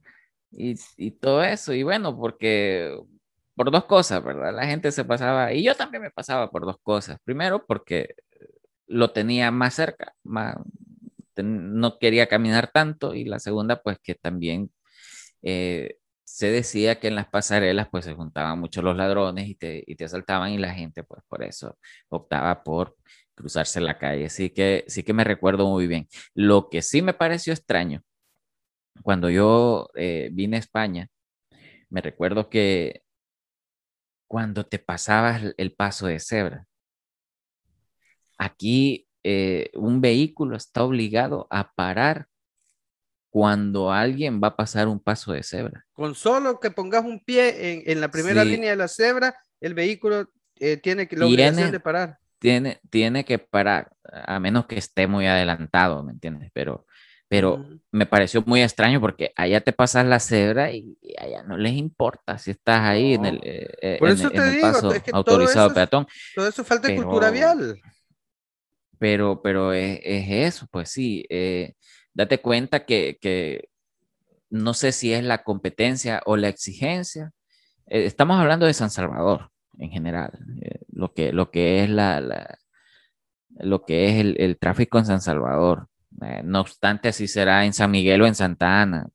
y, 0.52 1.12
todo 1.12 1.44
eso. 1.44 1.74
Y 1.74 1.84
bueno, 1.84 2.18
porque 2.18 2.98
por 3.56 3.72
dos 3.72 3.86
cosas, 3.86 4.24
¿verdad? 4.24 4.54
La 4.56 4.68
gente 4.68 4.92
se 4.92 5.06
pasaba, 5.06 5.54
y 5.54 5.64
yo 5.64 5.76
también 5.76 6.04
me 6.04 6.12
pasaba 6.12 6.50
por 6.52 6.66
dos 6.66 6.78
cosas. 6.82 7.20
Primero, 7.24 7.66
porque 7.66 8.16
lo 8.88 9.12
tenía 9.12 9.52
más 9.52 9.76
cerca, 9.76 10.14
más, 10.24 10.56
no 11.38 12.00
quería 12.00 12.28
caminar 12.28 12.72
tanto 12.72 13.14
y 13.14 13.26
la 13.26 13.40
segunda 13.40 13.82
pues 13.82 14.00
que 14.00 14.16
también 14.16 14.72
eh, 15.42 15.98
se 16.24 16.52
decía 16.52 17.00
que 17.00 17.08
en 17.08 17.16
las 17.16 17.28
pasarelas 17.30 17.88
pues 17.92 18.06
se 18.06 18.14
juntaban 18.16 18.60
mucho 18.60 18.82
los 18.82 18.96
ladrones 18.98 19.48
y 19.48 19.56
te, 19.56 19.84
y 19.88 19.96
te 19.96 20.06
asaltaban 20.06 20.52
y 20.52 20.58
la 20.58 20.74
gente 20.74 21.04
pues 21.04 21.24
por 21.28 21.44
eso 21.44 21.78
optaba 22.10 22.64
por 22.64 22.96
cruzarse 23.36 23.80
la 23.82 23.98
calle. 23.98 24.26
Así 24.26 24.50
que 24.52 24.84
sí 24.88 25.04
que 25.04 25.14
me 25.14 25.24
recuerdo 25.24 25.68
muy 25.70 25.88
bien. 25.88 26.08
Lo 26.34 26.70
que 26.70 26.82
sí 26.82 27.02
me 27.02 27.14
pareció 27.14 27.54
extraño, 27.54 28.04
cuando 29.04 29.30
yo 29.30 29.90
eh, 29.96 30.30
vine 30.32 30.58
a 30.58 30.60
España, 30.60 31.10
me 31.90 32.02
recuerdo 32.02 32.50
que 32.50 33.04
cuando 34.28 34.66
te 34.66 34.80
pasabas 34.80 35.42
el 35.58 35.74
paso 35.74 36.08
de 36.08 36.20
cebra, 36.20 36.66
aquí 38.38 39.08
eh, 39.24 39.70
un 39.74 40.02
vehículo 40.02 40.58
está 40.58 40.84
obligado 40.84 41.48
a 41.50 41.72
parar 41.72 42.28
cuando 43.30 43.92
alguien 43.92 44.42
va 44.42 44.48
a 44.48 44.56
pasar 44.56 44.88
un 44.88 45.00
paso 45.00 45.32
de 45.32 45.44
cebra. 45.44 45.86
Con 45.94 46.16
solo 46.16 46.60
que 46.60 46.72
pongas 46.72 47.06
un 47.06 47.24
pie 47.24 47.74
en, 47.74 47.84
en 47.86 48.02
la 48.02 48.10
primera 48.10 48.42
sí. 48.42 48.50
línea 48.50 48.72
de 48.72 48.78
la 48.78 48.88
cebra, 48.88 49.36
el 49.62 49.76
vehículo 49.76 50.28
eh, 50.60 50.78
tiene 50.78 51.08
que 51.08 51.18
la 51.18 51.28
obligación 51.28 51.72
de 51.72 51.80
parar. 51.80 52.18
Tiene, 52.40 52.80
tiene 52.90 53.26
que 53.26 53.38
parar, 53.38 53.92
a 54.04 54.40
menos 54.40 54.66
que 54.66 54.78
esté 54.80 55.06
muy 55.06 55.28
adelantado, 55.28 56.04
¿me 56.04 56.14
entiendes? 56.14 56.50
Pero, 56.52 56.87
pero 57.28 57.66
me 57.92 58.06
pareció 58.06 58.42
muy 58.46 58.62
extraño 58.62 59.02
porque 59.02 59.34
allá 59.36 59.62
te 59.62 59.74
pasas 59.74 60.06
la 60.06 60.20
cebra 60.20 60.72
y, 60.72 60.98
y 61.02 61.16
allá 61.20 61.44
no 61.44 61.58
les 61.58 61.74
importa 61.74 62.38
si 62.38 62.52
estás 62.52 62.82
ahí 62.82 63.18
no. 63.18 63.28
en 63.28 63.36
el, 63.36 63.42
eh, 63.44 63.98
Por 64.00 64.10
eso 64.10 64.28
en, 64.28 64.34
te 64.34 64.38
en 64.38 64.52
digo, 64.54 64.68
el 64.68 64.74
paso 64.74 64.92
es 64.94 65.04
que 65.04 65.12
autorizado 65.14 65.68
todo 65.68 65.68
eso, 65.68 65.76
peatón. 65.76 66.08
Todo 66.36 66.48
eso 66.48 66.64
falta 66.64 66.88
de 66.88 66.96
cultura 66.96 67.30
vial. 67.30 67.82
Pero, 69.00 69.42
pero 69.42 69.74
es, 69.74 70.00
es 70.04 70.26
eso, 70.30 70.68
pues 70.72 70.90
sí. 70.90 71.26
Eh, 71.30 71.74
date 72.14 72.40
cuenta 72.40 72.86
que, 72.86 73.18
que, 73.22 73.70
no 74.50 74.74
sé 74.74 74.92
si 74.92 75.14
es 75.14 75.24
la 75.24 75.44
competencia 75.44 76.22
o 76.26 76.38
la 76.38 76.48
exigencia. 76.48 77.32
Eh, 77.88 78.06
estamos 78.06 78.40
hablando 78.40 78.66
de 78.66 78.74
San 78.74 78.90
Salvador 78.90 79.52
en 79.78 79.92
general, 79.92 80.40
eh, 80.62 80.80
lo, 80.90 81.14
que, 81.14 81.32
lo 81.32 81.52
que 81.52 81.84
es 81.84 81.90
la, 81.90 82.20
la 82.22 82.58
lo 83.60 83.86
que 83.86 84.10
es 84.10 84.16
el, 84.20 84.36
el, 84.40 84.58
tráfico 84.58 84.98
en 84.98 85.06
San 85.06 85.22
Salvador. 85.22 85.88
Eh, 86.22 86.42
no 86.44 86.62
obstante, 86.62 87.10
así 87.10 87.28
será 87.28 87.66
en 87.66 87.74
San 87.74 87.92
Miguel 87.92 88.22
o 88.22 88.28
en 88.28 88.36
Santa 88.36 88.82
Ana, 88.82 89.08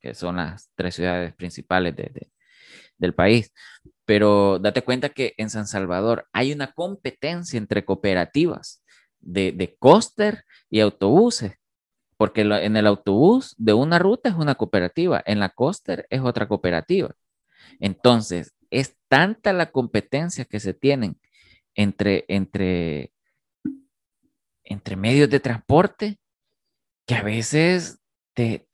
que 0.00 0.14
son 0.14 0.36
las 0.36 0.70
tres 0.74 0.94
ciudades 0.94 1.34
principales 1.34 1.94
de, 1.96 2.04
de, 2.04 2.30
del 2.98 3.14
país. 3.14 3.52
Pero 4.04 4.58
date 4.58 4.82
cuenta 4.82 5.08
que 5.08 5.34
en 5.36 5.50
San 5.50 5.66
Salvador 5.66 6.28
hay 6.32 6.52
una 6.52 6.72
competencia 6.72 7.58
entre 7.58 7.84
cooperativas 7.84 8.82
de, 9.18 9.52
de 9.52 9.76
y 10.70 10.80
autobuses. 10.80 11.52
Porque 12.18 12.40
en 12.40 12.76
el 12.78 12.86
autobús 12.86 13.54
de 13.58 13.74
una 13.74 13.98
ruta 13.98 14.30
es 14.30 14.36
una 14.36 14.54
cooperativa, 14.54 15.22
en 15.26 15.38
la 15.38 15.50
coaster 15.50 16.06
es 16.08 16.22
otra 16.22 16.48
cooperativa. 16.48 17.14
Entonces, 17.78 18.54
es 18.70 18.96
tanta 19.08 19.52
la 19.52 19.70
competencia 19.70 20.46
que 20.46 20.58
se 20.58 20.72
tienen 20.72 21.20
entre, 21.74 22.24
entre 22.28 23.12
entre 24.66 24.96
medios 24.96 25.30
de 25.30 25.40
transporte 25.40 26.18
que 27.06 27.14
a 27.14 27.22
veces 27.22 28.00
te, 28.34 28.66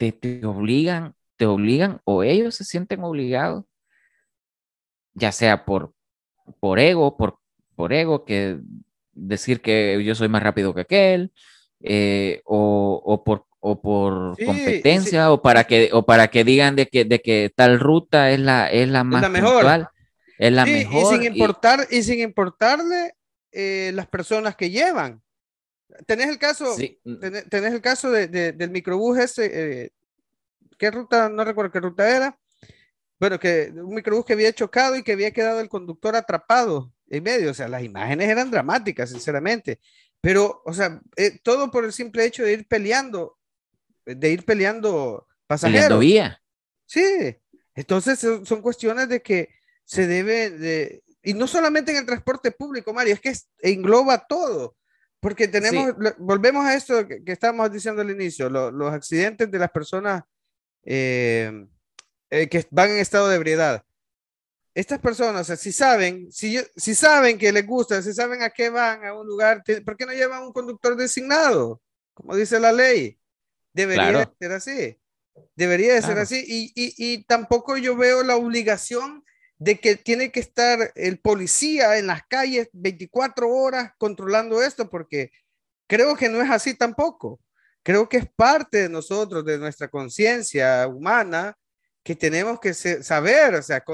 obligan, 0.45 1.15
te 1.37 1.47
obligan 1.47 2.01
o 2.05 2.23
ellos 2.23 2.57
se 2.57 2.65
sienten 2.65 3.05
obligados, 3.05 3.65
ya 5.15 5.31
sea 5.31 5.65
por, 5.65 5.93
por 6.59 6.81
ego, 6.81 7.17
por, 7.17 7.39
por 7.77 7.93
ego, 7.93 8.25
que 8.25 8.59
decir 9.13 9.61
que 9.61 10.03
yo 10.03 10.15
soy 10.15 10.29
más 10.29 10.43
rápido 10.43 10.75
que 10.75 10.81
aquel, 10.81 11.33
eh, 11.81 12.41
o, 12.45 13.23
por, 13.25 13.47
por 13.61 14.37
competencia, 14.45 15.31
o 15.31 15.43
para 15.43 15.65
que, 15.65 15.91
o 15.93 16.05
para 16.05 16.29
que 16.29 16.45
digan 16.45 16.75
de 16.75 16.87
que, 16.87 17.05
de 17.05 17.21
que 17.21 17.53
tal 17.55 17.79
ruta 17.79 18.31
es 18.31 18.41
la, 18.41 18.71
es 18.71 18.89
la 18.89 19.05
más 19.05 19.31
mejor. 19.31 19.91
es 20.39 20.53
la 20.53 20.65
mejor. 20.65 21.15
Y 21.15 21.17
sin 21.17 21.33
importar, 21.35 21.87
y, 21.91 22.03
sin 22.03 22.21
importarle 22.21 23.15
eh, 23.53 23.93
las 23.95 24.07
personas 24.07 24.57
que 24.57 24.71
llevan. 24.71 25.23
Tenés 26.07 26.29
el 26.29 26.39
caso, 26.39 26.75
tenés, 27.51 27.75
el 27.75 27.81
caso 27.81 28.11
de, 28.11 28.53
del 28.53 28.71
microbús 28.71 29.19
ese, 29.19 29.51
eh, 29.53 29.93
¿qué 30.79 30.91
ruta? 30.91 31.29
No 31.29 31.45
recuerdo 31.45 31.71
qué 31.71 31.81
ruta 31.81 32.17
era. 32.17 32.39
Bueno, 33.19 33.39
que 33.39 33.73
un 33.75 33.95
microbús 33.95 34.25
que 34.25 34.33
había 34.33 34.53
chocado 34.53 34.97
y 34.97 35.03
que 35.03 35.13
había 35.13 35.31
quedado 35.31 35.61
el 35.61 35.69
conductor 35.69 36.17
atrapado 36.17 36.93
en 37.09 37.23
medio. 37.23 37.51
O 37.51 37.55
sea, 37.55 37.69
las 37.69 37.85
imágenes 37.85 38.29
eran 38.29 38.51
dramáticas, 38.51 39.11
sinceramente. 39.11 39.79
Pero, 40.21 40.63
o 40.65 40.73
sea, 40.73 41.01
eh, 41.17 41.39
todo 41.43 41.71
por 41.71 41.85
el 41.85 41.93
simple 41.93 42.25
hecho 42.25 42.43
de 42.43 42.53
ir 42.53 42.67
peleando, 42.67 43.39
de 44.05 44.31
ir 44.31 44.45
peleando 44.45 45.27
pasajeros. 45.47 45.85
Peleando 45.85 45.99
vía. 45.99 46.43
Sí. 46.87 47.37
Entonces 47.75 48.19
son, 48.19 48.63
cuestiones 48.63 49.09
de 49.09 49.23
que 49.23 49.51
se 49.85 50.07
debe 50.07 50.51
de, 50.51 51.03
y 51.23 51.35
no 51.35 51.47
solamente 51.47 51.93
en 51.93 51.99
el 51.99 52.07
transporte 52.07 52.51
público, 52.51 52.93
Mario, 52.93 53.15
es 53.15 53.21
que 53.21 53.35
engloba 53.61 54.27
todo. 54.27 54.77
Porque 55.23 55.47
tenemos, 55.47 55.95
volvemos 56.19 56.67
a 56.67 56.75
esto 56.75 57.07
que, 57.07 57.23
estábamos 57.27 57.71
diciendo 57.71 58.03
al 58.03 58.11
inicio, 58.11 58.51
los 58.51 58.93
accidentes 58.93 59.49
de 59.49 59.59
las 59.61 59.71
personas 59.71 60.25
eh, 60.83 61.65
eh, 62.29 62.49
que 62.49 62.67
van 62.73 62.91
en 62.91 62.97
estado 62.97 63.29
de 63.29 63.37
ebriedad. 63.37 63.85
Estas 64.75 64.99
personas, 64.99 65.47
si 65.61 65.71
saben, 65.71 66.33
si, 66.33 66.59
si 66.75 66.97
saben 66.97 67.39
que 67.39 67.53
les 67.53 67.65
gusta, 67.65 68.03
si 68.03 68.13
saben 68.13 68.43
a 68.43 68.51
qué 68.51 68.69
van 68.69 69.05
a 69.05 69.15
un 69.15 69.25
lugar, 69.25 69.63
¿por 69.85 69.97
qué 69.97 70.07
no 70.07 70.13
llevan 70.13 70.43
un 70.43 70.53
conductor 70.53 70.97
designado? 70.97 71.81
Como 72.15 72.35
dice 72.35 72.59
la 72.59 72.73
ley. 72.73 73.17
Debería 73.73 74.29
ser 74.41 74.51
así. 74.51 74.99
Debería 75.55 75.95
de 75.95 76.03
ser 76.03 76.19
así. 76.19 76.45
Y, 76.45 76.73
y, 76.75 76.95
y 76.99 77.23
tampoco 77.23 77.77
yo 77.77 77.97
veo 77.97 78.25
la 78.25 78.35
obligación 78.35 79.25
de 79.63 79.79
que 79.79 79.95
tiene 79.95 80.33
que 80.33 80.41
estar 80.41 80.93
el 80.97 81.21
policía 81.21 81.97
en 81.97 82.09
las 82.09 82.27
calles 82.27 82.69
24 82.73 83.49
horas 83.49 83.93
controlando 83.97 84.61
esto, 84.61 84.91
porque 84.91 85.31
creo 85.87 86.17
que 86.17 86.29
no 86.29 86.43
es 86.43 86.51
así 86.51 86.75
tampoco. 86.75 87.41
Creo 87.85 88.09
que 88.09 88.17
es 88.17 88.27
parte 88.35 88.83
de 88.83 88.89
nosotros, 88.89 89.45
de 89.45 89.59
nuestra 89.59 89.87
conciencia 89.87 90.89
humana, 90.89 91.57
que 92.03 92.17
tenemos 92.17 92.59
que 92.59 92.75
saber, 92.75 93.55
o 93.55 93.63
sea, 93.63 93.85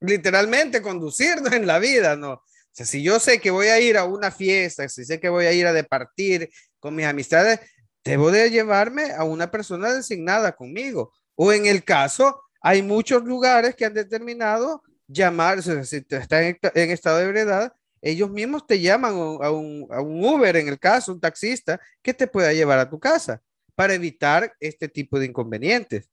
literalmente 0.00 0.80
conducirnos 0.80 1.52
en 1.52 1.66
la 1.66 1.80
vida, 1.80 2.14
¿no? 2.14 2.34
O 2.34 2.44
sea, 2.70 2.86
si 2.86 3.02
yo 3.02 3.18
sé 3.18 3.40
que 3.40 3.50
voy 3.50 3.66
a 3.66 3.80
ir 3.80 3.96
a 3.98 4.04
una 4.04 4.30
fiesta, 4.30 4.88
si 4.88 5.04
sé 5.04 5.18
que 5.18 5.28
voy 5.28 5.46
a 5.46 5.52
ir 5.52 5.66
a 5.66 5.72
departir 5.72 6.48
con 6.78 6.94
mis 6.94 7.06
amistades, 7.06 7.58
debo 8.04 8.30
de 8.30 8.48
llevarme 8.48 9.10
a 9.10 9.24
una 9.24 9.50
persona 9.50 9.92
designada 9.92 10.52
conmigo. 10.54 11.12
O 11.34 11.52
en 11.52 11.66
el 11.66 11.82
caso, 11.82 12.42
hay 12.60 12.82
muchos 12.82 13.24
lugares 13.24 13.74
que 13.74 13.86
han 13.86 13.94
determinado 13.94 14.84
llamar, 15.08 15.62
si 15.62 15.70
estás 15.96 16.30
en, 16.32 16.90
estado 16.90 17.18
de 17.18 17.24
ebriedad, 17.24 17.72
ellos 18.02 18.30
mismos 18.30 18.66
te 18.66 18.80
llaman 18.80 19.12
a 19.12 19.50
un, 19.50 19.86
a 19.90 20.00
un, 20.00 20.24
Uber, 20.24 20.56
en 20.56 20.68
el 20.68 20.78
caso, 20.78 21.12
un 21.12 21.20
taxista, 21.20 21.80
que 22.02 22.14
te 22.14 22.26
pueda 22.26 22.52
llevar 22.52 22.78
a 22.78 22.88
tu 22.88 22.98
casa 22.98 23.42
para 23.74 23.94
evitar 23.94 24.54
este 24.60 24.88
tipo 24.88 25.18
de 25.18 25.26
inconvenientes. 25.26 26.10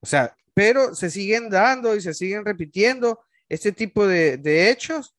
O 0.00 0.06
sea, 0.06 0.36
pero 0.54 0.94
se 0.94 1.10
siguen 1.10 1.50
dando 1.50 1.94
y 1.94 2.00
se 2.00 2.14
siguen 2.14 2.44
repitiendo 2.44 3.20
este 3.48 3.72
tipo 3.72 4.06
de, 4.06 4.36
de 4.38 4.70
hechos 4.70 5.14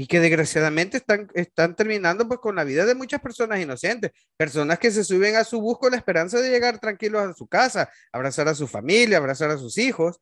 y 0.00 0.06
que 0.06 0.18
desgraciadamente 0.18 0.96
están, 0.96 1.28
están 1.34 1.76
terminando 1.76 2.26
pues 2.26 2.40
con 2.40 2.56
la 2.56 2.64
vida 2.64 2.86
de 2.86 2.94
muchas 2.94 3.20
personas 3.20 3.60
inocentes, 3.60 4.12
personas 4.34 4.78
que 4.78 4.90
se 4.90 5.04
suben 5.04 5.36
a 5.36 5.44
su 5.44 5.60
bus 5.60 5.78
con 5.78 5.90
la 5.90 5.98
esperanza 5.98 6.40
de 6.40 6.48
llegar 6.48 6.78
tranquilos 6.78 7.22
a 7.22 7.34
su 7.34 7.46
casa, 7.46 7.90
abrazar 8.10 8.48
a 8.48 8.54
su 8.54 8.66
familia, 8.66 9.18
abrazar 9.18 9.50
a 9.50 9.58
sus 9.58 9.76
hijos, 9.76 10.18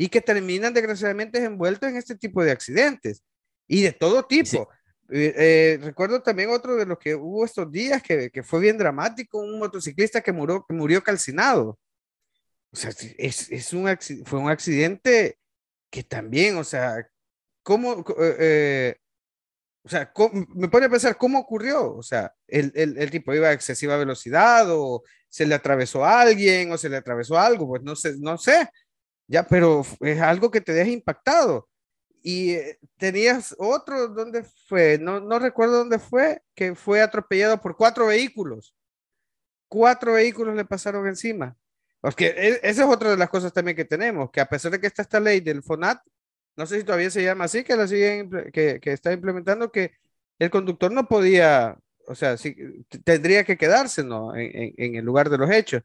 y 0.00 0.08
que 0.08 0.22
terminan 0.22 0.72
desgraciadamente 0.72 1.44
envueltos 1.44 1.90
en 1.90 1.98
este 1.98 2.14
tipo 2.14 2.42
de 2.42 2.52
accidentes 2.52 3.22
y 3.68 3.82
de 3.82 3.92
todo 3.92 4.24
tipo. 4.24 4.66
Eh, 5.10 5.34
eh, 5.36 5.78
recuerdo 5.82 6.22
también 6.22 6.48
otro 6.48 6.74
de 6.76 6.86
los 6.86 6.98
que 6.98 7.14
hubo 7.14 7.44
estos 7.44 7.70
días 7.70 8.02
que, 8.02 8.30
que 8.30 8.42
fue 8.42 8.60
bien 8.60 8.78
dramático, 8.78 9.36
un 9.36 9.58
motociclista 9.58 10.22
que 10.22 10.32
murió, 10.32 10.64
que 10.66 10.72
murió 10.72 11.02
calcinado. 11.02 11.78
O 12.72 12.76
sea, 12.76 12.92
es, 13.18 13.50
es 13.50 13.72
un, 13.74 13.94
fue 14.24 14.38
un 14.38 14.48
accidente 14.48 15.36
que 15.90 16.02
también, 16.02 16.56
o 16.56 16.64
sea, 16.64 17.06
¿cómo, 17.62 18.02
eh, 18.18 18.96
o 19.84 19.88
sea, 19.90 20.10
me 20.54 20.68
pone 20.68 20.86
a 20.86 20.90
pensar 20.90 21.18
cómo 21.18 21.40
ocurrió? 21.40 21.94
O 21.94 22.02
sea, 22.02 22.32
el, 22.46 22.72
el, 22.74 22.96
el, 22.96 23.10
tipo 23.10 23.34
iba 23.34 23.48
a 23.48 23.52
excesiva 23.52 23.98
velocidad 23.98 24.64
o 24.70 25.02
se 25.28 25.44
le 25.44 25.54
atravesó 25.54 26.06
a 26.06 26.22
alguien 26.22 26.72
o 26.72 26.78
se 26.78 26.88
le 26.88 26.96
atravesó 26.96 27.38
algo, 27.38 27.68
pues 27.68 27.82
no 27.82 27.94
sé, 27.94 28.14
no 28.18 28.38
sé, 28.38 28.66
ya, 29.30 29.44
pero 29.46 29.82
es 30.00 30.20
algo 30.20 30.50
que 30.50 30.60
te 30.60 30.72
deja 30.72 30.90
impactado. 30.90 31.68
Y 32.22 32.52
eh, 32.54 32.78
tenías 32.98 33.54
otro, 33.58 34.08
¿dónde 34.08 34.44
fue? 34.66 34.98
No, 34.98 35.20
no 35.20 35.38
recuerdo 35.38 35.78
dónde 35.78 36.00
fue, 36.00 36.42
que 36.54 36.74
fue 36.74 37.00
atropellado 37.00 37.60
por 37.60 37.76
cuatro 37.76 38.06
vehículos. 38.08 38.74
Cuatro 39.68 40.14
vehículos 40.14 40.56
le 40.56 40.64
pasaron 40.64 41.06
encima. 41.06 41.56
Porque 42.00 42.26
e, 42.26 42.60
esa 42.64 42.82
es 42.84 42.88
otra 42.88 43.10
de 43.10 43.16
las 43.16 43.30
cosas 43.30 43.52
también 43.52 43.76
que 43.76 43.84
tenemos, 43.84 44.30
que 44.32 44.40
a 44.40 44.48
pesar 44.48 44.72
de 44.72 44.80
que 44.80 44.88
está 44.88 45.02
esta 45.02 45.20
ley 45.20 45.40
del 45.40 45.62
FONAT, 45.62 46.02
no 46.56 46.66
sé 46.66 46.78
si 46.78 46.84
todavía 46.84 47.10
se 47.10 47.22
llama 47.22 47.44
así, 47.44 47.62
que 47.62 47.76
la 47.76 47.86
siguen, 47.86 48.30
que, 48.52 48.80
que 48.80 48.92
está 48.92 49.12
implementando, 49.12 49.70
que 49.70 49.92
el 50.40 50.50
conductor 50.50 50.90
no 50.90 51.06
podía, 51.06 51.78
o 52.08 52.14
sea, 52.16 52.36
tendría 53.04 53.44
que 53.44 53.56
quedarse, 53.56 54.00
en, 54.02 54.94
el 54.96 55.04
lugar 55.04 55.30
de 55.30 55.38
los 55.38 55.50
hechos. 55.50 55.82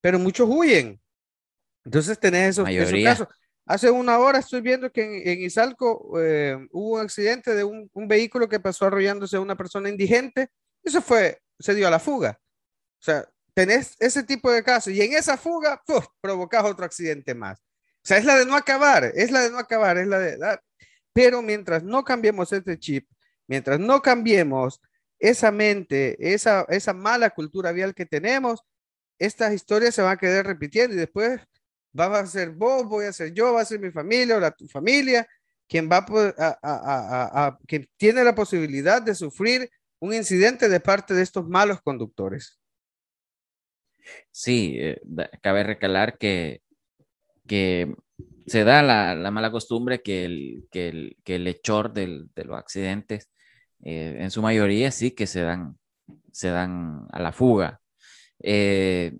Pero 0.00 0.18
muchos 0.18 0.48
huyen. 0.50 1.00
Entonces 1.84 2.18
tenés 2.18 2.58
esos, 2.58 2.68
casos. 3.04 3.28
Hace 3.66 3.90
una 3.90 4.18
hora 4.18 4.40
estoy 4.40 4.60
viendo 4.60 4.90
que 4.90 5.32
en, 5.32 5.42
Izalco 5.42 6.18
eh, 6.20 6.56
hubo 6.72 6.96
un 6.96 7.00
accidente 7.00 7.54
de 7.54 7.62
un, 7.62 7.88
vehículo 7.94 8.48
que 8.48 8.58
pasó 8.58 8.86
arrollándose 8.86 9.36
a 9.36 9.40
una 9.40 9.56
persona 9.56 9.88
indigente. 9.88 10.48
Eso 10.82 11.00
fue, 11.00 11.40
se 11.58 11.74
dio 11.74 11.86
a 11.86 11.90
la 11.90 12.00
fuga. 12.00 12.40
O 12.98 13.02
sea, 13.02 13.24
tenés 13.54 13.94
ese 14.00 14.24
tipo 14.24 14.50
de 14.50 14.62
casos 14.62 14.92
y 14.92 15.00
en 15.00 15.12
esa 15.12 15.36
fuga 15.36 15.80
¡puf! 15.86 16.04
provocas 16.20 16.64
otro 16.64 16.84
accidente 16.84 17.34
más. 17.34 17.60
O 17.60 18.02
sea, 18.02 18.16
es 18.18 18.24
la 18.24 18.36
de 18.36 18.46
no 18.46 18.56
acabar, 18.56 19.04
es 19.14 19.30
la 19.30 19.40
de 19.40 19.50
no 19.50 19.58
acabar, 19.58 19.98
es 19.98 20.08
la 20.08 20.18
de... 20.18 20.58
Pero 21.12 21.42
mientras 21.42 21.82
no 21.82 22.02
cambiemos 22.02 22.52
este 22.52 22.78
chip, 22.78 23.08
mientras 23.46 23.78
no 23.78 24.00
cambiemos 24.00 24.80
esa 25.18 25.52
mente, 25.52 26.16
esa, 26.34 26.66
esa 26.70 26.92
mala 26.92 27.30
cultura 27.30 27.72
vial 27.72 27.94
que 27.94 28.06
tenemos, 28.06 28.62
estas 29.18 29.52
historias 29.52 29.94
se 29.94 30.02
van 30.02 30.14
a 30.14 30.16
quedar 30.16 30.46
repitiendo 30.46 30.96
y 30.96 30.98
después 30.98 31.40
va 31.98 32.20
a 32.20 32.26
ser 32.26 32.50
vos, 32.50 32.86
voy 32.86 33.06
a 33.06 33.12
ser 33.12 33.32
yo, 33.32 33.52
va 33.54 33.62
a 33.62 33.64
ser 33.64 33.80
mi 33.80 33.90
familia 33.90 34.36
o 34.36 34.40
la 34.40 34.50
tu 34.50 34.68
familia, 34.68 35.26
quien 35.68 35.88
va 35.88 35.98
a, 35.98 36.58
a, 36.62 37.46
a, 37.46 37.58
quien 37.66 37.88
tiene 37.96 38.24
la 38.24 38.34
posibilidad 38.34 39.00
de 39.00 39.14
sufrir 39.14 39.70
un 40.00 40.14
incidente 40.14 40.68
de 40.68 40.80
parte 40.80 41.14
de 41.14 41.22
estos 41.22 41.46
malos 41.48 41.80
conductores. 41.82 42.58
Sí, 44.30 44.76
eh, 44.78 45.00
cabe 45.42 45.62
recalar 45.62 46.18
que, 46.18 46.62
que 47.46 47.94
se 48.46 48.64
da 48.64 48.82
la, 48.82 49.14
la 49.14 49.30
mala 49.30 49.50
costumbre 49.50 50.02
que 50.02 50.24
el, 50.24 50.68
que 50.70 50.88
el, 50.88 51.16
que 51.22 51.36
el 51.36 51.44
del, 51.94 52.30
de 52.34 52.44
los 52.44 52.58
accidentes, 52.58 53.30
eh, 53.84 54.16
en 54.18 54.30
su 54.30 54.42
mayoría 54.42 54.90
sí 54.90 55.12
que 55.12 55.26
se 55.26 55.42
dan, 55.42 55.78
se 56.32 56.48
dan 56.48 57.06
a 57.12 57.20
la 57.20 57.32
fuga. 57.32 57.80
Eh, 58.42 59.12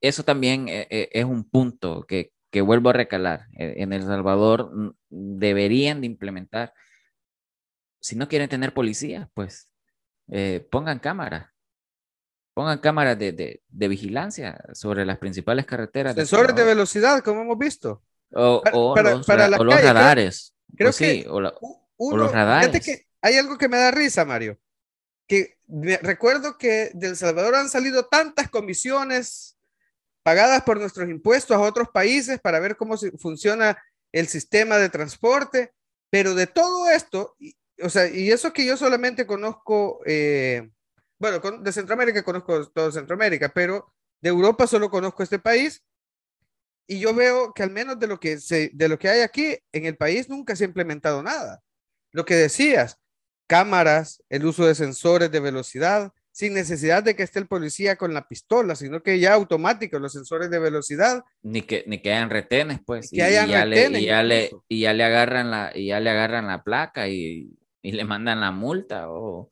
eso 0.00 0.24
también 0.24 0.68
eh, 0.68 0.86
eh, 0.90 1.08
es 1.12 1.24
un 1.24 1.48
punto 1.48 2.06
que, 2.06 2.32
vuelvo 2.62 2.90
a 2.90 2.94
recalar. 2.94 3.46
Eh, 3.58 3.74
en 3.78 3.92
El 3.92 4.02
Salvador 4.02 4.70
deberían 5.08 6.00
de 6.00 6.06
implementar, 6.06 6.72
si 8.00 8.16
no 8.16 8.28
quieren 8.28 8.48
tener 8.48 8.74
policía, 8.74 9.30
pues 9.34 9.68
pongan 10.70 10.98
cámaras. 10.98 11.50
Pongan 12.54 12.78
cámaras 12.78 13.18
de, 13.18 13.62
vigilancia 13.68 14.60
sobre 14.72 15.06
las 15.06 15.18
principales 15.18 15.66
carreteras. 15.66 16.14
Sensores 16.14 16.54
de, 16.56 16.64
velocidad, 16.64 17.22
como 17.22 17.42
hemos 17.42 17.58
visto. 17.58 18.02
O, 18.32 18.62
los, 18.96 19.26
radares. 19.26 20.54
Creo, 20.76 20.88
pues 20.88 20.98
que 20.98 21.26
o, 21.28 21.40
los 22.16 22.32
radares. 22.32 22.84
Que 22.84 23.06
hay 23.22 23.36
algo 23.36 23.56
que 23.56 23.68
me 23.68 23.78
da 23.78 23.90
risa, 23.90 24.24
Mario. 24.24 24.58
Que 25.26 25.58
recuerdo 26.02 26.58
que 26.58 26.90
de 26.94 27.08
El 27.08 27.16
Salvador 27.16 27.54
han 27.54 27.68
salido 27.68 28.06
tantas 28.06 28.48
comisiones 28.50 29.57
pagadas 30.28 30.62
por 30.62 30.78
nuestros 30.78 31.08
impuestos 31.08 31.56
a 31.56 31.60
otros 31.60 31.88
países 31.88 32.38
para 32.38 32.60
ver 32.60 32.76
cómo 32.76 32.98
funciona 33.18 33.82
el 34.12 34.28
sistema 34.28 34.76
de 34.76 34.90
transporte, 34.90 35.72
pero 36.10 36.34
de 36.34 36.46
todo 36.46 36.90
esto, 36.90 37.34
o 37.82 37.88
sea, 37.88 38.06
y 38.08 38.30
eso 38.30 38.52
que 38.52 38.66
yo 38.66 38.76
solamente 38.76 39.26
conozco 39.26 40.00
eh, 40.04 40.68
bueno, 41.18 41.40
de 41.40 41.72
Centroamérica 41.72 42.22
conozco 42.22 42.68
todo 42.68 42.92
Centroamérica, 42.92 43.48
pero 43.48 43.90
de 44.20 44.28
Europa 44.28 44.66
solo 44.66 44.90
conozco 44.90 45.22
este 45.22 45.38
país 45.38 45.82
y 46.86 47.00
yo 47.00 47.14
veo 47.14 47.54
que 47.54 47.62
al 47.62 47.70
menos 47.70 47.98
de 47.98 48.06
lo 48.06 48.20
que, 48.20 48.36
se, 48.38 48.70
de 48.74 48.88
lo 48.90 48.98
que 48.98 49.08
hay 49.08 49.20
aquí 49.20 49.56
en 49.72 49.86
el 49.86 49.96
país 49.96 50.28
nunca 50.28 50.54
se 50.54 50.64
ha 50.64 50.68
implementado 50.68 51.22
nada. 51.22 51.62
Lo 52.12 52.26
que 52.26 52.34
decías, 52.34 52.98
cámaras, 53.46 54.22
el 54.28 54.44
uso 54.44 54.66
de 54.66 54.74
sensores 54.74 55.30
de 55.30 55.40
velocidad, 55.40 56.12
sin 56.38 56.54
necesidad 56.54 57.02
de 57.02 57.16
que 57.16 57.24
esté 57.24 57.40
el 57.40 57.48
policía 57.48 57.96
con 57.96 58.14
la 58.14 58.28
pistola, 58.28 58.76
sino 58.76 59.02
que 59.02 59.18
ya 59.18 59.34
automático 59.34 59.98
los 59.98 60.12
sensores 60.12 60.48
de 60.50 60.60
velocidad. 60.60 61.24
Ni 61.42 61.62
que, 61.62 61.82
ni 61.88 62.00
que 62.00 62.12
hayan 62.12 62.30
retenes, 62.30 62.78
pues. 62.86 63.10
Que 63.10 63.16
y, 63.16 63.18
ya 63.18 63.64
le, 63.64 63.98
y, 63.98 64.06
ya 64.06 64.22
le, 64.22 64.52
y 64.68 64.82
ya 64.82 64.92
le 64.92 65.02
agarran 65.02 65.50
la, 65.50 65.72
y 65.74 65.88
ya 65.88 65.98
le 65.98 66.10
agarran 66.10 66.46
la 66.46 66.62
placa 66.62 67.08
y, 67.08 67.58
y 67.82 67.90
le 67.90 68.04
mandan 68.04 68.38
la 68.38 68.52
multa 68.52 69.10
o, 69.10 69.50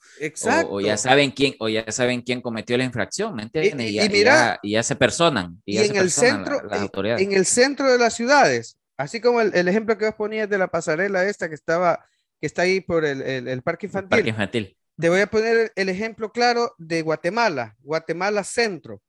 o, 0.69 0.81
ya 0.81 0.97
saben 0.97 1.33
quién 1.33 1.57
o 1.59 1.69
ya 1.69 1.91
saben 1.91 2.23
quién 2.23 2.41
cometió 2.41 2.79
la 2.79 2.85
infracción, 2.85 3.35
¿me 3.35 3.43
entiendes? 3.43 3.91
Y, 3.91 4.09
mira, 4.09 4.61
y 4.63 4.71
ya, 4.71 4.85
se 4.85 4.95
personan. 4.95 5.61
Y, 5.65 5.79
en 5.79 5.97
el 5.97 6.13
centro, 6.13 6.63
en, 7.03 7.33
el 7.33 7.47
centro 7.47 7.91
de 7.91 7.99
las 7.99 8.15
ciudades, 8.15 8.79
así 8.97 9.21
como 9.21 9.41
el, 9.41 9.53
el, 9.57 9.67
ejemplo 9.67 9.99
que 9.99 10.05
vos 10.05 10.15
ponías 10.15 10.49
de 10.49 10.59
la 10.59 10.69
pasarela 10.69 11.25
esta 11.25 11.49
que 11.49 11.57
estaba, 11.57 12.07
que 12.41 12.47
está 12.47 12.63
ahí 12.63 12.81
por 12.81 13.05
el, 13.05 13.23
el, 13.23 13.49
el 13.49 13.63
parque 13.63 13.87
infantil. 13.87 14.09
parque 14.09 14.31
infantil 14.31 14.76
te 14.99 15.09
voy 15.11 15.21
a 15.21 15.27
poner 15.27 15.73
el 15.77 15.89
ejemplo 15.89 16.33
claro 16.33 16.75
de 16.79 17.03
Guatemala, 17.03 17.77
Guatemala 17.81 18.43
Centro. 18.45 19.03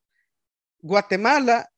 Guatemala, 0.79 1.71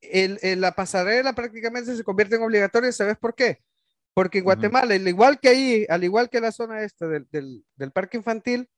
el, 0.00 0.38
la 0.60 0.72
pasarela 0.72 1.32
prácticamente 1.32 1.96
se 1.96 2.04
convierte 2.04 2.36
en 2.36 2.42
obligatoria, 2.42 2.90
¿sabes 2.92 3.16
por 3.16 3.34
qué? 3.34 3.62
Porque 4.14 4.38
en 4.38 4.44
Guatemala, 4.44 4.94
al 4.94 5.08
igual 5.08 5.38
que 5.40 5.48
ahí, 5.48 5.86
al 5.88 6.04
igual 6.04 6.28
que 6.28 6.40
la 6.40 6.52
zona 6.52 6.82
esta 6.82 7.06
del, 7.06 7.26
del, 7.30 7.92
parque 7.92 8.16
infantil, 8.16 8.68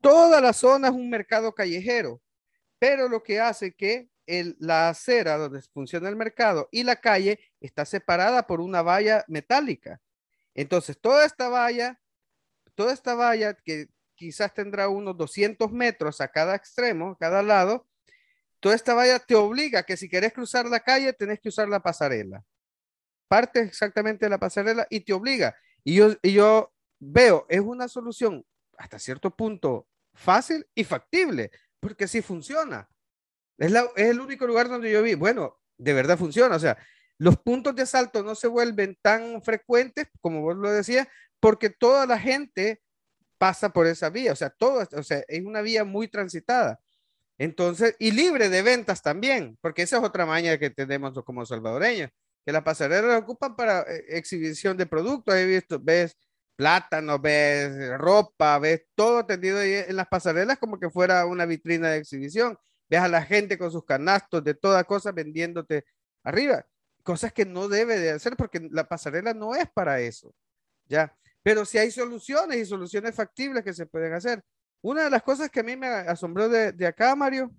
toda 0.00 0.40
la 0.40 0.52
zona 0.52 0.88
es 0.88 0.94
un 0.94 1.08
mercado 1.08 1.54
callejero, 1.54 2.20
pero 2.78 3.08
lo 3.08 3.22
que 3.22 3.40
hace 3.40 3.72
que 3.72 4.10
el, 4.26 4.56
la 4.58 4.88
acera 4.88 5.38
donde 5.38 5.62
funciona 5.62 6.08
el 6.08 6.16
mercado 6.16 6.68
y 6.70 6.82
la 6.82 6.96
calle 6.96 7.38
está 7.60 7.84
separada 7.84 8.46
por 8.46 8.60
una 8.60 8.82
valla 8.82 9.24
metálica. 9.28 10.00
Entonces, 10.54 10.98
toda 11.00 11.24
esta 11.24 11.48
valla, 11.48 12.00
toda 12.74 12.92
esta 12.92 13.14
valla 13.14 13.54
que 13.54 13.88
quizás 14.24 14.54
tendrá 14.54 14.88
unos 14.88 15.16
200 15.16 15.70
metros 15.70 16.20
a 16.20 16.28
cada 16.28 16.54
extremo, 16.54 17.10
a 17.10 17.18
cada 17.18 17.42
lado. 17.42 17.86
Toda 18.58 18.74
esta 18.74 18.94
valla 18.94 19.18
te 19.18 19.34
obliga 19.34 19.82
que 19.82 19.98
si 19.98 20.08
querés 20.08 20.32
cruzar 20.32 20.66
la 20.66 20.80
calle, 20.80 21.12
tenés 21.12 21.40
que 21.40 21.50
usar 21.50 21.68
la 21.68 21.80
pasarela. 21.80 22.42
Parte 23.28 23.60
exactamente 23.60 24.24
de 24.24 24.30
la 24.30 24.38
pasarela 24.38 24.86
y 24.88 25.00
te 25.00 25.12
obliga. 25.12 25.54
Y 25.84 25.96
yo, 25.96 26.14
y 26.22 26.32
yo 26.32 26.72
veo, 26.98 27.44
es 27.50 27.60
una 27.60 27.86
solución 27.88 28.44
hasta 28.78 28.98
cierto 28.98 29.30
punto 29.30 29.86
fácil 30.14 30.66
y 30.74 30.84
factible, 30.84 31.50
porque 31.78 32.08
sí 32.08 32.22
funciona. 32.22 32.88
Es 33.58 33.72
el 33.96 34.20
único 34.20 34.46
lugar 34.46 34.68
donde 34.70 34.90
yo 34.90 35.02
vi, 35.02 35.14
bueno, 35.14 35.60
de 35.76 35.92
verdad 35.92 36.16
funciona. 36.16 36.56
O 36.56 36.60
sea, 36.60 36.78
los 37.18 37.36
puntos 37.36 37.74
de 37.76 37.82
asalto 37.82 38.22
no 38.22 38.34
se 38.34 38.48
vuelven 38.48 38.96
tan 39.02 39.42
frecuentes, 39.42 40.08
como 40.22 40.40
vos 40.40 40.56
lo 40.56 40.70
decías, 40.70 41.06
porque 41.38 41.68
toda 41.68 42.06
la 42.06 42.18
gente 42.18 42.80
pasa 43.38 43.70
por 43.70 43.86
esa 43.86 44.10
vía, 44.10 44.32
o 44.32 44.36
sea, 44.36 44.50
todo, 44.50 44.86
o 44.92 45.02
sea, 45.02 45.24
es 45.28 45.44
una 45.44 45.62
vía 45.62 45.84
muy 45.84 46.08
transitada. 46.08 46.80
Entonces, 47.38 47.96
y 47.98 48.12
libre 48.12 48.48
de 48.48 48.62
ventas 48.62 49.02
también, 49.02 49.58
porque 49.60 49.82
esa 49.82 49.98
es 49.98 50.04
otra 50.04 50.26
maña 50.26 50.58
que 50.58 50.70
tenemos 50.70 51.14
como 51.24 51.44
salvadoreños, 51.46 52.10
que 52.44 52.52
la 52.52 52.62
pasarela 52.62 53.08
la 53.08 53.18
ocupan 53.18 53.56
para 53.56 53.82
eh, 53.82 54.04
exhibición 54.08 54.76
de 54.76 54.86
productos. 54.86 55.34
He 55.34 55.46
visto, 55.46 55.80
ves 55.80 56.16
plátano, 56.56 57.18
ves 57.18 57.98
ropa, 57.98 58.58
ves 58.58 58.86
todo 58.94 59.26
tendido 59.26 59.58
ahí 59.58 59.74
en 59.88 59.96
las 59.96 60.06
pasarelas 60.08 60.58
como 60.58 60.78
que 60.78 60.90
fuera 60.90 61.26
una 61.26 61.46
vitrina 61.46 61.90
de 61.90 61.98
exhibición. 61.98 62.58
Ves 62.88 63.00
a 63.00 63.08
la 63.08 63.22
gente 63.22 63.58
con 63.58 63.70
sus 63.72 63.84
canastos 63.84 64.44
de 64.44 64.54
toda 64.54 64.84
cosa 64.84 65.10
vendiéndote 65.12 65.84
arriba, 66.22 66.66
cosas 67.02 67.32
que 67.32 67.44
no 67.44 67.68
debe 67.68 67.98
de 67.98 68.10
hacer 68.10 68.36
porque 68.36 68.68
la 68.70 68.84
pasarela 68.88 69.34
no 69.34 69.54
es 69.54 69.68
para 69.72 70.00
eso. 70.00 70.34
Ya. 70.86 71.16
Pero 71.44 71.66
si 71.66 71.76
hay 71.76 71.90
soluciones 71.90 72.56
y 72.56 72.64
soluciones 72.64 73.14
factibles 73.14 73.62
que 73.62 73.74
se 73.74 73.84
pueden 73.84 74.14
hacer. 74.14 74.42
Una 74.80 75.04
de 75.04 75.10
las 75.10 75.22
cosas 75.22 75.50
que 75.50 75.60
a 75.60 75.62
mí 75.62 75.76
me 75.76 75.86
asombró 75.86 76.48
de, 76.48 76.86
acá, 76.86 77.14
Mario 77.14 77.50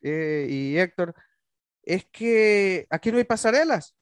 eh, 0.00 0.46
y 0.48 0.78
Héctor, 0.78 1.14
es 1.82 2.06
que 2.06 2.86
aquí 2.88 3.10
no 3.10 3.18
hay 3.18 3.24
pasarelas. 3.24 3.96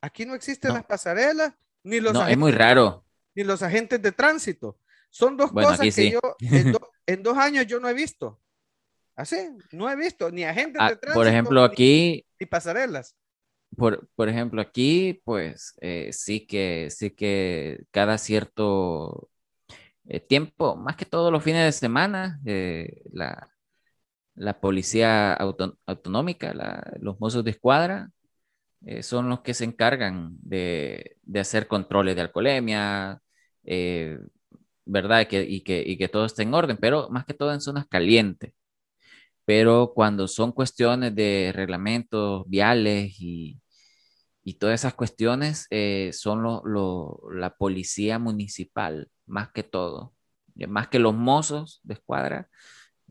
Aquí 0.00 0.24
no 0.24 0.34
existen 0.36 0.72
las 0.72 0.84
pasarelas, 0.84 1.52
ni 1.82 1.98
los 1.98 2.12
no, 2.12 2.26
es 2.28 2.38
muy 2.38 2.52
raro. 2.52 3.04
Ni 3.34 3.42
los 3.42 3.60
agentes 3.62 4.00
de 4.00 4.12
tránsito. 4.12 4.78
Son 5.10 5.36
dos 5.36 5.50
cosas 5.50 5.80
que 5.80 6.10
yo 6.10 6.20
en, 7.06 7.22
dos 7.22 7.38
años 7.38 7.66
yo 7.66 7.80
no 7.80 7.88
he 7.88 7.94
visto. 7.94 8.40
Así, 9.16 9.36
no 9.72 9.90
he 9.90 9.96
visto 9.96 10.30
ni 10.30 10.44
agentes 10.44 10.80
ah, 10.80 10.90
de 10.90 10.96
tránsito. 10.96 11.18
Por 11.18 11.26
ejemplo, 11.26 11.64
aquí. 11.64 12.24
Ni 12.38 12.46
pasarelas 12.46 13.16
por, 13.76 14.08
por 14.14 14.28
ejemplo, 14.28 14.60
aquí, 14.60 15.20
pues 15.24 15.74
eh, 15.80 16.10
sí 16.12 16.46
que 16.46 16.88
sí 16.90 17.10
que 17.10 17.84
cada 17.90 18.18
cierto 18.18 19.30
eh, 20.06 20.20
tiempo, 20.20 20.76
más 20.76 20.96
que 20.96 21.04
todos 21.06 21.32
los 21.32 21.44
fines 21.44 21.64
de 21.64 21.72
semana, 21.72 22.40
eh, 22.46 23.02
la, 23.12 23.48
la, 24.34 24.60
policía 24.60 25.34
autonómica, 25.34 26.54
los 27.00 27.20
mozos 27.20 27.44
de 27.44 27.52
escuadra, 27.52 28.10
son 29.02 29.28
los 29.28 29.40
que 29.42 29.54
se 29.54 29.64
encargan 29.64 30.36
de, 30.40 31.16
de 31.22 31.40
hacer 31.40 31.66
controles 31.68 32.14
de 32.16 32.22
alcoholemia, 32.22 33.20
¿verdad? 34.84 35.26
Que, 35.28 35.42
y, 35.42 35.62
que, 35.62 35.82
y 35.86 35.98
que 35.98 36.08
todo 36.08 36.24
esté 36.26 36.42
en 36.42 36.54
orden, 36.54 36.76
pero 36.78 37.08
más 37.10 37.24
que 37.24 37.34
todo 37.34 37.52
en 37.52 37.60
zonas 37.60 37.86
calientes 37.86 38.52
pero 39.48 39.92
cuando 39.94 40.28
son 40.28 40.52
cuestiones 40.52 41.14
de 41.14 41.52
reglamentos 41.54 42.44
viales 42.48 43.14
y, 43.18 43.58
y 44.44 44.58
todas 44.58 44.78
esas 44.78 44.92
cuestiones, 44.92 45.66
eh, 45.70 46.10
son 46.12 46.42
lo, 46.42 47.18
la 47.32 47.56
policía 47.56 48.18
municipal, 48.18 49.08
más 49.24 49.48
que 49.48 49.62
todo, 49.62 50.14
más 50.54 50.88
que 50.88 50.98
los 50.98 51.14
mozos 51.14 51.80
de 51.82 51.94
escuadra. 51.94 52.50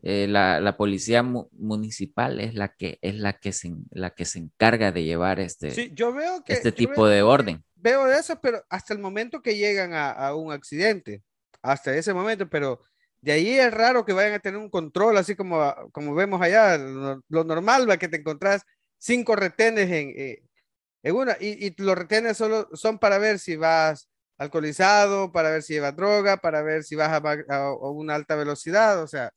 Eh, 0.04 0.28
la, 0.28 0.60
la, 0.60 0.76
policía 0.76 1.24
municipal 1.24 2.38
es 2.38 2.54
la 2.54 2.68
que 2.68 3.00
es 3.02 3.16
la 3.16 3.32
que 3.32 3.50
se, 3.50 3.74
la 3.90 4.10
que 4.10 4.24
se 4.24 4.38
encarga 4.38 4.92
de 4.92 5.02
llevar 5.02 5.40
este, 5.40 5.90
yo 5.92 6.12
veo 6.12 6.44
que, 6.44 6.52
este 6.52 6.70
tipo 6.70 7.08
de 7.08 7.22
orden. 7.22 7.64
Veo 7.74 8.06
eso, 8.12 8.40
pero 8.40 8.64
hasta 8.70 8.94
el 8.94 9.00
momento 9.00 9.42
que 9.42 9.56
llegan 9.56 9.92
a, 9.92 10.12
a, 10.12 10.36
un 10.36 10.52
accidente, 10.52 11.24
hasta 11.62 11.96
ese 11.96 12.14
momento, 12.14 12.48
pero 12.48 12.80
de 13.20 13.32
ahí 13.32 13.58
es 13.58 13.72
raro 13.72 14.04
que 14.04 14.12
vayan 14.12 14.34
a 14.34 14.38
tener 14.38 14.58
un 14.58 14.70
control, 14.70 15.16
así 15.16 15.34
como, 15.34 15.74
como 15.92 16.14
vemos 16.14 16.40
allá, 16.40 16.78
lo, 16.78 17.44
normal 17.44 17.88
va 17.88 17.96
que 17.96 18.08
te 18.08 18.18
encontrás 18.18 18.62
cinco 18.98 19.36
retenes 19.36 19.90
en, 19.90 20.12
eh, 20.16 20.42
una, 21.12 21.36
y, 21.40 21.66
y, 21.66 21.74
los 21.78 21.96
retenes 21.96 22.36
solo 22.36 22.68
son 22.74 22.98
para 22.98 23.18
ver 23.18 23.38
si 23.38 23.56
vas 23.56 24.08
alcoholizado, 24.38 25.32
para 25.32 25.50
ver 25.50 25.62
si 25.62 25.74
llevas 25.74 25.96
droga, 25.96 26.36
para 26.38 26.62
ver 26.62 26.84
si 26.84 26.94
vas 26.94 27.10
a, 27.10 27.72
una 27.72 28.14
alta 28.14 28.36
velocidad, 28.36 29.02
o 29.02 29.06
sea, 29.08 29.32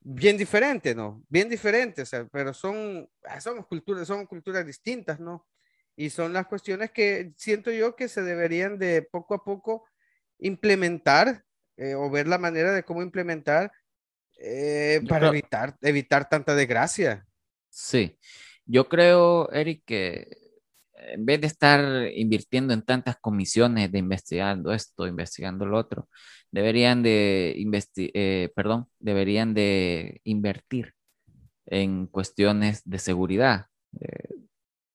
bien 0.00 0.36
diferente, 0.36 0.94
¿no? 0.94 1.22
Bien 1.28 1.48
diferente, 1.48 2.02
o 2.02 2.28
pero 2.30 2.54
son, 2.54 3.08
ah, 3.24 3.40
somos 3.40 3.66
culturas, 3.66 4.08
son 4.08 4.26
culturas 4.26 4.66
distintas, 4.66 5.20
¿no? 5.20 5.46
Y 5.96 6.10
son 6.10 6.32
las 6.32 6.46
cuestiones 6.46 6.90
que 6.90 7.32
siento 7.36 7.70
yo 7.70 7.94
que 7.96 8.08
se 8.08 8.22
deberían 8.22 8.78
de 8.78 9.02
poco 9.02 9.34
a 9.34 9.44
poco 9.44 9.84
implementar 10.38 11.44
eh, 11.82 11.94
o 11.96 12.08
ver 12.10 12.28
la 12.28 12.38
manera 12.38 12.72
de 12.72 12.84
cómo 12.84 13.02
implementar 13.02 13.72
eh, 14.38 15.00
para 15.08 15.28
evitar, 15.28 15.76
evitar 15.82 16.28
tanta 16.28 16.54
desgracia. 16.54 17.26
Sí, 17.68 18.16
yo 18.64 18.88
creo, 18.88 19.50
Eric, 19.50 19.82
que 19.84 20.28
en 20.94 21.26
vez 21.26 21.40
de 21.40 21.48
estar 21.48 22.08
invirtiendo 22.14 22.72
en 22.72 22.82
tantas 22.82 23.16
comisiones 23.16 23.90
de 23.90 23.98
investigando 23.98 24.72
esto, 24.72 25.08
investigando 25.08 25.66
lo 25.66 25.76
otro, 25.76 26.08
deberían 26.52 27.02
de 27.02 27.54
eh, 27.96 28.52
perdón, 28.54 28.86
deberían 29.00 29.52
de 29.52 30.20
invertir 30.22 30.94
en 31.66 32.06
cuestiones 32.06 32.82
de 32.84 32.98
seguridad 32.98 33.66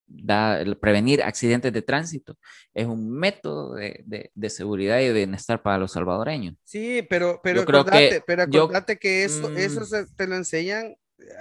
da, 0.08 0.64
prevenir 0.80 1.22
accidentes 1.22 1.72
de 1.72 1.82
tránsito 1.82 2.36
es 2.74 2.86
un 2.86 3.10
método 3.10 3.74
de, 3.74 4.30
de, 4.34 4.50
seguridad 4.50 5.00
y 5.00 5.06
de 5.06 5.12
bienestar 5.12 5.62
para 5.62 5.78
los 5.78 5.92
salvadoreños. 5.92 6.54
Sí, 6.64 7.06
pero, 7.08 7.40
pero, 7.42 7.62
acordate, 7.62 8.08
que, 8.08 8.20
pero 8.26 8.42
acordate 8.42 8.98
que 8.98 9.24
eso, 9.24 9.50
eso 9.50 9.80
mm. 9.80 10.16
te 10.16 10.26
lo 10.26 10.36
enseñan, 10.36 10.96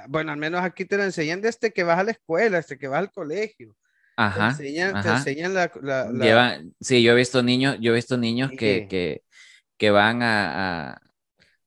bueno, 0.10 0.32
al 0.32 0.38
menos 0.38 0.62
aquí 0.62 0.86
te 0.86 0.98
lo 0.98 1.04
enseñan 1.04 1.42
desde 1.42 1.72
que 1.72 1.84
vas 1.84 2.00
a 2.00 2.04
la 2.04 2.12
escuela, 2.12 2.58
desde 2.58 2.78
que 2.78 2.88
vas 2.88 3.00
al 3.00 3.12
colegio. 3.12 3.76
Ajá. 4.18 4.56
Te 4.58 4.64
enseñan, 5.10 5.54
la, 5.54 5.72
la, 6.12 6.64
sí, 6.82 7.04
yo 7.04 7.12
he 7.12 7.16
visto 7.16 7.44
niños, 7.44 7.78
yo 7.80 7.92
he 7.92 7.96
visto 7.96 8.18
niños 8.18 8.50
que, 8.58 8.88
que, 8.90 9.22
que, 9.78 9.92
van 9.92 10.24
a, 10.24 10.94
a 10.94 11.02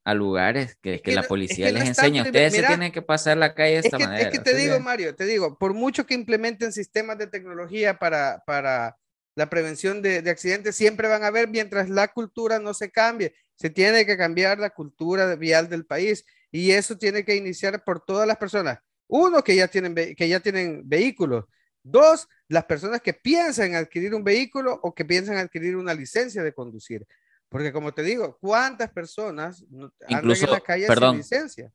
lugares 0.04 0.76
que, 0.80 1.00
que, 1.00 1.12
la 1.12 1.22
policía 1.22 1.70
les 1.70 1.88
enseña. 1.88 2.22
Ustedes 2.22 2.54
se 2.54 2.62
tienen 2.62 2.92
que 2.92 3.02
pasar 3.02 3.36
la 3.36 3.54
calle 3.54 3.72
de 3.72 3.78
esta 3.78 3.96
es 3.96 4.06
manera. 4.06 4.28
Es 4.28 4.30
que 4.30 4.38
te 4.38 4.54
digo, 4.54 4.80
Mario, 4.80 5.14
te 5.14 5.24
digo, 5.24 5.58
por 5.58 5.74
mucho 5.74 6.06
que 6.06 6.14
implementen 6.14 6.72
sistemas 6.72 7.18
de 7.18 7.26
tecnología 7.26 7.98
para, 7.98 8.42
para 8.46 8.96
la 9.34 9.50
prevención 9.50 10.02
de, 10.02 10.22
de, 10.22 10.30
accidentes, 10.30 10.76
siempre 10.76 11.08
van 11.08 11.22
a 11.22 11.28
haber 11.28 11.48
mientras 11.48 11.88
la 11.88 12.08
cultura 12.08 12.58
no 12.58 12.74
se 12.74 12.90
cambie. 12.90 13.34
Se 13.56 13.70
tiene 13.70 14.06
que 14.06 14.16
cambiar 14.16 14.58
la 14.58 14.70
cultura 14.70 15.34
vial 15.36 15.68
del 15.68 15.84
país. 15.86 16.24
Y 16.50 16.72
eso 16.72 16.98
tiene 16.98 17.24
que 17.24 17.36
iniciar 17.36 17.84
por 17.84 18.04
todas 18.04 18.26
las 18.26 18.36
personas. 18.36 18.78
Uno, 19.06 19.42
que 19.42 19.54
ya 19.56 19.68
tienen, 19.68 19.94
que 19.94 20.28
ya 20.28 20.40
tienen 20.40 20.82
vehículos. 20.84 21.44
Dos, 21.82 22.28
las 22.48 22.64
personas 22.64 23.00
que 23.00 23.14
piensan 23.14 23.74
adquirir 23.74 24.14
un 24.14 24.24
vehículo 24.24 24.78
o 24.82 24.94
que 24.94 25.04
piensan 25.04 25.36
adquirir 25.36 25.76
una 25.76 25.94
licencia 25.94 26.42
de 26.42 26.52
conducir. 26.52 27.06
Porque 27.50 27.72
como 27.72 27.92
te 27.92 28.02
digo, 28.02 28.38
¿cuántas 28.40 28.90
personas 28.90 29.64
incluso, 30.08 30.46
en 30.46 30.52
la 30.52 30.60
calle 30.60 30.86
sin 30.86 31.16
licencia? 31.16 31.72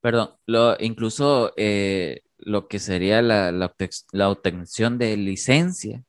Perdón, 0.00 0.36
lo, 0.44 0.76
incluso 0.78 1.54
eh, 1.56 2.20
lo 2.36 2.68
que 2.68 2.78
sería 2.78 3.22
la, 3.22 3.50
la, 3.50 4.28
obtención 4.28 4.98
de 4.98 5.16
licencia 5.16 6.04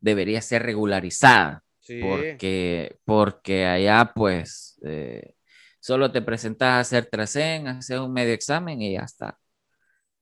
debería 0.00 0.42
ser 0.42 0.64
regularizada. 0.64 1.62
Porque, 2.00 2.98
porque 3.04 3.66
allá 3.66 4.12
pues 4.14 4.78
eh, 4.84 5.34
solo 5.80 6.12
te 6.12 6.22
presentas 6.22 6.68
a 6.68 6.80
hacer 6.80 7.06
trasén, 7.06 7.66
hacer 7.68 8.00
un 8.00 8.12
medio 8.12 8.32
examen 8.32 8.80
y 8.80 8.94
ya 8.94 9.02
está 9.02 9.38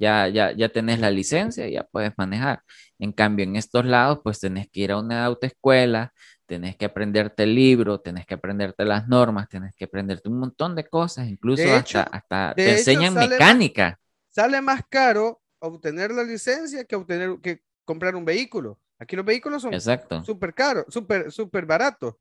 ya, 0.01 0.29
ya, 0.29 0.53
ya 0.53 0.69
tenés 0.71 0.99
la 0.99 1.11
licencia 1.11 1.69
y 1.69 1.73
ya 1.75 1.85
puedes 1.85 2.13
manejar. 2.17 2.63
En 2.99 3.13
cambio, 3.13 3.45
en 3.45 3.57
estos 3.57 3.85
lados, 3.85 4.21
pues 4.25 4.41
tenés 4.41 4.69
que 4.71 4.81
ir 4.81 4.93
a 4.93 4.99
una 4.99 5.27
autoescuela, 5.27 6.13
tenés 6.51 6.75
que 6.75 6.85
aprenderte 6.85 7.45
el 7.45 7.55
libro, 7.55 8.01
tenés 8.01 8.27
que 8.27 8.35
aprenderte 8.35 8.85
las 8.85 9.07
normas, 9.07 9.49
tenés 9.49 9.73
que 9.77 9.85
aprenderte 9.85 10.29
un 10.29 10.41
montón 10.41 10.75
de 10.75 10.83
cosas, 10.83 11.29
incluso 11.29 11.63
hasta, 11.73 12.03
hasta 12.03 12.55
te 12.57 12.73
enseñan 12.73 13.15
mecánica. 13.15 14.01
sale 14.31 14.61
más 14.61 14.83
caro 14.89 15.41
obtener 15.61 16.11
la 16.11 16.25
licencia 16.25 16.85
que 16.85 16.97
obtener 16.97 17.39
que 17.41 17.63
comprar 17.85 18.17
un 18.17 18.25
vehículo. 18.25 18.81
Aquí 18.99 19.15
los 19.15 19.25
vehículos 19.25 19.63
son 19.63 20.25
súper 20.25 20.53
caros, 20.53 20.87
súper 20.89 21.31
super 21.31 21.65
baratos. 21.67 22.17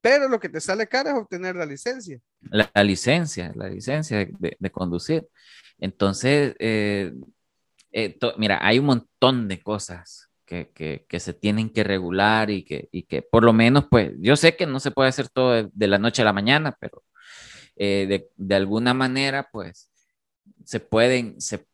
Pero 0.00 0.28
lo 0.28 0.38
que 0.38 0.48
te 0.48 0.60
sale 0.60 0.86
caro 0.86 1.10
es 1.10 1.16
obtener 1.16 1.56
la 1.56 1.66
licencia. 1.66 2.20
La, 2.42 2.70
licencia, 2.84 3.52
la 3.56 3.68
licencia 3.68 4.18
de, 4.18 4.56
de 4.56 4.70
conducir. 4.70 5.26
Entonces, 5.80 6.54
eh, 6.60 7.12
eh, 7.90 8.16
mira, 8.38 8.60
hay 8.62 8.78
un 8.78 8.86
montón 8.86 9.48
de 9.48 9.60
cosas 9.60 10.25
que, 10.46 11.04
que, 11.08 11.20
se 11.20 11.34
tienen 11.34 11.70
que 11.70 11.84
regular 11.84 12.50
y 12.50 12.64
que, 12.64 12.88
y 12.92 13.02
que 13.02 13.20
por 13.20 13.44
lo 13.44 13.52
menos, 13.52 13.86
pues, 13.90 14.12
yo 14.18 14.36
sé 14.36 14.56
que 14.56 14.66
no 14.66 14.80
se 14.80 14.92
puede 14.92 15.08
hacer 15.08 15.28
todo 15.28 15.68
de, 15.72 15.86
la 15.88 15.98
noche 15.98 16.22
a 16.22 16.24
la 16.24 16.32
mañana, 16.32 16.76
pero 16.80 17.02
eh, 17.74 18.06
de, 18.08 18.30
de, 18.36 18.54
alguna 18.54 18.94
manera, 18.94 19.48
pues, 19.52 19.90
se 20.64 20.80
pueden, 20.80 21.40
se 21.40 21.66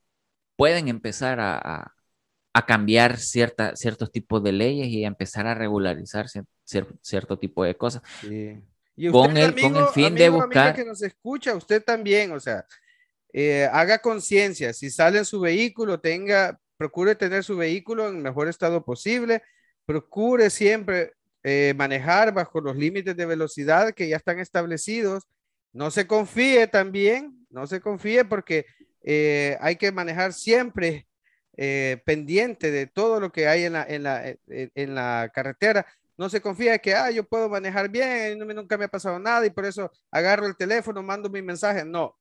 pueden 0.57 0.89
empezar 0.89 1.39
a, 1.39 1.93
a, 2.55 2.67
cambiar 2.67 3.19
cierta, 3.19 3.77
ciertos 3.77 4.11
tipos 4.11 4.43
de 4.43 4.53
leyes 4.53 4.89
y 4.89 5.05
a 5.05 5.09
empezar 5.09 5.47
a 5.47 5.55
regularizar 5.55 6.27
cierto 7.03 7.39
tipo 7.39 7.65
de 7.65 7.77
cosas. 7.77 8.03
Y 8.23 9.09
con, 9.11 9.37
el, 9.37 9.61
con 9.61 9.77
el 9.77 9.87
fin 9.89 10.15
de 10.15 10.29
buscar... 10.29 10.75
que 10.75 10.85
nos 10.85 11.03
escucha, 11.03 11.55
usted 11.55 11.83
también, 11.83 12.33
o 12.33 12.41
sea, 12.41 12.67
eh, 13.33 13.69
haga 13.73 13.99
conciencia, 13.99 14.73
si 14.73 14.91
sale 14.91 15.19
en 15.19 15.25
su 15.25 15.41
vehículo, 15.41 16.01
tenga, 16.01 16.59
procure 16.83 17.15
tener 17.15 17.45
su 17.45 17.57
vehículo 17.57 18.09
en 18.09 18.17
el 18.17 18.23
mejor 18.23 18.49
estado 18.49 18.85
posible, 18.85 19.41
procure 19.87 20.51
siempre 20.51 21.13
eh, 21.45 21.75
manejar 21.77 22.35
bajo 22.35 22.61
los 22.61 22.77
límites 22.77 23.17
de 23.17 23.25
velocidad 23.25 23.95
que 23.95 24.09
ya 24.09 24.17
están 24.17 24.41
establecidos. 24.41 25.29
No 25.73 25.93
se 25.93 26.09
confíe 26.09 26.67
también, 26.67 27.47
no 27.51 27.69
se 27.69 27.81
confíe 27.81 28.25
porque 28.25 28.67
eh, 29.05 29.57
hay 29.61 29.77
que 29.77 29.93
manejar 29.93 30.33
siempre 30.33 31.07
pendiente 32.05 32.73
de 32.73 32.87
todo 32.89 33.21
lo 33.21 33.31
que 33.31 33.47
hay 33.47 33.65
en 33.65 33.75
la, 33.75 33.85
en 33.85 34.03
la, 34.03 34.35
en 34.49 34.95
la 34.97 35.31
carretera. 35.33 35.87
No 36.17 36.29
se 36.29 36.41
confía 36.41 36.79
que, 36.79 36.97
ah, 36.97 37.13
yo 37.13 37.23
puedo 37.23 37.49
manejar 37.49 37.89
bien, 37.91 38.39
nunca 38.39 38.77
me 38.77 38.87
ha 38.87 38.89
pasado 38.89 39.21
nada 39.21 39.47
y 39.47 39.51
por 39.51 39.67
eso 39.67 39.93
agarro 40.11 40.47
el 40.47 40.57
teléfono, 40.57 41.01
mando 41.01 41.31
mi 41.31 41.43
mensaje. 41.43 41.85
No, 41.85 42.17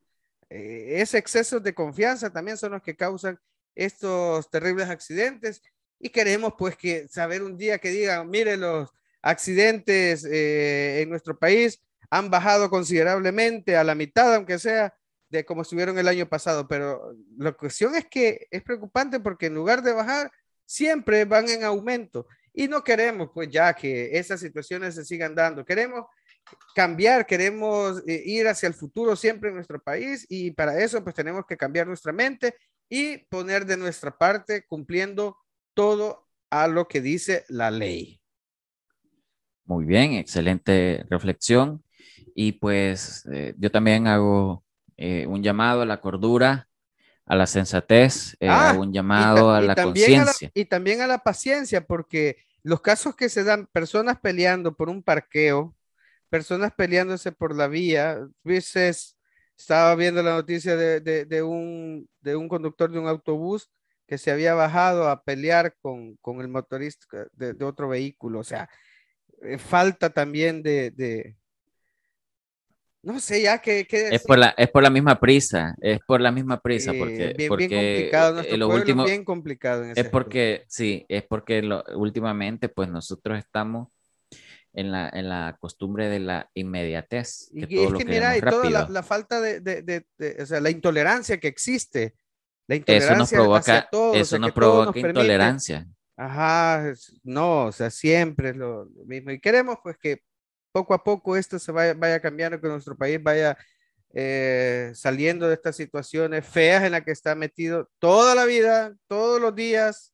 eh, 0.51 1.01
ese 1.01 1.17
exceso 1.17 1.61
de 1.61 1.73
confianza 1.73 2.29
también 2.29 2.57
son 2.57 2.73
los 2.73 2.81
que 2.81 2.93
causan 2.93 3.39
estos 3.75 4.49
terribles 4.49 4.89
accidentes 4.89 5.61
y 5.99 6.09
queremos 6.09 6.53
pues 6.57 6.75
que 6.75 7.07
saber 7.07 7.43
un 7.43 7.57
día 7.57 7.77
que 7.77 7.89
digan, 7.89 8.29
mire, 8.29 8.57
los 8.57 8.89
accidentes 9.21 10.25
eh, 10.25 11.01
en 11.01 11.09
nuestro 11.09 11.37
país 11.37 11.81
han 12.09 12.29
bajado 12.29 12.69
considerablemente 12.69 13.77
a 13.77 13.83
la 13.83 13.95
mitad, 13.95 14.35
aunque 14.35 14.59
sea 14.59 14.93
de 15.29 15.45
como 15.45 15.61
estuvieron 15.61 15.97
el 15.97 16.07
año 16.07 16.27
pasado, 16.27 16.67
pero 16.67 17.15
la 17.37 17.53
cuestión 17.53 17.95
es 17.95 18.05
que 18.07 18.47
es 18.51 18.61
preocupante 18.63 19.19
porque 19.19 19.45
en 19.45 19.55
lugar 19.55 19.81
de 19.81 19.93
bajar, 19.93 20.31
siempre 20.65 21.25
van 21.25 21.49
en 21.49 21.63
aumento. 21.63 22.27
Y 22.53 22.67
no 22.67 22.83
queremos 22.83 23.29
pues 23.33 23.49
ya 23.49 23.73
que 23.73 24.17
esas 24.17 24.39
situaciones 24.39 24.95
se 24.95 25.05
sigan 25.05 25.35
dando, 25.35 25.63
queremos 25.63 26.05
cambiar, 26.75 27.25
queremos 27.25 28.03
eh, 28.07 28.21
ir 28.25 28.47
hacia 28.47 28.67
el 28.67 28.73
futuro 28.73 29.15
siempre 29.15 29.49
en 29.49 29.55
nuestro 29.55 29.81
país 29.81 30.25
y 30.29 30.51
para 30.51 30.77
eso 30.81 31.03
pues 31.03 31.15
tenemos 31.15 31.45
que 31.45 31.57
cambiar 31.57 31.87
nuestra 31.87 32.11
mente 32.11 32.55
y 32.91 33.19
poner 33.29 33.65
de 33.65 33.77
nuestra 33.77 34.17
parte 34.17 34.65
cumpliendo 34.67 35.37
todo 35.73 36.27
a 36.49 36.67
lo 36.67 36.89
que 36.89 36.99
dice 36.99 37.45
la 37.47 37.71
ley. 37.71 38.21
Muy 39.63 39.85
bien, 39.85 40.15
excelente 40.15 41.05
reflexión. 41.09 41.81
Y 42.35 42.51
pues 42.51 43.25
eh, 43.31 43.55
yo 43.57 43.71
también 43.71 44.07
hago 44.07 44.65
eh, 44.97 45.25
un 45.25 45.41
llamado 45.41 45.83
a 45.83 45.85
la 45.85 46.01
cordura, 46.01 46.67
a 47.25 47.35
la 47.37 47.47
sensatez, 47.47 48.35
ah, 48.41 48.75
un 48.77 48.91
llamado 48.91 49.51
a 49.51 49.61
la 49.61 49.73
conciencia. 49.73 50.51
Y 50.53 50.65
también 50.65 50.99
a 50.99 51.07
la 51.07 51.19
paciencia, 51.19 51.87
porque 51.87 52.43
los 52.61 52.81
casos 52.81 53.15
que 53.15 53.29
se 53.29 53.45
dan, 53.45 53.67
personas 53.67 54.19
peleando 54.19 54.75
por 54.75 54.89
un 54.89 55.01
parqueo, 55.01 55.73
personas 56.27 56.73
peleándose 56.73 57.31
por 57.31 57.55
la 57.55 57.69
vía. 57.69 58.19
Veces 58.43 59.15
estaba 59.61 59.95
viendo 59.95 60.21
la 60.23 60.35
noticia 60.35 60.75
de, 60.75 61.43
un, 61.43 62.07
de 62.19 62.35
un 62.35 62.47
conductor 62.47 62.91
de 62.91 62.99
un 62.99 63.07
autobús 63.07 63.69
que 64.07 64.17
se 64.17 64.31
había 64.31 64.53
bajado 64.53 65.07
a 65.07 65.23
pelear 65.23 65.75
con, 65.81 66.17
el 66.41 66.47
motorista 66.47 67.27
de, 67.33 67.63
otro 67.63 67.87
vehículo. 67.87 68.39
O 68.39 68.43
sea, 68.43 68.69
eh, 69.41 69.57
falta 69.57 70.09
también 70.09 70.61
de, 70.61 71.35
no 73.03 73.19
sé 73.19 73.41
ya 73.41 73.59
que, 73.59 73.87
es 73.89 74.23
por 74.23 74.37
la 74.37 74.53
es 74.57 74.69
por 74.69 74.83
la 74.83 74.91
misma 74.91 75.19
prisa 75.19 75.75
es 75.81 75.99
por 76.05 76.21
la 76.21 76.31
misma 76.31 76.61
prisa 76.61 76.93
porque 76.93 77.33
bien, 77.35 77.49
porque 77.49 77.67
complicado 77.67 78.33
nuestro 78.35 79.05
bien 79.05 79.25
complicado 79.25 79.85
es 79.85 80.09
porque 80.09 80.65
sí 80.67 81.03
es 81.09 81.23
porque 81.23 81.67
últimamente 81.95 82.69
pues 82.69 82.89
nosotros 82.89 83.39
estamos 83.39 83.87
en 84.73 84.91
la, 84.91 85.09
en 85.09 85.29
la 85.29 85.57
costumbre 85.59 86.07
de 86.07 86.19
la 86.19 86.49
inmediatez. 86.53 87.49
y 87.53 87.63
es 87.63 87.93
que 87.93 88.05
mira, 88.05 88.37
y 88.37 88.41
toda 88.41 88.87
la, 88.89 89.03
falta 89.03 89.41
de, 89.41 89.59
de, 89.59 89.81
de, 89.81 90.37
o 90.41 90.45
sea, 90.45 90.61
la 90.61 90.69
intolerancia 90.69 91.39
que 91.39 91.47
existe. 91.47 92.15
La 92.67 92.75
intolerancia 92.75 93.13
eso 93.13 93.19
nos 93.19 93.31
provoca, 93.31 93.89
eso 94.13 94.39
nos 94.39 94.51
provoca 94.51 94.99
intolerancia. 94.99 95.87
Ajá, 96.15 96.93
no, 97.23 97.65
o 97.65 97.71
sea, 97.71 97.89
siempre 97.89 98.49
es 98.49 98.55
lo, 98.55 98.87
mismo. 99.05 99.31
Y 99.31 99.39
queremos 99.39 99.77
pues 99.83 99.97
que 99.97 100.21
poco 100.71 100.93
a 100.93 101.03
poco 101.03 101.35
esto 101.35 101.59
se 101.59 101.71
vaya, 101.71 101.93
vaya 101.93 102.21
cambiando, 102.21 102.61
que 102.61 102.67
nuestro 102.67 102.95
país 102.95 103.21
vaya 103.21 103.57
eh, 104.13 104.91
saliendo 104.93 105.47
de 105.47 105.55
estas 105.55 105.75
situaciones 105.75 106.45
feas 106.45 106.83
en 106.83 106.91
las 106.91 107.03
que 107.03 107.11
está 107.11 107.33
metido 107.35 107.89
toda 107.99 108.35
la 108.35 108.45
vida, 108.45 108.93
todos 109.07 109.41
los 109.41 109.55
días, 109.55 110.13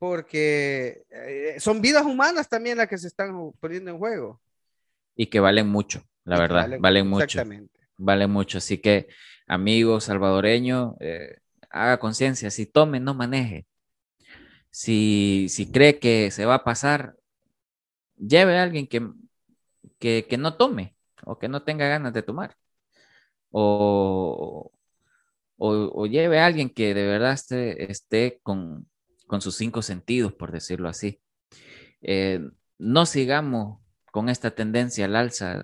porque 0.00 1.04
eh, 1.10 1.56
son 1.60 1.82
vidas 1.82 2.06
humanas 2.06 2.48
también 2.48 2.78
las 2.78 2.88
que 2.88 2.96
se 2.96 3.06
están 3.06 3.52
poniendo 3.60 3.90
en 3.90 3.98
juego. 3.98 4.40
Y 5.14 5.26
que 5.26 5.40
valen 5.40 5.68
mucho, 5.68 6.02
la 6.24 6.38
verdad, 6.38 6.78
valen, 6.80 7.06
mucho. 7.06 7.24
Exactamente. 7.24 7.78
Valen 7.98 8.30
mucho. 8.30 8.56
Así 8.56 8.78
que, 8.78 9.08
amigo 9.46 10.00
salvadoreño, 10.00 10.96
eh, 11.00 11.36
haga 11.68 11.98
conciencia, 12.00 12.50
si 12.50 12.64
tome, 12.64 12.98
no 12.98 13.12
maneje. 13.12 13.66
Si, 14.70 15.48
si 15.50 15.70
cree 15.70 15.98
que 15.98 16.30
se 16.30 16.46
va 16.46 16.54
a 16.54 16.64
pasar, 16.64 17.16
lleve 18.16 18.56
a 18.56 18.62
alguien 18.62 18.86
que, 18.86 19.06
que, 19.98 20.38
no 20.38 20.56
tome 20.56 20.96
o 21.24 21.38
que 21.38 21.48
no 21.48 21.62
tenga 21.62 21.86
ganas 21.88 22.14
de 22.14 22.22
tomar. 22.22 22.56
O, 23.50 24.72
o, 25.58 26.06
lleve 26.06 26.38
a 26.38 26.46
alguien 26.46 26.70
que 26.70 26.94
de 26.94 27.04
verdad 27.04 27.34
esté, 27.34 27.92
esté 27.92 28.40
con, 28.42 28.86
con 29.30 29.40
sus 29.40 29.54
cinco 29.54 29.80
sentidos, 29.80 30.32
por 30.32 30.50
decirlo 30.50 30.88
así. 30.88 31.20
Eh, 32.02 32.40
no 32.78 33.06
sigamos 33.06 33.78
con 34.10 34.28
esta 34.28 34.50
tendencia 34.56 35.04
al 35.04 35.14
alza 35.14 35.62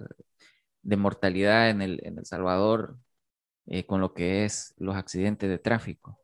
de 0.83 0.97
mortalidad 0.97 1.69
en 1.71 1.83
El, 1.83 2.01
en 2.05 2.17
el 2.19 2.27
Salvador 2.27 2.97
eh, 3.67 3.85
con 3.85 4.01
lo 4.01 4.14
que 4.14 4.45
es 4.45 4.73
los 4.79 4.95
accidentes 4.95 5.51
de 5.51 5.59
tráfico. 5.59 6.21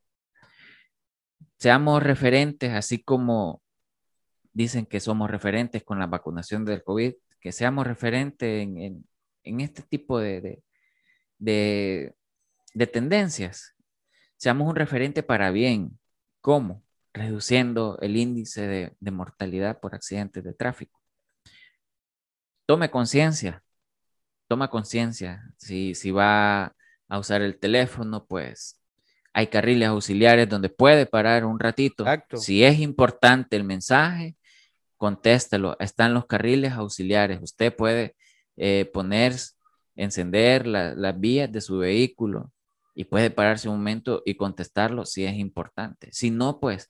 Seamos 1.58 2.00
referentes, 2.00 2.70
así 2.74 3.02
como 3.02 3.60
dicen 4.52 4.86
que 4.86 5.00
somos 5.00 5.28
referentes 5.28 5.82
con 5.82 5.98
la 5.98 6.06
vacunación 6.06 6.64
del 6.64 6.84
COVID, 6.84 7.14
que 7.40 7.50
seamos 7.50 7.88
referentes 7.88 8.62
en, 8.62 9.04
este 9.60 9.82
tipo 9.82 10.20
de, 10.20 10.62
de, 11.38 12.14
de 12.74 12.86
tendencias. 12.86 13.74
Seamos 14.36 14.68
un 14.68 14.76
referente 14.76 15.24
para 15.24 15.50
bien. 15.50 15.98
¿Cómo? 16.40 16.81
Reduciendo 17.12 17.98
el 18.00 18.16
índice 18.16 18.94
de, 19.00 19.10
mortalidad 19.10 19.80
por 19.80 19.94
accidentes 19.94 20.44
de 20.44 20.54
tráfico. 20.54 21.00
Tome 22.66 22.90
conciencia, 22.90 23.62
toma 24.48 24.68
conciencia 24.68 25.42
si, 25.58 25.94
si 25.94 26.10
va 26.10 26.74
a 27.08 27.18
usar 27.18 27.42
el 27.42 27.58
teléfono, 27.58 28.24
pues 28.24 28.80
hay 29.34 29.48
carriles 29.48 29.88
auxiliares 29.88 30.48
donde 30.48 30.68
puede 30.68 31.06
parar 31.06 31.44
un 31.44 31.58
ratito. 31.58 32.04
Si 32.34 32.64
es 32.64 32.78
importante 32.78 33.56
el 33.56 33.64
mensaje, 33.64 34.36
contéstelo. 34.96 35.76
Están 35.80 36.14
los 36.14 36.26
carriles 36.26 36.72
auxiliares. 36.72 37.40
Usted 37.42 37.74
puede 37.74 38.14
eh, 38.56 38.90
poner, 38.92 39.34
encender 39.96 40.66
las 40.66 41.20
vías 41.20 41.50
de 41.50 41.60
su 41.60 41.78
vehículo 41.78 42.52
y 42.94 43.04
puede 43.04 43.30
pararse 43.30 43.68
un 43.68 43.76
momento 43.76 44.22
y 44.24 44.34
contestarlo 44.34 45.04
si 45.04 45.24
es 45.24 45.34
importante. 45.34 46.08
Si 46.12 46.30
no, 46.30 46.60
pues 46.60 46.88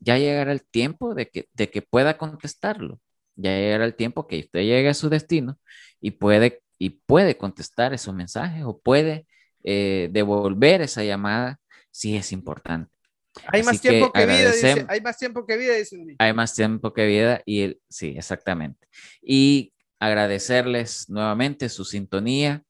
ya 0.00 0.18
llegará 0.18 0.52
el 0.52 0.64
tiempo 0.64 1.14
de 1.14 1.28
que, 1.28 1.48
de 1.52 1.70
que 1.70 1.82
pueda 1.82 2.18
contestarlo. 2.18 3.00
Ya 3.36 3.56
llegará 3.56 3.84
el 3.84 3.94
tiempo 3.94 4.26
que 4.26 4.40
usted 4.40 4.60
llegue 4.60 4.88
a 4.88 4.94
su 4.94 5.08
destino 5.08 5.58
y 6.00 6.12
puede, 6.12 6.62
y 6.78 6.90
puede 6.90 7.36
contestar 7.36 7.94
esos 7.94 8.14
mensajes 8.14 8.64
o 8.64 8.78
puede 8.78 9.26
eh, 9.64 10.08
devolver 10.12 10.82
esa 10.82 11.04
llamada 11.04 11.60
si 11.90 12.16
es 12.16 12.32
importante. 12.32 12.90
Hay 13.46 13.62
más 13.62 13.80
tiempo 13.80 14.12
que, 14.12 14.26
vida, 14.26 14.52
dice, 14.52 14.84
hay 14.88 15.00
más 15.00 15.16
tiempo 15.16 15.46
que 15.46 15.56
vida, 15.56 15.74
Hay 16.18 16.34
más 16.34 16.54
tiempo 16.54 16.92
que 16.92 17.06
vida 17.06 17.42
y 17.46 17.60
el, 17.62 17.80
sí, 17.88 18.14
exactamente. 18.16 18.86
Y 19.22 19.72
agradecerles 19.98 21.08
nuevamente 21.08 21.68
su 21.68 21.84
sintonía. 21.84 22.62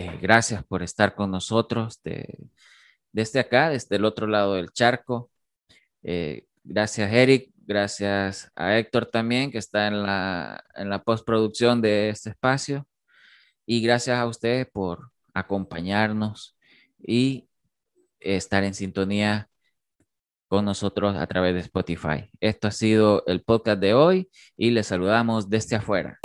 Eh, 0.00 0.18
gracias 0.18 0.64
por 0.64 0.82
estar 0.82 1.14
con 1.14 1.30
nosotros 1.30 2.00
desde 3.12 3.38
acá, 3.38 3.68
desde 3.68 3.96
el 3.96 4.06
otro 4.06 4.26
lado 4.26 4.54
del 4.54 4.70
charco. 4.72 5.30
Eh, 6.02 6.46
gracias, 6.64 7.12
Eric. 7.12 7.50
Gracias 7.66 8.50
a 8.56 8.78
Héctor 8.78 9.06
también, 9.06 9.50
que 9.50 9.58
está 9.58 9.88
en 9.88 10.02
la, 10.02 10.64
en 10.74 10.88
la 10.88 11.02
postproducción 11.02 11.82
de 11.82 12.08
este 12.08 12.30
espacio. 12.30 12.88
Y 13.66 13.82
gracias 13.82 14.16
a 14.18 14.26
ustedes 14.26 14.66
por 14.72 15.10
acompañarnos 15.34 16.56
y 16.98 17.46
estar 18.20 18.64
en 18.64 18.72
sintonía 18.72 19.50
con 20.48 20.64
nosotros 20.64 21.14
a 21.14 21.26
través 21.26 21.52
de 21.54 21.60
Spotify. 21.60 22.30
Esto 22.40 22.68
ha 22.68 22.72
sido 22.72 23.22
el 23.26 23.42
podcast 23.42 23.80
de 23.80 23.92
hoy 23.92 24.30
y 24.56 24.70
les 24.70 24.86
saludamos 24.86 25.50
desde 25.50 25.76
afuera. 25.76 26.18